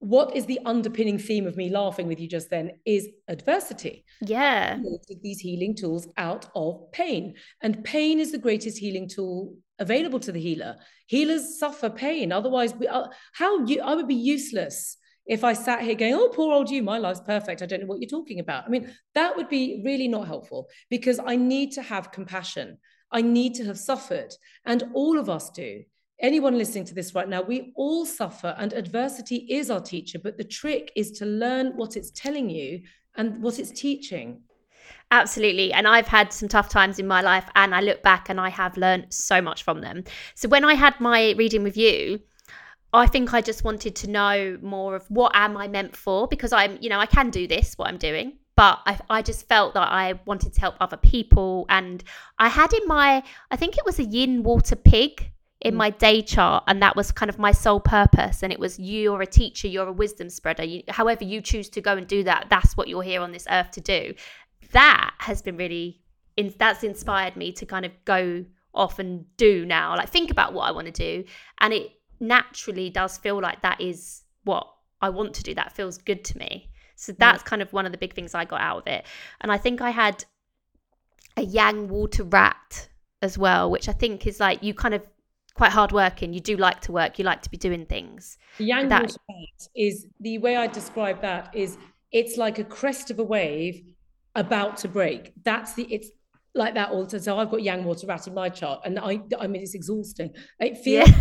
what 0.00 0.36
is 0.36 0.44
the 0.44 0.60
underpinning 0.66 1.18
theme 1.18 1.46
of 1.46 1.56
me 1.56 1.70
laughing 1.70 2.06
with 2.06 2.20
you 2.20 2.28
just 2.28 2.50
then 2.50 2.72
is 2.84 3.08
adversity. 3.26 4.04
Yeah. 4.20 4.78
These 5.22 5.40
healing 5.40 5.74
tools 5.74 6.06
out 6.18 6.50
of 6.54 6.92
pain. 6.92 7.32
And 7.62 7.82
pain 7.82 8.20
is 8.20 8.30
the 8.30 8.36
greatest 8.36 8.76
healing 8.76 9.08
tool 9.08 9.56
available 9.78 10.20
to 10.20 10.32
the 10.32 10.40
healer. 10.40 10.76
Healers 11.06 11.58
suffer 11.58 11.88
pain. 11.88 12.30
Otherwise, 12.30 12.74
we, 12.74 12.86
uh, 12.88 13.06
how 13.32 13.64
you, 13.64 13.80
I 13.80 13.94
would 13.94 14.06
be 14.06 14.14
useless 14.14 14.98
if 15.26 15.42
I 15.42 15.52
sat 15.52 15.82
here 15.82 15.94
going, 15.94 16.14
oh, 16.14 16.28
poor 16.28 16.54
old 16.54 16.70
you, 16.70 16.82
my 16.82 16.98
life's 16.98 17.20
perfect. 17.20 17.62
I 17.62 17.66
don't 17.66 17.80
know 17.80 17.86
what 17.86 18.00
you're 18.00 18.08
talking 18.08 18.40
about. 18.40 18.64
I 18.64 18.68
mean, 18.68 18.92
that 19.14 19.36
would 19.36 19.48
be 19.48 19.82
really 19.84 20.08
not 20.08 20.26
helpful 20.26 20.68
because 20.88 21.18
I 21.18 21.36
need 21.36 21.72
to 21.72 21.82
have 21.82 22.12
compassion. 22.12 22.78
I 23.10 23.22
need 23.22 23.54
to 23.54 23.64
have 23.64 23.78
suffered. 23.78 24.34
And 24.64 24.84
all 24.94 25.18
of 25.18 25.28
us 25.28 25.50
do. 25.50 25.82
Anyone 26.20 26.56
listening 26.56 26.86
to 26.86 26.94
this 26.94 27.14
right 27.14 27.28
now, 27.28 27.42
we 27.42 27.72
all 27.76 28.06
suffer, 28.06 28.54
and 28.56 28.72
adversity 28.72 29.46
is 29.50 29.70
our 29.70 29.80
teacher. 29.80 30.18
But 30.18 30.38
the 30.38 30.44
trick 30.44 30.90
is 30.96 31.10
to 31.12 31.26
learn 31.26 31.76
what 31.76 31.96
it's 31.96 32.10
telling 32.10 32.48
you 32.48 32.82
and 33.16 33.42
what 33.42 33.58
it's 33.58 33.70
teaching. 33.70 34.40
Absolutely. 35.10 35.72
And 35.72 35.86
I've 35.86 36.08
had 36.08 36.32
some 36.32 36.48
tough 36.48 36.68
times 36.68 36.98
in 36.98 37.06
my 37.06 37.20
life, 37.20 37.48
and 37.54 37.74
I 37.74 37.80
look 37.80 38.02
back 38.02 38.28
and 38.28 38.40
I 38.40 38.48
have 38.48 38.76
learned 38.76 39.12
so 39.12 39.42
much 39.42 39.62
from 39.62 39.80
them. 39.80 40.04
So 40.34 40.48
when 40.48 40.64
I 40.64 40.74
had 40.74 40.98
my 41.00 41.34
reading 41.36 41.62
with 41.62 41.76
you, 41.76 42.20
I 42.98 43.06
think 43.06 43.34
I 43.34 43.40
just 43.40 43.64
wanted 43.64 43.94
to 43.96 44.10
know 44.10 44.58
more 44.62 44.96
of 44.96 45.04
what 45.10 45.32
am 45.34 45.56
I 45.56 45.68
meant 45.68 45.96
for? 45.96 46.28
Because 46.28 46.52
I'm, 46.52 46.78
you 46.80 46.88
know, 46.88 46.98
I 46.98 47.06
can 47.06 47.30
do 47.30 47.46
this, 47.46 47.76
what 47.76 47.88
I'm 47.88 47.98
doing, 47.98 48.34
but 48.56 48.80
I, 48.86 48.98
I 49.10 49.22
just 49.22 49.46
felt 49.48 49.74
that 49.74 49.92
I 49.92 50.14
wanted 50.24 50.54
to 50.54 50.60
help 50.60 50.76
other 50.80 50.96
people. 50.96 51.66
And 51.68 52.02
I 52.38 52.48
had 52.48 52.72
in 52.72 52.86
my, 52.86 53.22
I 53.50 53.56
think 53.56 53.76
it 53.76 53.84
was 53.84 53.98
a 53.98 54.04
yin 54.04 54.42
water 54.42 54.76
pig 54.76 55.30
in 55.60 55.74
mm. 55.74 55.78
my 55.78 55.90
day 55.90 56.22
chart 56.22 56.64
and 56.66 56.82
that 56.82 56.96
was 56.96 57.12
kind 57.12 57.28
of 57.28 57.38
my 57.38 57.52
sole 57.52 57.80
purpose. 57.80 58.42
And 58.42 58.52
it 58.52 58.58
was 58.58 58.78
you're 58.78 59.20
a 59.20 59.26
teacher 59.26 59.68
you're 59.68 59.88
a 59.88 59.92
wisdom 59.92 60.30
spreader. 60.30 60.64
You, 60.64 60.82
however 60.88 61.24
you 61.24 61.40
choose 61.40 61.68
to 61.70 61.80
go 61.80 61.96
and 61.96 62.06
do 62.06 62.24
that 62.24 62.46
that's 62.48 62.76
what 62.76 62.88
you're 62.88 63.02
here 63.02 63.20
on 63.20 63.32
this 63.32 63.46
earth 63.50 63.72
to 63.72 63.80
do. 63.80 64.14
That 64.72 65.14
has 65.18 65.42
been 65.42 65.56
really 65.56 66.00
in, 66.36 66.54
that's 66.58 66.82
inspired 66.82 67.36
me 67.36 67.52
to 67.52 67.66
kind 67.66 67.84
of 67.84 67.92
go 68.04 68.44
off 68.74 68.98
and 68.98 69.24
do 69.36 69.66
now. 69.66 69.96
Like 69.96 70.08
think 70.08 70.30
about 70.30 70.52
what 70.52 70.68
i 70.68 70.70
want 70.70 70.86
to 70.86 70.92
do. 70.92 71.24
And 71.60 71.72
it 71.72 71.92
naturally 72.20 72.90
does 72.90 73.18
feel 73.18 73.40
like 73.40 73.62
that 73.62 73.80
is 73.80 74.22
what 74.44 74.66
I 75.00 75.10
want 75.10 75.34
to 75.34 75.42
do. 75.42 75.54
That 75.54 75.72
feels 75.72 75.98
good 75.98 76.24
to 76.24 76.38
me. 76.38 76.70
So 76.96 77.12
mm. 77.12 77.18
that's 77.18 77.42
kind 77.42 77.62
of 77.62 77.72
one 77.72 77.86
of 77.86 77.92
the 77.92 77.98
big 77.98 78.14
things 78.14 78.34
I 78.34 78.44
got 78.44 78.60
out 78.60 78.78
of 78.78 78.86
it. 78.86 79.04
And 79.40 79.52
I 79.52 79.58
think 79.58 79.80
I 79.80 79.90
had 79.90 80.24
a 81.36 81.42
yang 81.42 81.88
water 81.88 82.24
rat 82.24 82.88
as 83.22 83.36
well, 83.36 83.70
which 83.70 83.88
I 83.88 83.92
think 83.92 84.26
is 84.26 84.40
like 84.40 84.62
you 84.62 84.74
kind 84.74 84.94
of 84.94 85.06
quite 85.56 85.72
hardworking. 85.72 86.32
You 86.32 86.40
do 86.40 86.56
like 86.56 86.80
to 86.82 86.92
work. 86.92 87.18
You 87.18 87.24
like 87.24 87.42
to 87.42 87.50
be 87.50 87.56
doing 87.56 87.86
things. 87.86 88.38
Yang 88.58 88.88
Water 88.90 89.18
Rat 89.28 89.68
is 89.74 90.06
the 90.20 90.38
way 90.38 90.56
I 90.56 90.66
describe 90.66 91.22
that 91.22 91.54
is 91.54 91.78
it's 92.12 92.36
like 92.36 92.58
a 92.58 92.64
crest 92.64 93.10
of 93.10 93.18
a 93.18 93.24
wave 93.24 93.82
about 94.34 94.76
to 94.78 94.88
break. 94.88 95.32
That's 95.44 95.74
the 95.74 95.84
it's 95.84 96.10
like 96.54 96.74
that 96.74 96.90
all 96.90 97.04
the 97.04 97.10
time. 97.10 97.20
So 97.20 97.38
I've 97.38 97.50
got 97.50 97.62
yang 97.62 97.84
water 97.84 98.06
rat 98.06 98.26
in 98.26 98.34
my 98.34 98.48
chart, 98.48 98.82
and 98.84 98.98
I 98.98 99.20
I 99.38 99.46
mean 99.46 99.62
it's 99.62 99.74
exhausting. 99.74 100.30
It 100.60 100.78
feels 100.78 101.08
yeah. 101.08 101.20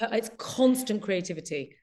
That, 0.00 0.12
it's 0.12 0.30
constant 0.36 1.02
creativity. 1.02 1.76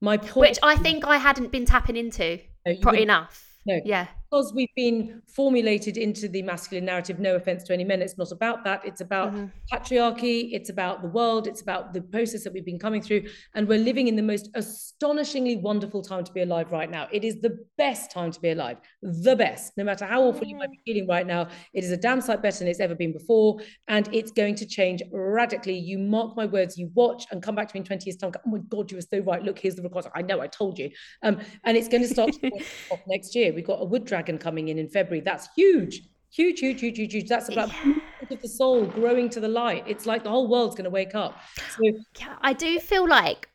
My 0.00 0.16
point, 0.16 0.36
which 0.36 0.58
I 0.62 0.76
think 0.76 1.06
I 1.06 1.16
hadn't 1.16 1.50
been 1.50 1.64
tapping 1.64 1.96
into 1.96 2.40
no, 2.66 2.92
enough. 2.92 3.44
No. 3.66 3.80
Yeah. 3.84 4.06
Because 4.30 4.52
we've 4.52 4.74
been 4.76 5.22
formulated 5.26 5.96
into 5.96 6.28
the 6.28 6.42
masculine 6.42 6.84
narrative, 6.84 7.18
no 7.18 7.36
offense 7.36 7.64
to 7.64 7.72
any 7.72 7.84
men, 7.84 8.02
it's 8.02 8.18
not 8.18 8.30
about 8.30 8.62
that. 8.64 8.84
It's 8.84 9.00
about 9.00 9.32
mm-hmm. 9.32 9.46
patriarchy, 9.72 10.50
it's 10.52 10.68
about 10.68 11.00
the 11.02 11.08
world, 11.08 11.46
it's 11.46 11.62
about 11.62 11.94
the 11.94 12.02
process 12.02 12.44
that 12.44 12.52
we've 12.52 12.64
been 12.64 12.78
coming 12.78 13.00
through. 13.00 13.24
And 13.54 13.66
we're 13.66 13.78
living 13.78 14.06
in 14.08 14.16
the 14.16 14.22
most 14.22 14.50
astonishingly 14.54 15.56
wonderful 15.56 16.02
time 16.02 16.24
to 16.24 16.32
be 16.32 16.42
alive 16.42 16.72
right 16.72 16.90
now. 16.90 17.08
It 17.10 17.24
is 17.24 17.40
the 17.40 17.58
best 17.78 18.10
time 18.10 18.30
to 18.32 18.40
be 18.40 18.50
alive, 18.50 18.78
the 19.02 19.34
best. 19.34 19.72
No 19.76 19.84
matter 19.84 20.04
how 20.04 20.22
awful 20.22 20.46
you 20.46 20.56
might 20.56 20.70
be 20.70 20.80
feeling 20.84 21.08
right 21.08 21.26
now, 21.26 21.48
it 21.72 21.84
is 21.84 21.90
a 21.90 21.96
damn 21.96 22.20
sight 22.20 22.42
better 22.42 22.58
than 22.58 22.68
it's 22.68 22.80
ever 22.80 22.94
been 22.94 23.12
before. 23.12 23.60
And 23.88 24.08
it's 24.12 24.30
going 24.30 24.56
to 24.56 24.66
change 24.66 25.02
radically. 25.10 25.78
You 25.78 25.98
mark 25.98 26.36
my 26.36 26.46
words, 26.46 26.76
you 26.76 26.90
watch 26.94 27.24
and 27.30 27.42
come 27.42 27.54
back 27.54 27.68
to 27.68 27.74
me 27.74 27.80
in 27.80 27.84
20 27.84 28.04
years' 28.04 28.16
time. 28.16 28.30
Go, 28.30 28.40
oh 28.46 28.50
my 28.50 28.58
God, 28.68 28.90
you 28.90 28.98
were 28.98 29.02
so 29.02 29.20
right. 29.20 29.42
Look, 29.42 29.58
here's 29.58 29.76
the 29.76 29.82
recording. 29.82 30.10
I 30.14 30.22
know, 30.22 30.40
I 30.40 30.48
told 30.48 30.78
you. 30.78 30.90
Um, 31.22 31.40
and 31.64 31.76
it's 31.76 31.88
going 31.88 32.02
to 32.02 32.08
start 32.12 32.32
next 33.06 33.34
year. 33.34 33.52
We've 33.52 33.66
got 33.66 33.80
a 33.80 33.84
wood 33.84 34.04
dragon 34.18 34.38
coming 34.38 34.68
in 34.68 34.78
in 34.78 34.88
February. 34.88 35.20
That's 35.20 35.48
huge, 35.54 36.02
huge, 36.30 36.60
huge, 36.60 36.80
huge, 36.80 36.98
huge, 36.98 37.12
huge. 37.12 37.28
That's 37.28 37.48
about 37.48 37.70
yeah. 37.84 37.94
of 38.30 38.42
the 38.42 38.48
soul 38.48 38.84
growing 38.84 39.30
to 39.30 39.40
the 39.40 39.48
light. 39.48 39.84
It's 39.86 40.06
like 40.06 40.24
the 40.24 40.30
whole 40.30 40.48
world's 40.48 40.74
going 40.74 40.84
to 40.84 40.90
wake 40.90 41.14
up. 41.14 41.38
So, 41.76 41.92
yeah, 42.18 42.36
I 42.40 42.52
do 42.52 42.80
feel 42.80 43.08
like 43.08 43.48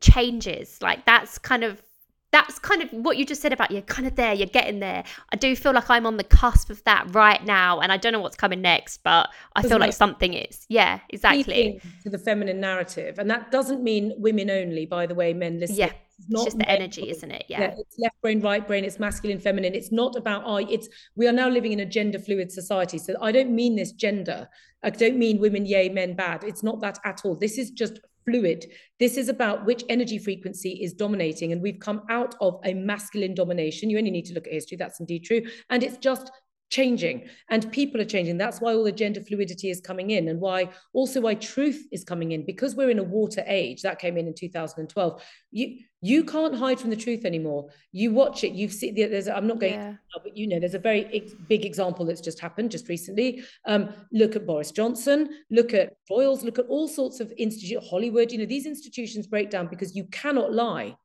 changes. 0.00 0.78
Like 0.80 1.04
that's 1.04 1.38
kind 1.38 1.62
of 1.62 1.82
that's 2.30 2.58
kind 2.58 2.80
of 2.80 2.88
what 2.92 3.18
you 3.18 3.26
just 3.26 3.42
said 3.42 3.52
about 3.52 3.70
you're 3.70 3.82
kind 3.82 4.08
of 4.08 4.16
there, 4.16 4.32
you're 4.32 4.46
getting 4.46 4.80
there. 4.80 5.04
I 5.30 5.36
do 5.36 5.54
feel 5.54 5.74
like 5.74 5.90
I'm 5.90 6.06
on 6.06 6.16
the 6.16 6.24
cusp 6.24 6.70
of 6.70 6.82
that 6.84 7.14
right 7.14 7.44
now, 7.44 7.80
and 7.80 7.92
I 7.92 7.98
don't 7.98 8.14
know 8.14 8.20
what's 8.20 8.38
coming 8.38 8.62
next, 8.62 9.02
but 9.04 9.28
I 9.54 9.60
feel 9.60 9.78
like 9.78 9.92
something 9.92 10.32
is. 10.32 10.64
Yeah, 10.70 11.00
exactly. 11.10 11.82
To 12.04 12.08
the 12.08 12.18
feminine 12.18 12.58
narrative, 12.58 13.18
and 13.18 13.28
that 13.30 13.50
doesn't 13.50 13.82
mean 13.82 14.14
women 14.16 14.48
only. 14.48 14.86
By 14.86 15.04
the 15.04 15.14
way, 15.14 15.34
men 15.34 15.60
listen. 15.60 15.76
Yeah, 15.76 15.92
it's 16.30 16.44
just 16.44 16.58
the 16.58 16.68
energy, 16.68 17.08
isn't 17.08 17.30
it? 17.30 17.44
Yeah. 17.48 17.60
yeah. 17.60 17.74
It's 17.78 17.98
left 17.98 18.20
brain, 18.22 18.40
right 18.40 18.66
brain. 18.66 18.84
It's 18.84 18.98
masculine, 18.98 19.38
feminine. 19.38 19.74
It's 19.74 19.92
not 19.92 20.16
about 20.16 20.46
I. 20.46 20.62
It's 20.70 20.88
we 21.16 21.26
are 21.26 21.32
now 21.32 21.48
living 21.48 21.72
in 21.72 21.80
a 21.80 21.86
gender 21.86 22.18
fluid 22.18 22.50
society. 22.50 22.98
So 22.98 23.14
I 23.20 23.32
don't 23.32 23.54
mean 23.54 23.76
this 23.76 23.92
gender. 23.92 24.48
I 24.82 24.90
don't 24.90 25.16
mean 25.16 25.38
women 25.38 25.66
yay, 25.66 25.88
men 25.88 26.14
bad. 26.14 26.44
It's 26.44 26.62
not 26.62 26.80
that 26.80 26.98
at 27.04 27.22
all. 27.24 27.36
This 27.36 27.58
is 27.58 27.70
just 27.70 28.00
fluid. 28.24 28.66
This 28.98 29.16
is 29.16 29.28
about 29.28 29.64
which 29.64 29.84
energy 29.88 30.18
frequency 30.18 30.82
is 30.82 30.92
dominating. 30.92 31.52
And 31.52 31.62
we've 31.62 31.80
come 31.80 32.02
out 32.08 32.34
of 32.40 32.60
a 32.64 32.74
masculine 32.74 33.34
domination. 33.34 33.90
You 33.90 33.98
only 33.98 34.10
need 34.10 34.26
to 34.26 34.34
look 34.34 34.46
at 34.46 34.52
history. 34.52 34.76
That's 34.76 35.00
indeed 35.00 35.24
true. 35.24 35.42
And 35.70 35.82
it's 35.82 35.98
just 35.98 36.30
changing 36.72 37.28
and 37.50 37.70
people 37.70 38.00
are 38.00 38.06
changing. 38.06 38.38
That's 38.38 38.60
why 38.60 38.74
all 38.74 38.82
the 38.82 38.90
gender 38.90 39.20
fluidity 39.20 39.70
is 39.70 39.80
coming 39.80 40.10
in 40.10 40.28
and 40.28 40.40
why 40.40 40.70
also 40.94 41.20
why 41.20 41.34
truth 41.34 41.86
is 41.92 42.02
coming 42.02 42.32
in. 42.32 42.44
Because 42.44 42.74
we're 42.74 42.90
in 42.90 42.98
a 42.98 43.04
water 43.04 43.44
age 43.46 43.82
that 43.82 43.98
came 43.98 44.16
in 44.16 44.26
in 44.26 44.34
2012 44.34 45.22
you 45.52 45.78
you 46.04 46.24
can't 46.24 46.56
hide 46.56 46.80
from 46.80 46.90
the 46.90 46.96
truth 46.96 47.24
anymore. 47.24 47.68
You 47.92 48.12
watch 48.12 48.42
it 48.42 48.52
you've 48.52 48.72
seen 48.72 48.94
there's 48.94 49.28
i'm 49.28 49.46
not 49.46 49.60
going 49.60 49.74
yeah. 49.74 49.90
to, 50.14 50.20
but 50.24 50.36
you 50.36 50.48
know 50.48 50.58
there's 50.58 50.74
a 50.74 50.78
very 50.78 51.04
ex- 51.12 51.34
big 51.48 51.64
example 51.64 52.04
that's 52.04 52.20
just 52.20 52.40
happened 52.40 52.70
just 52.70 52.88
recently. 52.88 53.44
Um, 53.66 53.90
look 54.10 54.34
at 54.34 54.46
boris 54.46 54.70
johnson 54.70 55.28
look 55.50 55.74
at 55.74 55.96
royals 56.10 56.42
look 56.42 56.58
at 56.58 56.66
all 56.66 56.88
sorts 56.88 57.20
of 57.20 57.32
institute 57.36 57.82
hollywood 57.82 58.32
you 58.32 58.38
know 58.38 58.46
these 58.46 58.66
institutions 58.66 59.26
break 59.26 59.50
down 59.50 59.66
because 59.68 59.94
you 59.94 60.04
cannot 60.06 60.52
lie 60.52 60.96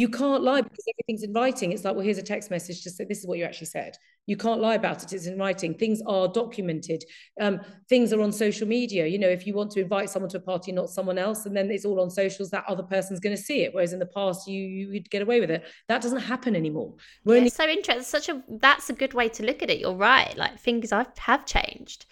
you 0.00 0.08
can't 0.08 0.42
lie 0.42 0.62
because 0.62 0.84
everything's 0.94 1.24
in 1.24 1.34
writing. 1.34 1.72
It's 1.72 1.84
like, 1.84 1.94
well, 1.94 2.02
here's 2.02 2.16
a 2.16 2.22
text 2.22 2.50
message 2.50 2.82
to 2.84 2.90
say 2.90 3.04
this 3.04 3.18
is 3.18 3.26
what 3.26 3.36
you 3.36 3.44
actually 3.44 3.66
said. 3.66 3.98
You 4.24 4.34
can't 4.34 4.62
lie 4.62 4.76
about 4.76 5.02
it. 5.02 5.12
It's 5.12 5.26
in 5.26 5.36
writing. 5.36 5.74
Things 5.74 6.00
are 6.06 6.26
documented. 6.26 7.04
Um, 7.38 7.60
things 7.86 8.10
are 8.14 8.22
on 8.22 8.32
social 8.32 8.66
media. 8.66 9.06
You 9.06 9.18
know, 9.18 9.28
if 9.28 9.46
you 9.46 9.52
want 9.52 9.72
to 9.72 9.80
invite 9.80 10.08
someone 10.08 10.30
to 10.30 10.38
a 10.38 10.40
party, 10.40 10.72
not 10.72 10.88
someone 10.88 11.18
else, 11.18 11.44
and 11.44 11.54
then 11.54 11.70
it's 11.70 11.84
all 11.84 12.00
on 12.00 12.08
socials, 12.08 12.48
that 12.48 12.64
other 12.66 12.82
person's 12.82 13.20
going 13.20 13.36
to 13.36 13.42
see 13.42 13.60
it. 13.60 13.74
Whereas 13.74 13.92
in 13.92 13.98
the 13.98 14.06
past, 14.06 14.48
you 14.48 14.62
you 14.62 14.88
would 14.92 15.10
get 15.10 15.20
away 15.20 15.38
with 15.38 15.50
it. 15.50 15.66
That 15.88 16.00
doesn't 16.00 16.20
happen 16.20 16.56
anymore. 16.56 16.94
We're 17.26 17.36
yeah, 17.36 17.44
the- 17.44 17.50
so 17.50 17.68
interesting. 17.68 18.04
Such 18.04 18.30
a 18.30 18.42
that's 18.48 18.88
a 18.88 18.94
good 18.94 19.12
way 19.12 19.28
to 19.28 19.44
look 19.44 19.62
at 19.62 19.68
it. 19.68 19.80
You're 19.80 19.92
right. 19.94 20.34
Like 20.34 20.58
things 20.60 20.92
have 20.92 21.10
have 21.18 21.44
changed. 21.44 22.06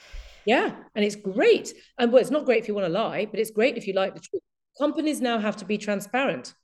Yeah, 0.44 0.76
and 0.94 1.02
it's 1.06 1.16
great. 1.16 1.72
And 1.98 2.12
well, 2.12 2.20
it's 2.20 2.30
not 2.30 2.44
great 2.44 2.60
if 2.62 2.68
you 2.68 2.74
want 2.74 2.86
to 2.86 2.92
lie, 2.92 3.24
but 3.24 3.40
it's 3.40 3.50
great 3.50 3.78
if 3.78 3.86
you 3.86 3.94
like 3.94 4.12
the 4.14 4.20
truth. 4.20 4.42
Companies 4.78 5.22
now 5.22 5.38
have 5.38 5.56
to 5.56 5.64
be 5.64 5.78
transparent. 5.78 6.54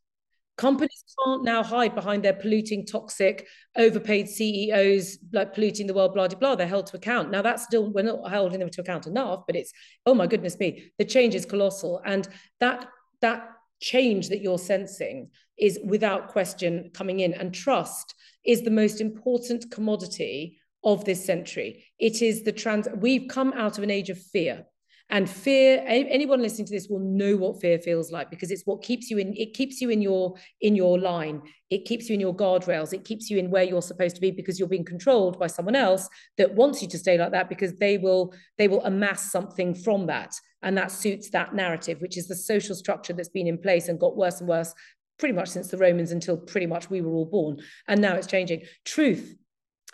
Companies 0.57 1.05
can't 1.25 1.43
now 1.43 1.65
hide 1.65 1.95
behind 1.95 2.23
their 2.23 2.33
polluting, 2.33 2.87
toxic, 2.87 3.49
overpaid 3.77 4.29
CEOs, 4.29 5.19
like 5.33 5.53
polluting 5.53 5.89
the 5.89 5.95
world, 5.95 6.15
blah, 6.15 6.29
blah, 6.29 6.39
blah. 6.39 6.55
They're 6.55 6.67
held 6.67 6.87
to 6.87 6.97
account. 6.97 7.31
Now, 7.31 7.43
that's 7.43 7.65
still, 7.65 7.91
we're 7.91 8.05
not 8.05 8.31
holding 8.31 8.61
them 8.61 8.71
to 8.71 8.81
account 8.81 9.07
enough, 9.07 9.43
but 9.47 9.57
it's, 9.57 9.73
oh 10.07 10.15
my 10.15 10.29
goodness 10.29 10.59
me, 10.61 10.93
the 10.99 11.05
change 11.05 11.35
is 11.35 11.45
colossal. 11.45 12.01
And 12.05 12.29
that, 12.61 12.87
that 13.21 13.49
change 13.81 14.29
that 14.29 14.43
you're 14.43 14.59
sensing 14.59 15.31
is 15.59 15.81
without 15.85 16.29
question 16.29 16.91
coming 16.95 17.21
in. 17.21 17.35
And 17.35 17.53
trust 17.53 18.15
is 18.45 18.63
the 18.63 18.71
most 18.71 19.01
important 19.01 19.71
commodity 19.73 20.59
of 20.85 21.05
this 21.05 21.25
century. 21.25 21.85
It 21.99 22.23
is 22.23 22.45
the 22.45 22.53
trans, 22.53 22.87
we've 22.97 23.29
come 23.29 23.53
out 23.55 23.77
of 23.79 23.83
an 23.83 23.91
age 23.91 24.11
of 24.11 24.19
fear 24.19 24.67
and 25.11 25.29
fear 25.29 25.85
anyone 25.87 26.41
listening 26.41 26.67
to 26.67 26.73
this 26.73 26.89
will 26.89 26.99
know 26.99 27.37
what 27.37 27.61
fear 27.61 27.79
feels 27.79 28.11
like 28.11 28.31
because 28.31 28.51
it's 28.51 28.63
what 28.65 28.83
keeps 28.83 29.11
you 29.11 29.19
in 29.19 29.35
it 29.37 29.53
keeps 29.53 29.81
you 29.81 29.91
in 29.91 30.01
your 30.01 30.35
in 30.63 30.75
your 30.75 30.99
line. 30.99 31.43
It 31.71 31.85
keeps 31.85 32.09
you 32.09 32.15
in 32.15 32.21
your 32.21 32.35
guardrails. 32.35 32.93
It 32.93 33.05
keeps 33.05 33.29
you 33.29 33.39
in 33.39 33.51
where 33.51 33.65
you're 33.65 33.83
supposed 33.83 34.15
to 34.15 34.21
be 34.21 34.31
because 34.31 34.59
you're 34.59 34.69
being 34.69 34.85
controlled 34.85 35.39
by 35.39 35.47
someone 35.47 35.77
else 35.77 36.09
that 36.39 36.55
wants 36.55 36.81
you 36.81 36.89
to 36.89 36.99
stay 36.99 37.19
like 37.19 37.33
that 37.33 37.49
because 37.49 37.75
they 37.75 37.99
will 37.99 38.35
they 38.57 38.67
will 38.67 38.85
amass 38.85 39.31
something 39.31 39.75
from 39.75 40.07
that. 40.07 40.35
And 40.63 40.77
that 40.79 40.91
suits 40.91 41.31
that 41.31 41.55
narrative 41.55 42.01
which 42.01 42.17
is 42.17 42.27
the 42.27 42.37
social 42.37 42.75
structure 42.75 43.13
that's 43.13 43.29
been 43.29 43.47
in 43.47 43.59
place 43.59 43.89
and 43.89 44.01
got 44.01 44.17
worse 44.17 44.41
and 44.41 44.49
worse 44.49 44.75
pretty 45.19 45.35
much 45.35 45.51
since 45.51 45.69
the 45.69 45.77
romans 45.77 46.13
until 46.13 46.37
pretty 46.39 46.67
much 46.67 46.89
we 46.89 47.03
were 47.03 47.13
all 47.13 47.27
born. 47.27 47.59
And 47.89 48.01
now 48.01 48.15
it's 48.15 48.27
changing. 48.27 48.63
Truth 48.85 49.37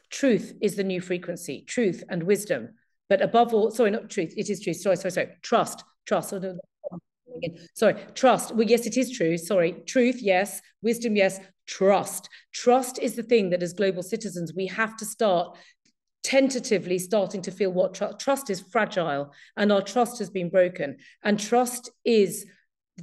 truth 0.09 0.55
is 0.63 0.77
the 0.77 0.85
new 0.85 1.01
frequency. 1.01 1.65
Truth 1.67 2.05
and 2.09 2.23
wisdom 2.23 2.71
but 3.11 3.21
above 3.21 3.53
all, 3.53 3.73
sorry, 3.73 3.91
not 3.91 4.09
truth, 4.09 4.33
it 4.37 4.49
is 4.49 4.61
truth. 4.61 4.77
Sorry, 4.77 4.97
sorry, 4.97 5.11
sorry. 5.11 5.29
Trust, 5.43 5.83
trust. 6.07 6.33
Oh, 6.33 6.99
sorry, 7.75 7.97
trust. 8.15 8.55
Well, 8.55 8.69
yes, 8.69 8.87
it 8.87 8.97
is 8.97 9.11
true. 9.11 9.37
Sorry, 9.37 9.73
truth, 9.85 10.23
yes. 10.23 10.63
Wisdom, 10.81 11.17
yes. 11.17 11.41
Trust. 11.67 12.29
Trust 12.55 13.01
is 13.01 13.17
the 13.17 13.25
thing 13.25 13.51
that 13.51 13.65
as 13.65 13.73
global 13.73 14.05
citizens, 14.05 14.55
we 14.55 14.67
have 14.69 14.97
to 14.97 15.05
start 15.05 15.59
tentatively 16.23 16.99
starting 16.99 17.43
to 17.43 17.51
feel 17.51 17.73
what 17.73 17.95
tr- 17.95 18.17
trust 18.19 18.49
is 18.49 18.61
fragile 18.61 19.33
and 19.57 19.73
our 19.73 19.83
trust 19.83 20.21
has 20.21 20.31
been 20.31 20.49
broken. 20.49 20.97
And 21.25 21.39
trust 21.39 21.91
is 22.05 22.47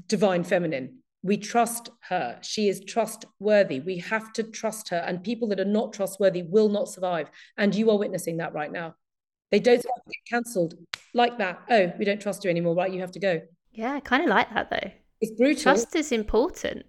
divine 0.08 0.46
feminine. 0.46 1.00
We 1.22 1.36
trust 1.36 1.90
her. 2.08 2.40
She 2.44 2.70
is 2.70 2.80
trustworthy. 2.86 3.82
We 3.82 3.98
have 3.98 4.32
to 4.34 4.44
trust 4.44 4.90
her. 4.90 4.98
And 4.98 5.22
people 5.22 5.50
that 5.50 5.60
are 5.60 5.66
not 5.66 5.92
trustworthy 5.92 6.44
will 6.44 6.70
not 6.70 6.88
survive. 6.88 7.30
And 7.58 7.76
you 7.76 7.90
are 7.92 7.98
witnessing 7.98 8.38
that 8.38 8.54
right 8.54 8.72
now. 8.72 8.96
They 9.52 9.60
don't 9.60 9.82
get 9.82 10.26
cancelled 10.30 10.76
like 11.14 11.38
that. 11.38 11.62
Oh, 11.70 11.92
we 11.98 12.06
don't 12.06 12.22
trust 12.22 12.44
you 12.44 12.50
anymore. 12.50 12.76
Right, 12.76 12.92
you 12.92 13.00
have 13.02 13.12
to 13.14 13.20
go. 13.20 13.42
Yeah, 13.72 13.94
I 13.94 14.00
kind 14.00 14.24
of 14.24 14.30
like 14.30 14.54
that 14.54 14.70
though. 14.70 14.92
It's 15.22 15.32
brutal. 15.32 15.62
Trust 15.62 15.96
is 15.96 16.12
important. 16.12 16.86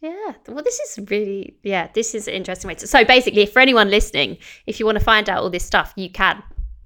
Yeah. 0.00 0.34
Well, 0.48 0.62
this 0.62 0.78
is 0.80 1.08
really, 1.10 1.56
yeah, 1.62 1.88
this 1.94 2.14
is 2.14 2.28
an 2.28 2.34
interesting 2.34 2.68
way 2.68 2.74
to. 2.74 2.86
So 2.86 3.04
basically, 3.04 3.46
for 3.46 3.60
anyone 3.60 3.90
listening, 3.90 4.38
if 4.66 4.78
you 4.78 4.86
want 4.86 4.98
to 4.98 5.04
find 5.04 5.28
out 5.28 5.42
all 5.42 5.50
this 5.50 5.64
stuff, 5.64 5.92
you 5.96 6.10
can 6.10 6.42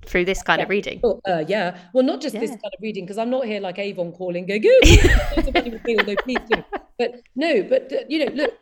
through 0.07 0.25
this 0.25 0.43
kind 0.43 0.61
yeah. 0.61 0.65
of 0.65 0.71
reading. 0.71 1.01
Well, 1.03 1.21
uh, 1.29 1.45
yeah. 1.47 1.79
Well, 1.93 2.05
not 2.05 2.21
just 2.21 2.35
yeah. 2.35 2.41
this 2.41 2.51
kind 2.51 2.61
of 2.65 2.81
reading, 2.81 3.05
because 3.05 3.19
I'm 3.19 3.31
not 3.31 3.45
here 3.45 3.61
like 3.61 3.79
Avon 3.79 4.13
calling, 4.13 4.47
go, 4.47 4.59
go, 4.59 4.69
no, 4.83 6.17
please 6.17 6.39
do. 6.51 6.65
But 6.99 7.21
no, 7.37 7.63
but 7.63 7.93
uh, 7.93 8.05
you 8.09 8.25
know, 8.25 8.33
look, 8.33 8.55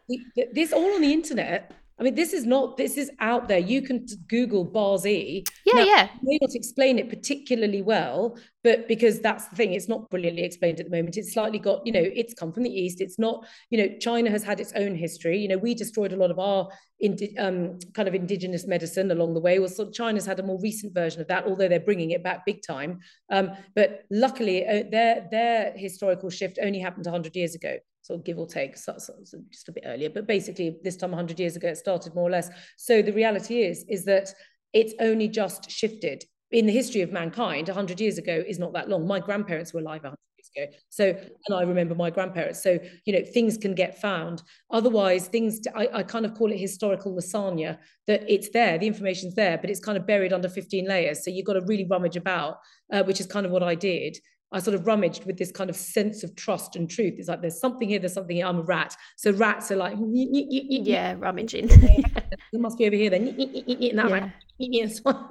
this 0.53 0.73
all 0.73 0.95
on 0.95 1.01
the 1.01 1.13
internet 1.13 1.73
I 1.99 2.03
mean, 2.03 2.15
this 2.15 2.35
is 2.35 2.45
not, 2.45 2.77
this 2.77 2.99
is 2.99 3.11
out 3.21 3.49
there. 3.49 3.59
You 3.59 3.81
can 3.81 4.05
Google 4.29 4.67
Bazi. 4.67 5.49
Yeah, 5.65 5.75
now, 5.77 5.85
yeah. 5.85 6.09
May 6.23 6.39
not 6.43 6.55
explain 6.55 6.99
it 6.99 7.09
particularly 7.09 7.81
well, 7.81 8.37
but 8.63 8.87
because 8.87 9.21
that's 9.21 9.49
the 9.49 9.57
thing, 9.57 9.73
it's 9.73 9.89
not 9.89 10.11
brilliantly 10.11 10.45
explained 10.45 10.79
at 10.79 10.91
the 10.91 10.97
moment. 10.97 11.17
It's 11.17 11.33
slightly 11.33 11.59
got, 11.59 11.87
you 11.87 11.93
know, 11.93 12.03
it's 12.03 12.35
come 12.35 12.53
from 12.53 12.65
the 12.65 12.71
East. 12.71 13.01
It's 13.01 13.19
not, 13.19 13.47
you 13.71 13.79
know, 13.79 13.97
China 13.99 14.29
has 14.29 14.45
had 14.45 14.61
its 14.61 14.75
own 14.75 14.95
history. 14.95 15.39
You 15.39 15.49
know, 15.49 15.57
we 15.57 15.75
destroyed 15.75 16.13
a 16.13 16.17
lot 16.17 16.31
of 16.31 16.39
our 16.39 16.69
indi- 17.01 17.37
um, 17.39 17.79
kind 17.95 18.09
of 18.09 18.15
indigenous 18.15 18.67
medicine 18.67 19.11
along 19.11 19.33
the 19.33 19.41
way. 19.41 19.59
Well, 19.59 19.71
so 19.71 19.91
China's 19.91 20.27
had 20.27 20.39
a 20.39 20.43
more 20.43 20.61
recent 20.61 20.93
version 20.93 21.23
of 21.23 21.29
that, 21.29 21.47
although 21.47 21.69
they're 21.69 21.81
bringing 21.81 22.11
it 22.11 22.23
back 22.23 22.45
big 22.45 22.61
time. 22.63 22.99
Um, 23.31 23.53
but 23.75 24.03
luckily, 24.11 24.67
uh, 24.67 24.85
their, 24.91 25.29
their 25.31 25.73
historical 25.75 26.29
shift 26.29 26.59
only 26.61 26.79
happened 26.79 27.07
100 27.07 27.35
years 27.35 27.55
ago 27.55 27.79
sort 28.07 28.21
of 28.21 28.25
give 28.25 28.39
or 28.39 28.47
take, 28.47 28.77
so, 28.77 28.95
so, 28.99 29.15
so 29.25 29.39
just 29.51 29.69
a 29.69 29.73
bit 29.73 29.85
earlier. 29.87 30.11
But 30.11 30.27
basically, 30.27 30.77
this 30.85 30.97
time 30.97 31.11
100 31.11 31.41
years 31.41 31.57
ago, 31.57 31.69
it 31.69 31.77
started 31.77 32.15
more 32.15 32.29
or 32.29 32.31
less. 32.31 32.49
So 32.77 33.03
the 33.03 33.13
reality 33.13 33.63
is, 33.63 33.85
is 33.89 34.05
that 34.05 34.33
it's 34.73 34.95
only 35.01 35.29
just 35.29 35.71
shifted. 35.71 36.25
in 36.53 36.67
the 36.67 36.73
history 36.73 37.03
of 37.03 37.11
mankind 37.11 37.67
100 37.69 38.01
years 38.01 38.19
ago 38.19 38.43
is 38.47 38.59
not 38.59 38.73
that 38.73 38.89
long 38.89 39.07
my 39.07 39.19
grandparents 39.19 39.75
were 39.75 39.81
alive 39.81 40.03
100 40.03 40.17
years 40.37 40.51
ago 40.55 40.79
so 40.89 41.05
and 41.47 41.59
i 41.59 41.63
remember 41.63 41.95
my 41.95 42.09
grandparents 42.09 42.63
so 42.63 42.79
you 43.05 43.13
know 43.13 43.25
things 43.35 43.59
can 43.59 43.75
get 43.75 44.01
found 44.01 44.43
otherwise 44.71 45.27
things 45.27 45.61
I, 45.75 45.89
I 45.93 46.03
kind 46.05 46.25
of 46.25 46.35
call 46.35 46.53
it 46.53 46.59
historical 46.59 47.15
lasagna 47.17 47.79
that 48.07 48.23
it's 48.35 48.51
there 48.51 48.79
the 48.79 48.87
information's 48.87 49.35
there 49.35 49.59
but 49.59 49.71
it's 49.71 49.81
kind 49.81 49.99
of 49.99 50.07
buried 50.07 50.33
under 50.33 50.49
15 50.49 50.87
layers 50.87 51.25
so 51.25 51.31
you've 51.31 51.47
got 51.47 51.55
to 51.55 51.63
really 51.63 51.87
rummage 51.91 52.17
about 52.17 52.59
uh, 52.93 53.03
which 53.03 53.21
is 53.21 53.27
kind 53.27 53.45
of 53.45 53.53
what 53.53 53.65
i 53.65 53.75
did 53.75 54.17
I 54.53 54.61
sort 54.61 54.75
of 54.75 54.87
rummaged 54.87 55.25
with 55.25 55.39
this 55.39 55.51
kind 55.51 55.69
of 55.69 55.77
sense 55.77 56.23
of 56.23 56.37
trust 56.37 56.77
and 56.77 56.89
truth. 56.89 57.15
It's 57.19 57.29
like 57.29 57.41
there's 57.41 57.59
something 57.59 57.89
here, 57.89 57.99
there's 57.99 58.13
something 58.13 58.37
here. 58.37 58.47
I'm 58.47 58.59
a 58.59 58.63
rat. 58.63 58.97
So 59.17 59.33
rats 59.33 59.73
are 59.73 59.77
like 59.77 59.97
yeah, 59.99 61.17
rummaging. 61.19 61.69
it 61.71 62.43
must 62.53 62.79
be 62.79 62.87
over 62.87 62.95
here 62.95 63.11
then. 63.11 63.29
And 63.29 63.99
that 63.99 64.11
rat. 64.11 64.33
Yes. 64.59 65.01
I 65.07 65.25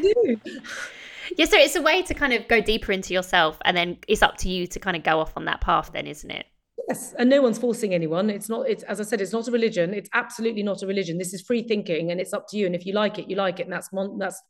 do. 0.00 0.40
Yeah, 1.36 1.46
so 1.46 1.56
it's 1.56 1.76
a 1.76 1.82
way 1.82 2.02
to 2.02 2.14
kind 2.14 2.32
of 2.32 2.48
go 2.48 2.60
deeper 2.60 2.90
into 2.90 3.14
yourself, 3.14 3.58
and 3.64 3.76
then 3.76 3.98
it's 4.08 4.22
up 4.22 4.36
to 4.38 4.48
you 4.48 4.66
to 4.66 4.80
kind 4.80 4.96
of 4.96 5.04
go 5.04 5.20
off 5.20 5.36
on 5.36 5.44
that 5.44 5.60
path, 5.60 5.90
then, 5.92 6.06
isn't 6.06 6.30
it? 6.30 6.46
Yes, 6.88 7.14
and 7.18 7.30
no 7.30 7.40
one's 7.40 7.58
forcing 7.58 7.94
anyone. 7.94 8.30
It's 8.30 8.48
not. 8.48 8.68
It's 8.68 8.82
as 8.84 9.00
I 9.00 9.04
said, 9.04 9.20
it's 9.20 9.32
not 9.32 9.46
a 9.46 9.52
religion. 9.52 9.94
It's 9.94 10.10
absolutely 10.12 10.64
not 10.64 10.82
a 10.82 10.86
religion. 10.86 11.18
This 11.18 11.32
is 11.32 11.40
free 11.40 11.62
thinking, 11.62 12.10
and 12.10 12.20
it's 12.20 12.32
up 12.32 12.46
to 12.48 12.56
you. 12.56 12.66
And 12.66 12.74
if 12.74 12.84
you 12.84 12.94
like 12.94 13.18
it, 13.18 13.30
you 13.30 13.36
like 13.36 13.60
it, 13.60 13.64
and 13.64 13.72
that's 13.72 13.92
mon- 13.92 14.18
that's 14.18 14.42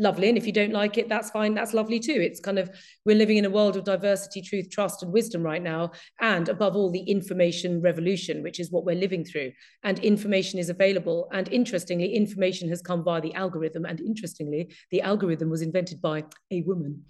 lovely. 0.00 0.28
And 0.28 0.36
if 0.36 0.46
you 0.46 0.52
don't 0.52 0.72
like 0.72 0.98
it, 0.98 1.08
that's 1.08 1.30
fine. 1.30 1.54
That's 1.54 1.72
lovely 1.72 2.00
too. 2.00 2.20
It's 2.20 2.40
kind 2.40 2.58
of, 2.58 2.70
we're 3.04 3.16
living 3.16 3.36
in 3.36 3.44
a 3.44 3.50
world 3.50 3.76
of 3.76 3.84
diversity, 3.84 4.42
truth, 4.42 4.70
trust, 4.70 5.02
and 5.04 5.12
wisdom 5.12 5.42
right 5.42 5.62
now. 5.62 5.92
And 6.20 6.48
above 6.48 6.74
all, 6.74 6.90
the 6.90 7.02
information 7.02 7.80
revolution, 7.80 8.42
which 8.42 8.58
is 8.58 8.72
what 8.72 8.84
we're 8.84 8.96
living 8.96 9.24
through. 9.24 9.52
And 9.84 9.98
information 10.00 10.58
is 10.58 10.70
available. 10.70 11.28
And 11.32 11.48
interestingly, 11.52 12.14
information 12.14 12.68
has 12.70 12.82
come 12.82 13.04
via 13.04 13.20
the 13.20 13.34
algorithm. 13.34 13.84
And 13.84 14.00
interestingly, 14.00 14.74
the 14.90 15.02
algorithm 15.02 15.50
was 15.50 15.62
invented 15.62 16.00
by 16.00 16.24
a 16.50 16.62
woman. 16.62 17.04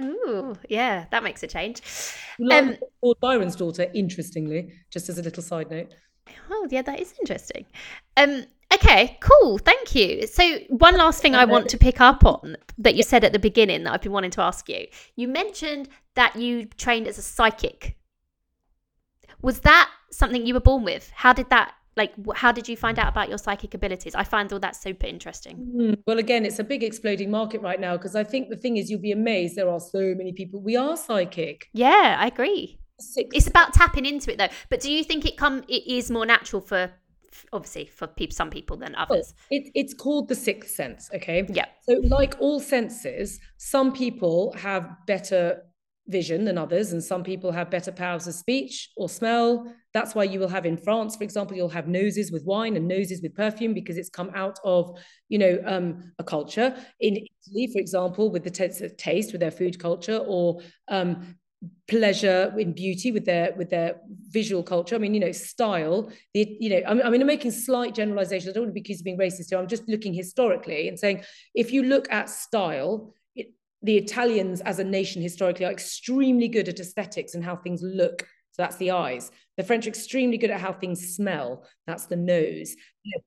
Oh, 0.00 0.56
yeah, 0.68 1.06
that 1.12 1.22
makes 1.22 1.44
a 1.44 1.46
change. 1.46 1.80
Um, 2.50 2.76
Lord 3.00 3.20
Byron's 3.20 3.54
daughter, 3.54 3.88
interestingly, 3.94 4.72
just 4.90 5.08
as 5.08 5.18
a 5.18 5.22
little 5.22 5.42
side 5.42 5.70
note. 5.70 5.94
Oh, 6.50 6.66
yeah, 6.70 6.82
that 6.82 6.98
is 6.98 7.14
interesting. 7.20 7.64
Um, 8.16 8.46
Okay, 8.74 9.18
cool. 9.20 9.58
Thank 9.58 9.94
you. 9.94 10.26
So, 10.26 10.58
one 10.68 10.96
last 10.96 11.22
thing 11.22 11.34
I 11.34 11.44
want 11.44 11.68
to 11.68 11.78
pick 11.78 12.00
up 12.00 12.24
on 12.24 12.56
that 12.78 12.94
you 12.94 13.02
said 13.02 13.22
at 13.24 13.32
the 13.32 13.38
beginning 13.38 13.84
that 13.84 13.92
I've 13.92 14.02
been 14.02 14.12
wanting 14.12 14.32
to 14.32 14.40
ask 14.40 14.68
you. 14.68 14.86
You 15.16 15.28
mentioned 15.28 15.88
that 16.14 16.36
you 16.36 16.66
trained 16.66 17.06
as 17.06 17.18
a 17.18 17.22
psychic. 17.22 17.96
Was 19.42 19.60
that 19.60 19.90
something 20.10 20.46
you 20.46 20.54
were 20.54 20.60
born 20.60 20.84
with? 20.84 21.10
How 21.14 21.32
did 21.32 21.50
that 21.50 21.74
like 21.96 22.12
how 22.34 22.50
did 22.50 22.68
you 22.68 22.76
find 22.76 22.98
out 22.98 23.08
about 23.08 23.28
your 23.28 23.38
psychic 23.38 23.72
abilities 23.74 24.16
i 24.16 24.24
find 24.24 24.52
all 24.52 24.58
that 24.58 24.74
super 24.74 25.06
interesting 25.06 25.56
mm, 25.76 26.02
well 26.08 26.18
again 26.18 26.44
it's 26.44 26.58
a 26.58 26.64
big 26.64 26.82
exploding 26.82 27.30
market 27.30 27.60
right 27.60 27.78
now 27.78 27.96
because 27.96 28.16
i 28.16 28.24
think 28.24 28.48
the 28.48 28.56
thing 28.56 28.76
is 28.76 28.90
you'll 28.90 29.00
be 29.00 29.12
amazed 29.12 29.54
there 29.54 29.70
are 29.70 29.78
so 29.78 30.12
many 30.16 30.32
people 30.32 30.60
we 30.60 30.76
are 30.76 30.96
psychic 30.96 31.68
yeah 31.72 32.16
i 32.18 32.26
agree 32.26 32.80
Six. 32.98 33.30
it's 33.32 33.46
about 33.46 33.74
tapping 33.74 34.06
into 34.06 34.32
it 34.32 34.38
though 34.38 34.48
but 34.70 34.80
do 34.80 34.90
you 34.90 35.04
think 35.04 35.24
it 35.24 35.36
come 35.36 35.62
it 35.68 35.86
is 35.86 36.10
more 36.10 36.26
natural 36.26 36.60
for 36.60 36.92
obviously 37.52 37.86
for 37.86 38.06
people, 38.06 38.34
some 38.34 38.50
people 38.50 38.76
than 38.76 38.94
others. 38.94 39.34
it, 39.50 39.70
it's 39.74 39.94
called 39.94 40.28
the 40.28 40.34
sixth 40.34 40.70
sense. 40.70 41.10
Okay. 41.14 41.46
Yeah. 41.48 41.66
So, 41.88 42.00
like 42.04 42.36
all 42.40 42.60
senses, 42.60 43.38
some 43.56 43.92
people 43.92 44.52
have 44.58 44.88
better 45.06 45.62
vision 46.06 46.44
than 46.44 46.58
others, 46.58 46.92
and 46.92 47.02
some 47.02 47.24
people 47.24 47.50
have 47.52 47.70
better 47.70 47.90
powers 47.90 48.26
of 48.26 48.34
speech 48.34 48.90
or 48.96 49.08
smell. 49.08 49.72
That's 49.92 50.14
why 50.14 50.24
you 50.24 50.40
will 50.40 50.48
have 50.48 50.66
in 50.66 50.76
France, 50.76 51.16
for 51.16 51.24
example, 51.24 51.56
you'll 51.56 51.68
have 51.68 51.88
noses 51.88 52.30
with 52.30 52.44
wine 52.44 52.76
and 52.76 52.86
noses 52.86 53.22
with 53.22 53.34
perfume 53.34 53.74
because 53.74 53.96
it's 53.96 54.10
come 54.10 54.30
out 54.34 54.58
of, 54.64 54.98
you 55.28 55.38
know, 55.38 55.58
um, 55.64 56.12
a 56.18 56.24
culture. 56.24 56.76
In 57.00 57.16
Italy, 57.16 57.70
for 57.72 57.78
example, 57.78 58.30
with 58.30 58.44
the 58.44 58.50
t- 58.50 58.88
taste, 58.98 59.32
with 59.32 59.40
their 59.40 59.50
food 59.50 59.78
culture, 59.78 60.18
or 60.18 60.60
um, 60.88 61.36
pleasure 61.88 62.52
in 62.58 62.72
beauty 62.72 63.12
with 63.12 63.24
their 63.24 63.54
with 63.56 63.70
their 63.70 63.96
visual 64.28 64.62
culture. 64.62 64.94
I 64.94 64.98
mean, 64.98 65.14
you 65.14 65.20
know, 65.20 65.32
style. 65.32 66.10
The 66.32 66.56
you 66.60 66.70
know, 66.70 66.82
I 66.86 67.10
mean, 67.10 67.20
I'm 67.20 67.26
making 67.26 67.50
slight 67.50 67.94
generalizations. 67.94 68.50
I 68.50 68.52
don't 68.52 68.64
want 68.64 68.70
to 68.70 68.74
be 68.74 68.80
accused 68.80 69.00
of 69.00 69.04
being 69.04 69.18
racist 69.18 69.50
here. 69.50 69.58
I'm 69.58 69.68
just 69.68 69.88
looking 69.88 70.14
historically 70.14 70.88
and 70.88 70.98
saying 70.98 71.24
if 71.54 71.72
you 71.72 71.82
look 71.82 72.10
at 72.10 72.30
style, 72.30 73.14
it, 73.34 73.52
the 73.82 73.96
Italians 73.96 74.60
as 74.62 74.78
a 74.78 74.84
nation 74.84 75.22
historically 75.22 75.66
are 75.66 75.72
extremely 75.72 76.48
good 76.48 76.68
at 76.68 76.80
aesthetics 76.80 77.34
and 77.34 77.44
how 77.44 77.56
things 77.56 77.82
look. 77.82 78.26
So 78.52 78.62
that's 78.62 78.76
the 78.76 78.92
eyes. 78.92 79.32
The 79.56 79.64
French 79.64 79.86
are 79.86 79.90
extremely 79.90 80.38
good 80.38 80.50
at 80.50 80.60
how 80.60 80.72
things 80.72 81.16
smell. 81.16 81.66
That's 81.86 82.06
the 82.06 82.16
nose. 82.16 82.76
You 83.02 83.12
know, 83.16 83.22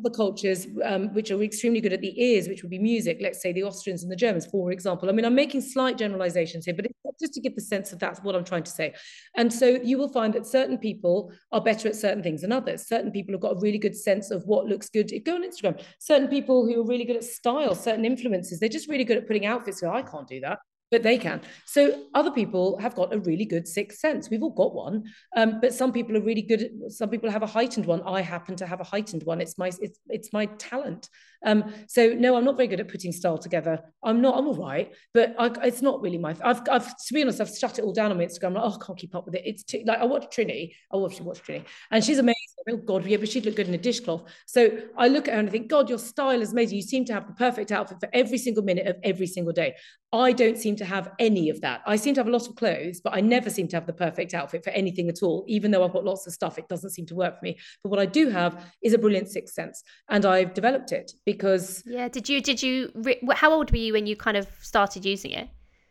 other 0.00 0.14
cultures 0.14 0.66
um, 0.84 1.12
which 1.14 1.30
are 1.30 1.42
extremely 1.42 1.80
good 1.80 1.92
at 1.92 2.00
the 2.00 2.22
ears, 2.22 2.48
which 2.48 2.62
would 2.62 2.70
be 2.70 2.78
music, 2.78 3.18
let's 3.20 3.40
say 3.40 3.52
the 3.52 3.62
Austrians 3.62 4.02
and 4.02 4.12
the 4.12 4.16
Germans, 4.16 4.46
for 4.46 4.70
example. 4.70 5.08
I 5.08 5.12
mean, 5.12 5.24
I'm 5.24 5.34
making 5.34 5.62
slight 5.62 5.96
generalizations 5.96 6.66
here, 6.66 6.74
but 6.74 6.86
just 7.18 7.32
to 7.32 7.40
give 7.40 7.54
the 7.54 7.62
sense 7.62 7.92
of 7.92 7.98
that's 7.98 8.20
what 8.20 8.34
I'm 8.34 8.44
trying 8.44 8.64
to 8.64 8.70
say. 8.70 8.94
And 9.36 9.50
so 9.50 9.78
you 9.82 9.96
will 9.96 10.10
find 10.10 10.34
that 10.34 10.46
certain 10.46 10.76
people 10.76 11.32
are 11.50 11.62
better 11.62 11.88
at 11.88 11.96
certain 11.96 12.22
things 12.22 12.42
than 12.42 12.52
others. 12.52 12.86
Certain 12.86 13.10
people 13.10 13.32
have 13.32 13.40
got 13.40 13.56
a 13.56 13.60
really 13.60 13.78
good 13.78 13.96
sense 13.96 14.30
of 14.30 14.44
what 14.44 14.66
looks 14.66 14.90
good. 14.90 15.10
Go 15.24 15.36
on 15.36 15.42
Instagram. 15.42 15.80
Certain 15.98 16.28
people 16.28 16.66
who 16.66 16.80
are 16.80 16.86
really 16.86 17.04
good 17.04 17.16
at 17.16 17.24
style, 17.24 17.74
certain 17.74 18.04
influences, 18.04 18.60
they're 18.60 18.68
just 18.68 18.88
really 18.88 19.04
good 19.04 19.16
at 19.16 19.26
putting 19.26 19.46
outfits. 19.46 19.80
So 19.80 19.90
I 19.90 20.02
can't 20.02 20.28
do 20.28 20.40
that 20.40 20.58
but 20.90 21.02
they 21.02 21.18
can. 21.18 21.40
So 21.64 22.04
other 22.14 22.30
people 22.30 22.78
have 22.78 22.94
got 22.94 23.12
a 23.12 23.18
really 23.18 23.44
good 23.44 23.66
sixth 23.66 23.98
sense. 23.98 24.30
We've 24.30 24.42
all 24.42 24.50
got 24.50 24.74
one, 24.74 25.04
um, 25.36 25.60
but 25.60 25.74
some 25.74 25.92
people 25.92 26.16
are 26.16 26.20
really 26.20 26.42
good. 26.42 26.70
Some 26.88 27.08
people 27.08 27.30
have 27.30 27.42
a 27.42 27.46
heightened 27.46 27.86
one. 27.86 28.02
I 28.02 28.20
happen 28.20 28.56
to 28.56 28.66
have 28.66 28.80
a 28.80 28.84
heightened 28.84 29.24
one. 29.24 29.40
It's 29.40 29.58
my 29.58 29.70
it's 29.80 29.98
it's 30.08 30.32
my 30.32 30.46
talent. 30.46 31.08
Um, 31.44 31.72
so 31.86 32.08
no, 32.08 32.36
I'm 32.36 32.44
not 32.44 32.56
very 32.56 32.68
good 32.68 32.80
at 32.80 32.88
putting 32.88 33.12
style 33.12 33.38
together. 33.38 33.80
I'm 34.02 34.20
not. 34.20 34.38
I'm 34.38 34.46
all 34.46 34.56
right, 34.56 34.92
but 35.12 35.34
I, 35.38 35.46
it's 35.66 35.82
not 35.82 36.00
really 36.02 36.18
my. 36.18 36.34
I've, 36.42 36.62
I've 36.70 36.96
to 36.96 37.14
be 37.14 37.22
honest, 37.22 37.40
I've 37.40 37.56
shut 37.56 37.78
it 37.78 37.84
all 37.84 37.92
down 37.92 38.10
on 38.10 38.18
my 38.18 38.24
Instagram. 38.24 38.48
I'm 38.48 38.54
like, 38.54 38.64
oh, 38.64 38.78
I 38.80 38.84
can't 38.84 38.98
keep 38.98 39.14
up 39.14 39.26
with 39.26 39.34
it. 39.34 39.42
It's 39.44 39.64
too, 39.64 39.82
like 39.86 39.98
I 39.98 40.04
watch 40.04 40.34
Trinny. 40.34 40.72
I 40.92 40.96
watch 40.96 41.20
watch 41.20 41.42
Trinny, 41.42 41.64
and 41.90 42.04
she's 42.04 42.18
amazing. 42.18 42.36
Oh 42.68 42.76
God, 42.78 43.06
yeah, 43.06 43.16
but 43.18 43.28
she'd 43.28 43.44
look 43.44 43.54
good 43.54 43.68
in 43.68 43.74
a 43.74 43.78
dishcloth. 43.78 44.24
So 44.46 44.78
I 44.98 45.06
look 45.06 45.28
at 45.28 45.34
her 45.34 45.40
and 45.40 45.48
I 45.48 45.52
think, 45.52 45.68
God, 45.68 45.88
your 45.88 45.98
style 45.98 46.42
is 46.42 46.50
amazing. 46.50 46.76
You 46.76 46.82
seem 46.82 47.04
to 47.04 47.12
have 47.12 47.28
the 47.28 47.34
perfect 47.34 47.70
outfit 47.70 47.98
for 48.00 48.08
every 48.12 48.38
single 48.38 48.64
minute 48.64 48.88
of 48.88 48.96
every 49.04 49.28
single 49.28 49.52
day. 49.52 49.76
I 50.16 50.32
don't 50.32 50.58
seem 50.58 50.76
to 50.76 50.84
have 50.84 51.10
any 51.18 51.50
of 51.50 51.60
that. 51.60 51.82
I 51.86 51.96
seem 51.96 52.14
to 52.14 52.20
have 52.20 52.28
a 52.28 52.30
lot 52.30 52.48
of 52.48 52.56
clothes, 52.56 53.00
but 53.00 53.14
I 53.14 53.20
never 53.20 53.50
seem 53.50 53.68
to 53.68 53.76
have 53.76 53.86
the 53.86 53.92
perfect 53.92 54.34
outfit 54.34 54.64
for 54.64 54.70
anything 54.70 55.08
at 55.08 55.22
all. 55.22 55.44
Even 55.46 55.70
though 55.70 55.84
I've 55.84 55.92
got 55.92 56.04
lots 56.04 56.26
of 56.26 56.32
stuff, 56.32 56.58
it 56.58 56.68
doesn't 56.68 56.90
seem 56.90 57.06
to 57.06 57.14
work 57.14 57.38
for 57.38 57.44
me. 57.44 57.58
But 57.82 57.90
what 57.90 57.98
I 57.98 58.06
do 58.06 58.30
have 58.30 58.72
is 58.82 58.94
a 58.94 58.98
brilliant 58.98 59.28
sixth 59.28 59.54
sense, 59.54 59.82
and 60.08 60.24
I've 60.24 60.54
developed 60.54 60.92
it 60.92 61.12
because. 61.24 61.82
Yeah. 61.86 62.08
Did 62.08 62.28
you? 62.28 62.40
Did 62.40 62.62
you? 62.62 62.92
How 63.32 63.52
old 63.52 63.70
were 63.70 63.78
you 63.78 63.92
when 63.92 64.06
you 64.06 64.16
kind 64.16 64.36
of 64.36 64.48
started 64.60 65.04
using 65.04 65.32
it? 65.32 65.48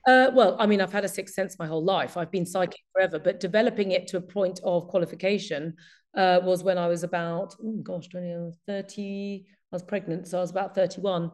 Uh, 0.07 0.29
well, 0.33 0.55
I 0.59 0.67
mean, 0.67 0.81
I've 0.81 0.93
had 0.93 1.03
a 1.03 1.09
sixth 1.09 1.33
sense 1.33 1.57
my 1.57 1.65
whole 1.65 1.83
life. 1.83 2.15
I've 2.15 2.31
been 2.31 2.45
psychic 2.45 2.81
forever, 2.93 3.17
but 3.17 3.39
developing 3.39 3.91
it 3.91 4.07
to 4.07 4.17
a 4.17 4.21
point 4.21 4.59
of 4.63 4.87
qualification 4.87 5.73
uh, 6.15 6.39
was 6.43 6.63
when 6.63 6.77
I 6.77 6.87
was 6.87 7.03
about, 7.03 7.55
oh 7.63 7.77
gosh, 7.83 8.07
20, 8.09 8.51
30, 8.67 9.45
I 9.47 9.75
was 9.75 9.83
pregnant, 9.83 10.27
so 10.27 10.37
I 10.37 10.41
was 10.41 10.51
about 10.51 10.75
31. 10.75 11.31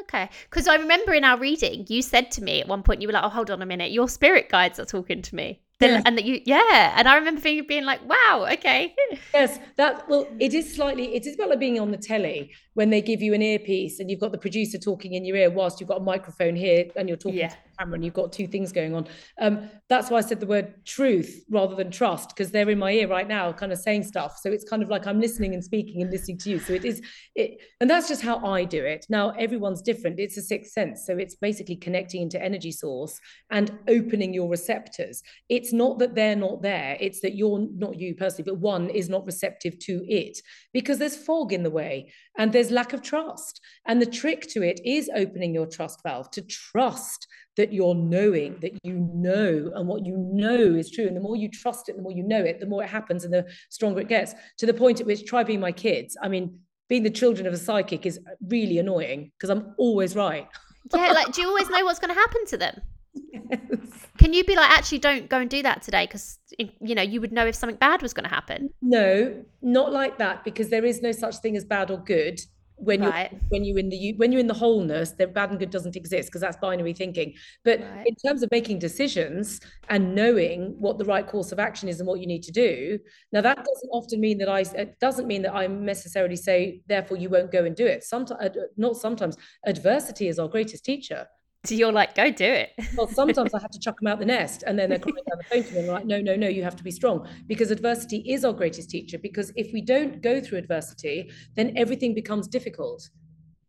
Okay. 0.00 0.28
Because 0.48 0.68
I 0.68 0.76
remember 0.76 1.12
in 1.12 1.24
our 1.24 1.38
reading, 1.38 1.86
you 1.88 2.02
said 2.02 2.30
to 2.32 2.42
me 2.42 2.60
at 2.60 2.68
one 2.68 2.82
point, 2.82 3.02
you 3.02 3.08
were 3.08 3.12
like, 3.12 3.24
oh, 3.24 3.28
hold 3.28 3.50
on 3.50 3.60
a 3.62 3.66
minute, 3.66 3.92
your 3.92 4.08
spirit 4.08 4.48
guides 4.48 4.78
are 4.78 4.84
talking 4.84 5.22
to 5.22 5.34
me. 5.34 5.60
Yeah. 5.80 6.02
And 6.06 6.16
that 6.16 6.24
you, 6.24 6.40
yeah. 6.44 6.94
And 6.96 7.08
I 7.08 7.16
remember 7.16 7.40
being, 7.40 7.66
being 7.66 7.84
like, 7.84 8.00
wow, 8.08 8.46
okay. 8.52 8.94
yes. 9.34 9.58
That, 9.76 10.08
well, 10.08 10.28
it 10.38 10.54
is 10.54 10.74
slightly, 10.74 11.14
it 11.14 11.26
is 11.26 11.34
about 11.34 11.50
like 11.50 11.58
being 11.58 11.80
on 11.80 11.90
the 11.90 11.96
telly 11.96 12.52
when 12.74 12.90
they 12.90 13.02
give 13.02 13.22
you 13.22 13.34
an 13.34 13.42
earpiece 13.42 14.00
and 14.00 14.10
you've 14.10 14.20
got 14.20 14.32
the 14.32 14.38
producer 14.38 14.78
talking 14.78 15.14
in 15.14 15.24
your 15.24 15.36
ear 15.36 15.50
whilst 15.50 15.80
you've 15.80 15.88
got 15.88 16.00
a 16.00 16.04
microphone 16.04 16.56
here 16.56 16.86
and 16.96 17.08
you're 17.08 17.18
talking 17.18 17.38
yeah 17.38 17.48
to 17.48 17.56
the 17.64 17.76
camera 17.78 17.94
and 17.94 18.04
you've 18.04 18.14
got 18.14 18.32
two 18.32 18.46
things 18.46 18.72
going 18.72 18.94
on. 18.94 19.06
Um, 19.40 19.70
that's 19.88 20.10
why 20.10 20.18
I 20.18 20.20
said 20.22 20.40
the 20.40 20.46
word 20.46 20.84
truth 20.84 21.44
rather 21.50 21.74
than 21.74 21.90
trust, 21.90 22.30
because 22.30 22.50
they're 22.50 22.68
in 22.70 22.78
my 22.78 22.92
ear 22.92 23.08
right 23.08 23.28
now, 23.28 23.52
kind 23.52 23.72
of 23.72 23.78
saying 23.78 24.04
stuff. 24.04 24.38
So 24.40 24.50
it's 24.50 24.68
kind 24.68 24.82
of 24.82 24.88
like 24.88 25.06
I'm 25.06 25.20
listening 25.20 25.54
and 25.54 25.62
speaking 25.62 26.02
and 26.02 26.10
listening 26.10 26.38
to 26.38 26.50
you. 26.50 26.58
So 26.58 26.72
it 26.72 26.84
is, 26.84 27.02
it, 27.34 27.58
and 27.80 27.90
that's 27.90 28.08
just 28.08 28.22
how 28.22 28.44
I 28.44 28.64
do 28.64 28.84
it. 28.84 29.06
Now 29.08 29.30
everyone's 29.30 29.82
different. 29.82 30.18
It's 30.18 30.36
a 30.36 30.42
sixth 30.42 30.72
sense. 30.72 31.04
So 31.06 31.16
it's 31.16 31.34
basically 31.34 31.76
connecting 31.76 32.22
into 32.22 32.42
energy 32.42 32.72
source 32.72 33.20
and 33.50 33.70
opening 33.88 34.32
your 34.32 34.48
receptors. 34.48 35.22
It's 35.48 35.72
not 35.72 35.98
that 35.98 36.14
they're 36.14 36.36
not 36.36 36.62
there. 36.62 36.96
It's 37.00 37.20
that 37.20 37.34
you're 37.34 37.66
not 37.74 37.98
you 37.98 38.14
personally, 38.14 38.50
but 38.50 38.60
one 38.60 38.88
is 38.90 39.08
not 39.08 39.26
receptive 39.26 39.78
to 39.80 40.04
it 40.08 40.38
because 40.72 40.98
there's 40.98 41.16
fog 41.16 41.52
in 41.52 41.62
the 41.62 41.70
way 41.70 42.12
and 42.38 42.52
there's 42.52 42.61
lack 42.70 42.92
of 42.92 43.02
trust. 43.02 43.60
And 43.86 44.00
the 44.00 44.06
trick 44.06 44.48
to 44.48 44.62
it 44.62 44.80
is 44.84 45.10
opening 45.14 45.54
your 45.54 45.66
trust 45.66 46.02
valve 46.02 46.30
to 46.32 46.42
trust 46.42 47.26
that 47.56 47.72
you're 47.72 47.94
knowing 47.94 48.56
that 48.60 48.72
you 48.82 48.94
know 49.14 49.70
and 49.74 49.86
what 49.86 50.06
you 50.06 50.16
know 50.16 50.56
is 50.56 50.90
true. 50.90 51.06
And 51.06 51.16
the 51.16 51.20
more 51.20 51.36
you 51.36 51.48
trust 51.48 51.88
it 51.88 51.96
the 51.96 52.02
more 52.02 52.12
you 52.12 52.22
know 52.22 52.42
it 52.42 52.60
the 52.60 52.66
more 52.66 52.82
it 52.82 52.88
happens 52.88 53.24
and 53.24 53.32
the 53.32 53.46
stronger 53.70 54.00
it 54.00 54.08
gets 54.08 54.34
to 54.58 54.66
the 54.66 54.74
point 54.74 55.00
at 55.00 55.06
which 55.06 55.26
try 55.26 55.42
being 55.42 55.60
my 55.60 55.72
kids. 55.72 56.16
I 56.22 56.28
mean 56.28 56.60
being 56.88 57.02
the 57.02 57.10
children 57.10 57.46
of 57.46 57.54
a 57.54 57.56
psychic 57.56 58.04
is 58.04 58.20
really 58.48 58.78
annoying 58.78 59.32
because 59.38 59.48
i'm 59.48 59.74
always 59.78 60.14
right. 60.14 60.46
Yeah 60.94 61.12
like 61.12 61.32
do 61.32 61.40
you 61.40 61.48
always 61.48 61.70
know 61.70 61.84
what's 61.84 61.98
going 61.98 62.14
to 62.14 62.20
happen 62.20 62.44
to 62.46 62.58
them 62.58 62.82
yes. 63.14 64.06
can 64.18 64.32
you 64.32 64.44
be 64.44 64.54
like 64.56 64.70
actually 64.70 64.98
don't 64.98 65.28
go 65.28 65.38
and 65.38 65.50
do 65.50 65.62
that 65.62 65.82
today 65.82 66.06
because 66.06 66.38
you 66.58 66.94
know 66.94 67.02
you 67.02 67.20
would 67.20 67.32
know 67.32 67.46
if 67.46 67.54
something 67.54 67.76
bad 67.76 68.02
was 68.02 68.12
going 68.14 68.24
to 68.24 68.34
happen 68.34 68.70
no 68.80 69.44
not 69.60 69.92
like 69.92 70.18
that 70.18 70.44
because 70.44 70.68
there 70.70 70.84
is 70.84 71.02
no 71.02 71.12
such 71.12 71.36
thing 71.38 71.56
as 71.56 71.64
bad 71.64 71.90
or 71.90 71.98
good 71.98 72.40
when 72.76 73.00
Right. 73.02 73.30
you're 73.30 73.40
when 73.50 73.64
you're 73.64 73.78
in 73.78 73.90
the 73.90 73.96
you- 73.96 74.14
when 74.16 74.32
you're 74.32 74.40
in 74.40 74.48
the 74.48 74.54
wholeness, 74.54 75.12
then 75.12 75.32
bad 75.32 75.50
and 75.50 75.58
good 75.60 75.70
doesn't 75.70 75.94
exist 75.94 76.28
because 76.28 76.40
that's 76.40 76.56
binary 76.56 76.92
thinking. 76.94 77.32
But 77.64 77.78
Right. 77.80 78.06
in 78.08 78.16
terms 78.16 78.42
of 78.42 78.50
making 78.50 78.80
decisions 78.80 79.60
and 79.88 80.16
knowing 80.16 80.74
what 80.80 80.98
the 80.98 81.04
right 81.04 81.24
course 81.24 81.52
of 81.52 81.60
action 81.60 81.88
is 81.88 82.00
and 82.00 82.08
what 82.08 82.18
you 82.18 82.26
need 82.26 82.42
to 82.42 82.50
do, 82.50 82.98
now 83.30 83.40
that 83.42 83.56
doesn't 83.58 83.90
often 83.92 84.18
mean 84.20 84.38
that 84.38 84.48
I 84.48 84.60
it 84.62 84.98
doesn't 84.98 85.28
mean 85.28 85.42
that 85.42 85.54
I 85.54 85.68
necessarily 85.68 86.34
say 86.34 86.82
therefore 86.88 87.18
you 87.18 87.28
won't 87.28 87.52
go 87.52 87.64
and 87.64 87.76
do 87.76 87.86
it. 87.86 88.02
Sometimes, 88.02 88.40
uh, 88.56 88.62
not 88.76 88.96
sometimes, 88.96 89.36
adversity 89.64 90.26
is 90.26 90.40
our 90.40 90.48
greatest 90.48 90.84
teacher. 90.84 91.28
So 91.64 91.76
you're 91.76 91.92
like, 91.92 92.16
go 92.16 92.28
do 92.30 92.44
it. 92.44 92.70
Well, 92.96 93.06
sometimes 93.06 93.54
I 93.54 93.60
have 93.60 93.70
to 93.70 93.78
chuck 93.80 94.00
them 94.00 94.08
out 94.08 94.18
the 94.18 94.24
nest 94.26 94.64
and 94.66 94.76
then 94.76 94.90
they're 94.90 94.98
crying 94.98 95.14
down 95.30 95.38
the 95.38 95.44
phone 95.44 95.62
to 95.62 95.72
me 95.72 95.78
and 95.80 95.88
I'm 95.88 95.94
like, 95.94 96.06
no, 96.06 96.20
no, 96.20 96.34
no, 96.34 96.48
you 96.48 96.64
have 96.64 96.74
to 96.76 96.82
be 96.82 96.90
strong 96.90 97.28
because 97.46 97.70
adversity 97.70 98.18
is 98.28 98.44
our 98.44 98.52
greatest 98.52 98.90
teacher. 98.90 99.16
Because 99.16 99.52
if 99.54 99.72
we 99.72 99.80
don't 99.80 100.20
go 100.22 100.40
through 100.40 100.58
adversity, 100.58 101.30
then 101.54 101.72
everything 101.76 102.14
becomes 102.14 102.48
difficult. 102.48 103.08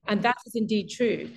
And 0.08 0.24
that 0.24 0.38
is 0.48 0.56
indeed 0.56 0.90
true. 0.90 1.30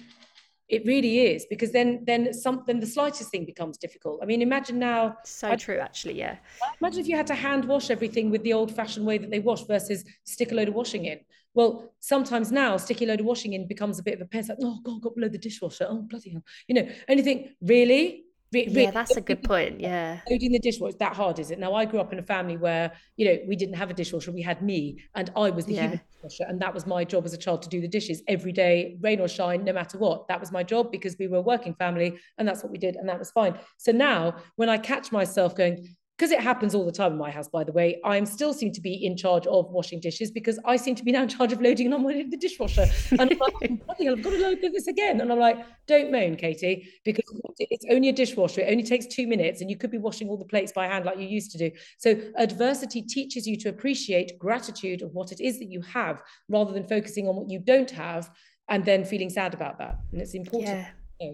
It 0.68 0.84
really 0.86 1.20
is 1.20 1.46
because 1.48 1.70
then 1.72 2.02
then 2.07 2.32
something 2.32 2.80
the 2.80 2.86
slightest 2.86 3.30
thing 3.30 3.44
becomes 3.44 3.76
difficult. 3.76 4.18
I 4.22 4.26
mean, 4.26 4.40
imagine 4.42 4.78
now, 4.78 5.16
So 5.24 5.50
I- 5.50 5.57
true, 5.57 5.78
actually. 5.78 6.18
Yeah. 6.18 6.38
imagine 6.80 7.00
if 7.00 7.07
you 7.07 7.16
had 7.16 7.26
to 7.28 7.34
hand 7.34 7.66
wash 7.66 7.90
everything 7.90 8.30
with 8.30 8.42
the 8.42 8.54
old 8.54 8.74
fashioned 8.74 9.07
way 9.07 9.18
that 9.18 9.30
they 9.30 9.38
wash 9.40 9.62
versus 9.66 10.04
stick 10.24 10.50
a 10.52 10.54
load 10.54 10.68
of 10.68 10.74
washing 10.74 11.04
in. 11.04 11.20
Well, 11.57 11.92
sometimes 12.00 12.52
now 12.52 12.76
stick 12.76 13.00
a 13.02 13.07
load 13.07 13.20
of 13.20 13.26
washing 13.26 13.54
in 13.54 13.66
becomes 13.66 13.98
a 13.98 14.02
bit 14.02 14.14
of 14.14 14.20
a 14.20 14.26
pain. 14.26 14.40
It's 14.40 14.50
like, 14.50 14.59
oh 14.62 14.78
God, 14.84 15.00
got 15.00 15.14
below 15.16 15.28
the 15.28 15.38
dishwasher. 15.38 15.86
Oh, 15.88 16.02
bloody 16.02 16.30
hell. 16.30 16.44
You 16.68 16.74
know, 16.76 16.88
think, 17.22 17.48
really? 17.62 18.24
Re- 18.52 18.66
Yeah, 18.68 18.74
really? 18.80 18.90
that's 18.92 19.16
a 19.16 19.20
good 19.20 19.42
point. 19.42 19.80
Yeah. 19.80 20.20
loading 20.30 20.52
the 20.52 20.61
dishwasher 20.61 20.96
that 21.00 21.14
hard 21.16 21.40
is 21.40 21.50
it 21.50 21.59
now 21.59 21.74
i 21.74 21.84
grew 21.84 21.98
up 21.98 22.12
in 22.12 22.20
a 22.20 22.22
family 22.22 22.57
where 22.57 22.92
you 23.16 23.26
know 23.26 23.36
we 23.48 23.57
didn't 23.57 23.74
have 23.74 23.90
a 23.90 23.94
dishwasher 23.94 24.30
we 24.30 24.40
had 24.40 24.62
me 24.62 24.82
and 25.16 25.32
i 25.34 25.50
was 25.50 25.64
the 25.66 25.74
Yeah. 25.74 25.82
human 25.82 26.00
dishwasher 26.12 26.44
and 26.48 26.61
that 26.62 26.72
was 26.72 26.86
my 26.86 27.02
job 27.02 27.24
as 27.24 27.34
a 27.34 27.36
child 27.44 27.61
to 27.62 27.68
do 27.68 27.80
the 27.80 27.88
dishes 27.88 28.22
every 28.28 28.52
day 28.52 28.98
rain 29.00 29.18
or 29.18 29.26
shine 29.26 29.64
no 29.64 29.72
matter 29.72 29.98
what 29.98 30.28
that 30.28 30.38
was 30.38 30.52
my 30.52 30.62
job 30.62 30.92
because 30.92 31.16
we 31.18 31.26
were 31.26 31.38
a 31.38 31.42
working 31.54 31.74
family 31.74 32.09
and 32.38 32.46
that's 32.46 32.62
what 32.62 32.70
we 32.70 32.78
did 32.78 32.94
and 32.94 33.09
that 33.09 33.18
was 33.18 33.32
fine 33.32 33.59
so 33.78 33.90
now 33.90 34.20
when 34.54 34.68
i 34.68 34.78
catch 34.78 35.11
myself 35.11 35.57
going 35.57 35.84
because 36.17 36.31
it 36.31 36.41
happens 36.41 36.75
all 36.75 36.87
the 36.87 36.93
time 36.93 37.12
in 37.12 37.19
my 37.19 37.31
house, 37.31 37.47
by 37.47 37.62
the 37.62 37.73
way, 37.73 38.01
I 38.03 38.17
am 38.17 38.25
still 38.25 38.55
seem 38.55 38.73
to 38.73 38.81
be 38.81 39.05
in 39.05 39.19
charge 39.19 39.47
of 39.47 39.71
washing 39.71 40.01
dishes 40.01 40.31
because 40.31 40.59
I 40.64 40.77
seem 40.77 40.95
to 40.95 41.05
be 41.05 41.12
now 41.12 41.23
in 41.23 41.29
charge 41.29 41.53
of 41.53 41.61
loading 41.61 41.87
and 41.87 41.95
unloading 41.95 42.31
the 42.31 42.39
dishwasher. 42.39 42.87
And 43.11 43.21
I'm 43.21 43.39
like, 43.39 43.53
"Oh, 43.62 43.77
bloody 43.85 44.05
hell, 44.07 44.14
I've 44.17 44.23
got 44.23 44.31
to 44.31 44.39
load 44.39 44.59
this 44.62 44.87
again. 44.87 45.21
And 45.21 45.31
I'm 45.31 45.39
like, 45.39 45.59
don't 45.87 46.11
moan, 46.11 46.37
Katie, 46.37 46.89
because 47.05 47.25
it's 47.59 47.85
only 47.91 48.09
a 48.09 48.14
dishwasher. 48.14 48.62
It 48.62 48.71
only 48.71 48.83
takes 48.83 49.07
two 49.07 49.27
minutes 49.27 49.61
and 49.61 49.69
you 49.69 49.77
could 49.77 49.91
be 49.91 49.99
washing 49.99 50.31
all 50.31 50.39
the 50.39 50.47
plates 50.47 50.73
by 50.73 50.87
hand 50.87 51.05
like 51.05 51.19
you 51.19 51.27
used 51.27 51.51
to 51.51 51.59
do. 51.59 51.71
So 51.99 52.19
adversity 52.39 53.03
teaches 53.03 53.47
you 53.47 53.59
to 53.59 53.69
appreciate 53.69 54.39
gratitude 54.39 55.03
of 55.03 55.12
what 55.12 55.33
it 55.33 55.41
is 55.41 55.59
that 55.59 55.71
you 55.71 55.83
have 55.83 56.23
rather 56.49 56.73
than 56.73 56.85
focusing 56.85 57.29
on 57.29 57.37
what 57.37 57.51
you 57.51 57.59
don't 57.59 57.91
have 57.91 58.31
and 58.71 58.87
then 58.87 59.05
feeling 59.05 59.29
sad 59.29 59.53
about 59.53 59.79
that. 59.79 59.99
And 60.12 60.23
it's 60.23 60.35
important. 60.35 60.87
Yeah. 61.21 61.33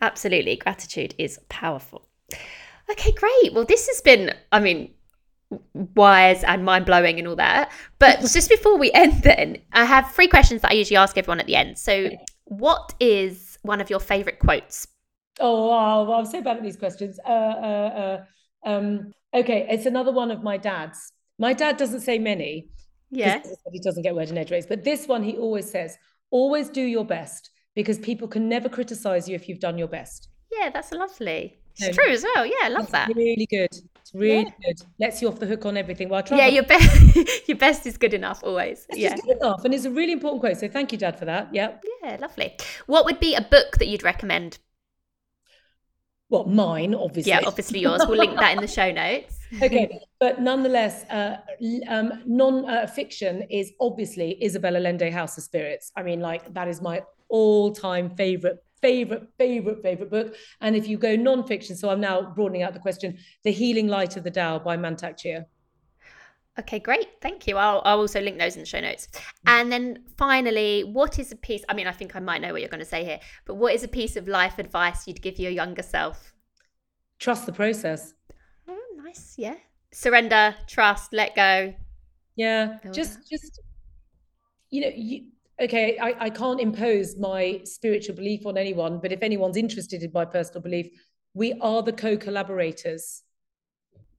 Absolutely. 0.00 0.54
Gratitude 0.54 1.16
is 1.18 1.40
powerful. 1.48 2.08
Okay, 2.90 3.12
great. 3.12 3.52
Well, 3.52 3.64
this 3.64 3.86
has 3.88 4.00
been, 4.00 4.34
I 4.50 4.60
mean, 4.60 4.92
wise 5.94 6.44
and 6.44 6.64
mind 6.64 6.86
blowing 6.86 7.18
and 7.18 7.28
all 7.28 7.36
that. 7.36 7.70
But 7.98 8.20
just 8.32 8.48
before 8.48 8.78
we 8.78 8.90
end, 8.92 9.22
then, 9.22 9.58
I 9.72 9.84
have 9.84 10.10
three 10.12 10.28
questions 10.28 10.62
that 10.62 10.70
I 10.70 10.74
usually 10.74 10.96
ask 10.96 11.16
everyone 11.16 11.40
at 11.40 11.46
the 11.46 11.56
end. 11.56 11.78
So, 11.78 12.10
what 12.44 12.94
is 13.00 13.58
one 13.62 13.80
of 13.80 13.90
your 13.90 14.00
favorite 14.00 14.38
quotes? 14.38 14.86
Oh, 15.40 15.68
wow. 15.68 16.12
I'm 16.12 16.26
so 16.26 16.40
bad 16.40 16.56
at 16.56 16.62
these 16.62 16.76
questions. 16.76 17.18
Uh, 17.24 17.30
uh, 17.30 18.22
uh, 18.64 18.68
um, 18.68 19.12
okay, 19.34 19.66
it's 19.70 19.86
another 19.86 20.12
one 20.12 20.30
of 20.30 20.42
my 20.42 20.56
dad's. 20.56 21.12
My 21.38 21.52
dad 21.52 21.76
doesn't 21.76 22.00
say 22.00 22.18
many. 22.18 22.68
Yeah. 23.10 23.36
as 23.36 23.46
I 23.46 23.48
said, 23.48 23.72
He 23.72 23.80
doesn't 23.80 24.02
get 24.02 24.14
word 24.14 24.30
in 24.30 24.38
edgeways. 24.38 24.66
But 24.66 24.84
this 24.84 25.06
one, 25.06 25.22
he 25.22 25.36
always 25.36 25.70
says, 25.70 25.96
always 26.30 26.68
do 26.68 26.82
your 26.82 27.04
best 27.04 27.50
because 27.74 27.98
people 27.98 28.28
can 28.28 28.48
never 28.48 28.68
criticize 28.68 29.28
you 29.28 29.34
if 29.34 29.48
you've 29.48 29.60
done 29.60 29.78
your 29.78 29.88
best. 29.88 30.28
Yeah, 30.50 30.70
that's 30.70 30.92
lovely. 30.92 31.58
It's 31.80 31.96
true 31.96 32.10
as 32.10 32.22
well. 32.22 32.44
Yeah, 32.46 32.54
I 32.64 32.68
love 32.68 32.90
that. 32.90 33.08
Really 33.14 33.46
good. 33.46 33.70
It's 33.72 34.14
really 34.14 34.52
good. 34.64 34.80
Lets 34.98 35.20
you 35.20 35.28
off 35.28 35.38
the 35.38 35.46
hook 35.46 35.66
on 35.66 35.76
everything. 35.76 36.08
Well, 36.08 36.22
Yeah, 36.30 36.46
your 36.46 36.62
best 36.64 37.16
your 37.48 37.56
best 37.58 37.86
is 37.86 37.96
good 37.98 38.14
enough 38.14 38.40
always. 38.42 38.86
it's 38.88 38.98
Yeah. 38.98 39.16
good 39.16 39.36
enough. 39.36 39.64
And 39.64 39.74
it's 39.74 39.84
a 39.84 39.90
really 39.90 40.12
important 40.12 40.40
quote. 40.40 40.56
So 40.56 40.68
thank 40.68 40.92
you, 40.92 40.98
Dad, 40.98 41.18
for 41.18 41.24
that. 41.26 41.48
Yeah. 41.52 41.76
Yeah, 42.02 42.16
lovely. 42.20 42.56
What 42.86 43.04
would 43.04 43.20
be 43.20 43.34
a 43.34 43.42
book 43.42 43.76
that 43.78 43.86
you'd 43.88 44.02
recommend? 44.02 44.58
Well, 46.30 46.44
mine, 46.44 46.94
obviously. 46.94 47.30
Yeah, 47.30 47.40
obviously 47.46 47.80
yours. 47.80 48.02
We'll 48.06 48.18
link 48.18 48.38
that 48.38 48.52
in 48.54 48.60
the 48.60 48.66
show 48.68 48.90
notes. 48.92 49.38
okay, 49.62 49.98
but 50.20 50.42
nonetheless, 50.42 51.04
uh, 51.04 51.38
um, 51.88 52.22
non-fiction 52.26 53.42
is 53.50 53.72
obviously 53.80 54.36
Isabel 54.44 54.76
Allende, 54.76 55.10
House 55.10 55.38
of 55.38 55.44
Spirits. 55.44 55.90
I 55.96 56.02
mean, 56.02 56.20
like 56.20 56.52
that 56.52 56.68
is 56.68 56.82
my 56.82 57.00
all-time 57.30 58.10
favorite, 58.10 58.62
favorite, 58.80 59.28
favorite, 59.38 59.82
favorite 59.82 60.10
book. 60.10 60.34
And 60.60 60.76
if 60.76 60.88
you 60.88 60.98
go 60.98 61.16
non-fiction, 61.16 61.76
so 61.76 61.90
I'm 61.90 62.00
now 62.00 62.22
broadening 62.22 62.62
out 62.62 62.74
the 62.74 62.80
question: 62.80 63.18
The 63.44 63.52
Healing 63.52 63.88
Light 63.88 64.16
of 64.16 64.24
the 64.24 64.30
Tao 64.30 64.58
by 64.58 64.76
Mantak 64.76 65.16
Chia. 65.16 65.46
Okay, 66.58 66.80
great. 66.80 67.06
Thank 67.22 67.46
you. 67.46 67.56
I'll, 67.56 67.82
I'll 67.84 68.00
also 68.00 68.20
link 68.20 68.36
those 68.38 68.56
in 68.56 68.62
the 68.62 68.66
show 68.66 68.80
notes. 68.80 69.06
Mm. 69.12 69.20
And 69.46 69.72
then 69.72 70.04
finally, 70.16 70.82
what 70.82 71.20
is 71.20 71.30
a 71.30 71.36
piece? 71.36 71.62
I 71.68 71.74
mean, 71.74 71.86
I 71.86 71.92
think 71.92 72.16
I 72.16 72.20
might 72.20 72.40
know 72.40 72.50
what 72.50 72.60
you're 72.60 72.68
going 72.68 72.80
to 72.80 72.84
say 72.84 73.04
here, 73.04 73.20
but 73.44 73.54
what 73.54 73.74
is 73.74 73.84
a 73.84 73.88
piece 73.88 74.16
of 74.16 74.26
life 74.26 74.58
advice 74.58 75.06
you'd 75.06 75.22
give 75.22 75.38
your 75.38 75.52
younger 75.52 75.84
self? 75.84 76.34
Trust 77.20 77.46
the 77.46 77.52
process. 77.52 78.14
Oh, 78.66 78.76
nice. 78.96 79.36
Yeah. 79.38 79.54
Surrender, 79.92 80.56
trust, 80.66 81.12
let 81.12 81.36
go. 81.36 81.74
Yeah, 82.34 82.78
we 82.84 82.90
just, 82.90 83.28
just, 83.30 83.60
you 84.70 84.80
know, 84.80 84.90
you. 84.94 85.26
Okay, 85.60 85.98
I, 85.98 86.14
I 86.26 86.30
can't 86.30 86.60
impose 86.60 87.16
my 87.16 87.60
spiritual 87.64 88.14
belief 88.14 88.46
on 88.46 88.56
anyone, 88.56 89.00
but 89.00 89.10
if 89.10 89.22
anyone's 89.22 89.56
interested 89.56 90.02
in 90.02 90.12
my 90.12 90.24
personal 90.24 90.60
belief, 90.60 90.88
we 91.34 91.54
are 91.60 91.82
the 91.82 91.92
co-collaborators. 91.92 93.22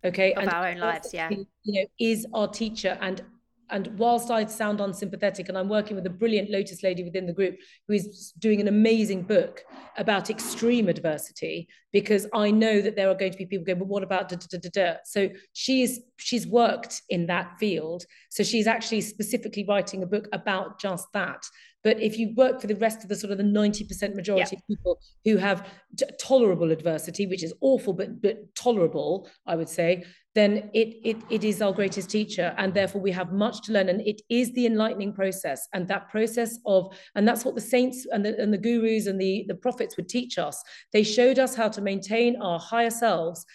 Okay, 0.03 0.33
Of 0.33 0.49
our 0.49 0.67
own 0.69 0.77
lives, 0.77 1.13
yeah. 1.13 1.29
you 1.29 1.45
know, 1.65 1.85
is 1.99 2.25
our 2.33 2.47
teacher 2.47 2.97
and 3.01 3.21
and 3.69 3.87
whilst 3.97 4.31
I 4.31 4.45
sound 4.45 4.81
unsympathetic, 4.81 5.49
and 5.49 5.57
I'm 5.57 5.69
working 5.69 5.95
with 5.95 6.05
a 6.05 6.09
brilliant 6.09 6.49
Lotus 6.49 6.83
lady 6.83 7.03
within 7.03 7.25
the 7.25 7.33
group 7.33 7.57
who 7.87 7.93
is 7.93 8.33
doing 8.39 8.59
an 8.61 8.67
amazing 8.67 9.23
book 9.23 9.63
about 9.97 10.29
extreme 10.29 10.87
adversity, 10.87 11.67
because 11.91 12.27
I 12.33 12.51
know 12.51 12.81
that 12.81 12.95
there 12.95 13.09
are 13.09 13.15
going 13.15 13.31
to 13.31 13.37
be 13.37 13.45
people 13.45 13.65
going, 13.65 13.79
but 13.79 13.87
what 13.87 14.03
about 14.03 14.29
da, 14.29 14.37
da, 14.37 14.45
da, 14.51 14.57
da, 14.57 14.69
da? 14.73 14.97
So 15.05 15.29
she 15.53 15.83
is 15.83 16.01
she's 16.17 16.45
worked 16.45 17.01
in 17.09 17.27
that 17.27 17.57
field. 17.59 18.05
So 18.29 18.43
she's 18.43 18.67
actually 18.67 19.01
specifically 19.01 19.65
writing 19.67 20.03
a 20.03 20.07
book 20.07 20.27
about 20.33 20.79
just 20.79 21.07
that. 21.13 21.43
But 21.83 21.99
if 22.01 22.17
you 22.17 22.33
work 22.35 22.59
for 22.59 22.67
the 22.67 22.75
rest 22.75 23.03
of 23.03 23.09
the 23.09 23.15
sort 23.15 23.31
of 23.31 23.37
the 23.37 23.43
90% 23.43 24.15
majority 24.15 24.55
of 24.57 24.67
people 24.67 24.99
who 25.23 25.37
have 25.37 25.67
t- 25.97 26.05
tolerable 26.19 26.71
adversity, 26.71 27.25
which 27.25 27.43
is 27.43 27.53
awful, 27.61 27.93
but 27.93 28.21
but 28.21 28.53
tolerable, 28.55 29.29
I 29.47 29.55
would 29.55 29.69
say, 29.69 30.03
then 30.35 30.69
it, 30.73 30.95
it 31.03 31.17
it 31.29 31.43
is 31.43 31.61
our 31.61 31.71
greatest 31.71 32.09
teacher. 32.09 32.53
And 32.57 32.73
therefore 32.73 33.01
we 33.01 33.11
have 33.11 33.31
much 33.31 33.61
to 33.63 33.71
learn. 33.71 33.89
And 33.89 34.01
it 34.01 34.21
is 34.29 34.51
the 34.53 34.65
enlightening 34.65 35.13
process. 35.13 35.67
And 35.73 35.87
that 35.87 36.09
process 36.09 36.59
of, 36.65 36.93
and 37.15 37.27
that's 37.27 37.45
what 37.45 37.55
the 37.55 37.61
saints 37.61 38.05
and 38.11 38.25
the 38.25 38.37
and 38.39 38.53
the 38.53 38.57
gurus 38.57 39.07
and 39.07 39.19
the, 39.19 39.45
the 39.47 39.55
prophets 39.55 39.95
would 39.95 40.09
teach 40.09 40.37
us. 40.37 40.61
They 40.91 41.03
showed 41.03 41.39
us 41.39 41.55
how 41.55 41.69
to 41.69 41.81
maintain 41.81 42.41
our 42.41 42.59
higher 42.59 42.91
selves 42.91 43.45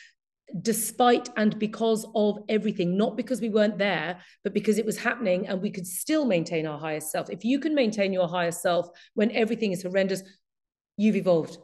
despite 0.61 1.29
and 1.37 1.59
because 1.59 2.07
of 2.15 2.39
everything, 2.49 2.97
not 2.97 3.17
because 3.17 3.41
we 3.41 3.49
weren't 3.49 3.79
there, 3.79 4.19
but 4.43 4.53
because 4.53 4.79
it 4.79 4.87
was 4.87 4.99
happening 4.99 5.47
and 5.47 5.61
we 5.61 5.71
could 5.71 5.87
still 5.87 6.25
maintain 6.25 6.67
our 6.67 6.79
highest 6.79 7.11
self. 7.11 7.31
If 7.31 7.45
you 7.45 7.59
can 7.59 7.75
maintain 7.75 8.13
your 8.13 8.29
higher 8.29 8.53
self 8.53 8.89
when 9.15 9.31
everything 9.33 9.73
is 9.73 9.83
horrendous, 9.83 10.23
you've 10.97 11.17
evolved. 11.17 11.59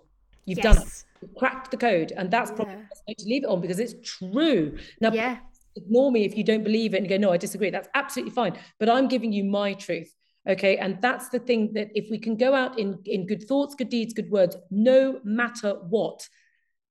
You've 0.44 0.60
done 0.60 0.78
it. 0.78 1.04
You've 1.22 1.34
cracked 1.36 1.70
the 1.70 1.76
code. 1.76 2.12
And 2.16 2.30
that's 2.30 2.50
probably 2.50 2.74
Yeah. 2.74 2.80
the 2.80 3.12
best 3.12 3.18
to 3.20 3.28
leave 3.28 3.44
it 3.44 3.46
on 3.46 3.60
because 3.60 3.78
it's 3.78 3.94
true. 4.02 4.76
Now, 5.00 5.12
Yeah. 5.12 5.38
ignore 5.76 6.10
me 6.10 6.24
if 6.24 6.36
you 6.36 6.42
don't 6.42 6.64
believe 6.64 6.94
it 6.94 6.98
and 6.98 7.08
go, 7.08 7.16
no, 7.16 7.30
I 7.30 7.36
disagree. 7.36 7.70
That's 7.70 7.88
absolutely 7.94 8.32
fine. 8.32 8.58
But 8.78 8.88
I'm 8.88 9.06
giving 9.06 9.32
you 9.32 9.44
my 9.44 9.74
truth. 9.74 10.12
Okay. 10.48 10.78
And 10.78 11.00
that's 11.02 11.28
the 11.28 11.38
thing 11.38 11.74
that 11.74 11.90
if 11.94 12.10
we 12.10 12.18
can 12.18 12.36
go 12.36 12.54
out 12.54 12.78
in, 12.78 12.98
in 13.04 13.26
good 13.26 13.46
thoughts, 13.46 13.74
good 13.74 13.90
deeds, 13.90 14.14
good 14.14 14.30
words, 14.30 14.56
no 14.70 15.20
matter 15.22 15.74
what, 15.90 16.26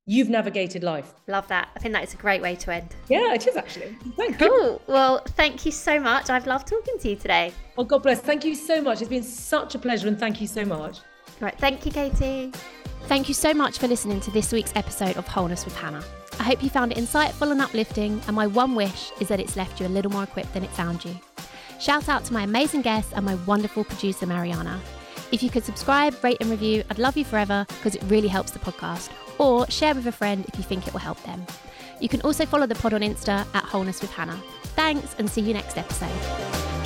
you've 0.10 0.28
navigated 0.28 0.84
life. 0.84 1.14
Love 1.28 1.48
that. 1.50 1.70
I 1.76 1.80
think 1.80 1.94
that 1.94 2.04
is 2.04 2.16
a 2.16 2.18
great 2.18 2.42
way 2.42 2.56
to 2.56 2.74
end. 2.74 2.96
Yeah, 3.10 3.36
it 3.36 3.46
is 3.46 3.56
actually. 3.56 3.96
Thank 4.18 4.42
you. 4.42 4.50
Cool. 4.50 4.82
Well, 4.88 5.22
thank 5.38 5.68
you 5.68 5.72
so 5.72 6.00
much. 6.00 6.32
I've 6.32 6.48
loved 6.48 6.68
talking 6.68 6.98
to 6.98 7.10
you 7.10 7.16
today. 7.16 7.54
Oh, 7.78 7.84
God 7.84 8.02
bless. 8.02 8.20
Thank 8.20 8.44
you 8.44 8.56
so 8.56 8.82
much. 8.82 9.02
It's 9.02 9.10
been 9.10 9.22
such 9.22 9.76
a 9.76 9.80
pleasure 9.80 10.08
and 10.08 10.20
thank 10.20 10.42
you 10.42 10.48
so 10.48 10.66
much. 10.66 10.98
Right. 11.40 11.56
Thank 11.60 11.86
you, 11.86 11.92
Katie. 11.92 12.52
Thank 13.04 13.28
you 13.28 13.36
so 13.36 13.54
much 13.54 13.78
for 13.78 13.88
listening 13.88 14.20
to 14.22 14.32
this 14.32 14.52
week's 14.52 14.74
episode 14.76 15.16
of 15.16 15.28
Wholeness 15.28 15.64
with 15.64 15.76
Hannah. 15.76 16.04
I 16.40 16.44
hope 16.44 16.64
you 16.64 16.72
found 16.72 16.92
it 16.92 16.98
insightful 16.98 17.52
and 17.52 17.62
uplifting, 17.62 18.20
and 18.26 18.36
my 18.36 18.48
one 18.48 18.74
wish 18.74 19.12
is 19.20 19.28
that 19.28 19.40
it's 19.40 19.56
left 19.56 19.80
you 19.80 19.86
a 19.86 19.90
little 19.90 20.12
more 20.12 20.24
equipped 20.24 20.54
than 20.54 20.64
it 20.64 20.72
found 20.72 21.06
you. 21.06 21.16
Shout 21.80 22.10
out 22.10 22.26
to 22.26 22.34
my 22.34 22.44
amazing 22.44 22.82
guests 22.82 23.14
and 23.14 23.24
my 23.24 23.36
wonderful 23.46 23.84
producer, 23.84 24.26
Mariana. 24.26 24.80
If 25.32 25.44
you 25.44 25.52
could 25.52 25.64
subscribe, 25.64 26.16
rate, 26.24 26.38
and 26.40 26.50
review, 26.50 26.84
I'd 26.90 26.98
love 26.98 27.16
you 27.16 27.26
forever 27.26 27.66
because 27.68 27.96
it 27.96 28.04
really 28.08 28.28
helps 28.28 28.52
the 28.52 28.60
podcast. 28.60 29.10
Or 29.40 29.70
share 29.72 29.96
with 29.96 30.06
a 30.06 30.12
friend 30.12 30.46
if 30.48 30.58
you 30.58 30.64
think 30.64 30.88
it 30.88 30.94
will 30.94 31.00
help 31.00 31.22
them. 31.24 31.46
You 32.00 32.10
can 32.10 32.22
also 32.22 32.46
follow 32.46 32.68
the 32.68 32.76
pod 32.76 32.94
on 32.94 33.02
Insta 33.02 33.48
at 33.56 33.64
Wholeness 33.64 34.02
with 34.02 34.12
Hannah. 34.12 34.40
Thanks, 34.76 35.16
and 35.18 35.30
see 35.30 35.42
you 35.42 35.54
next 35.54 35.78
episode. 35.78 36.79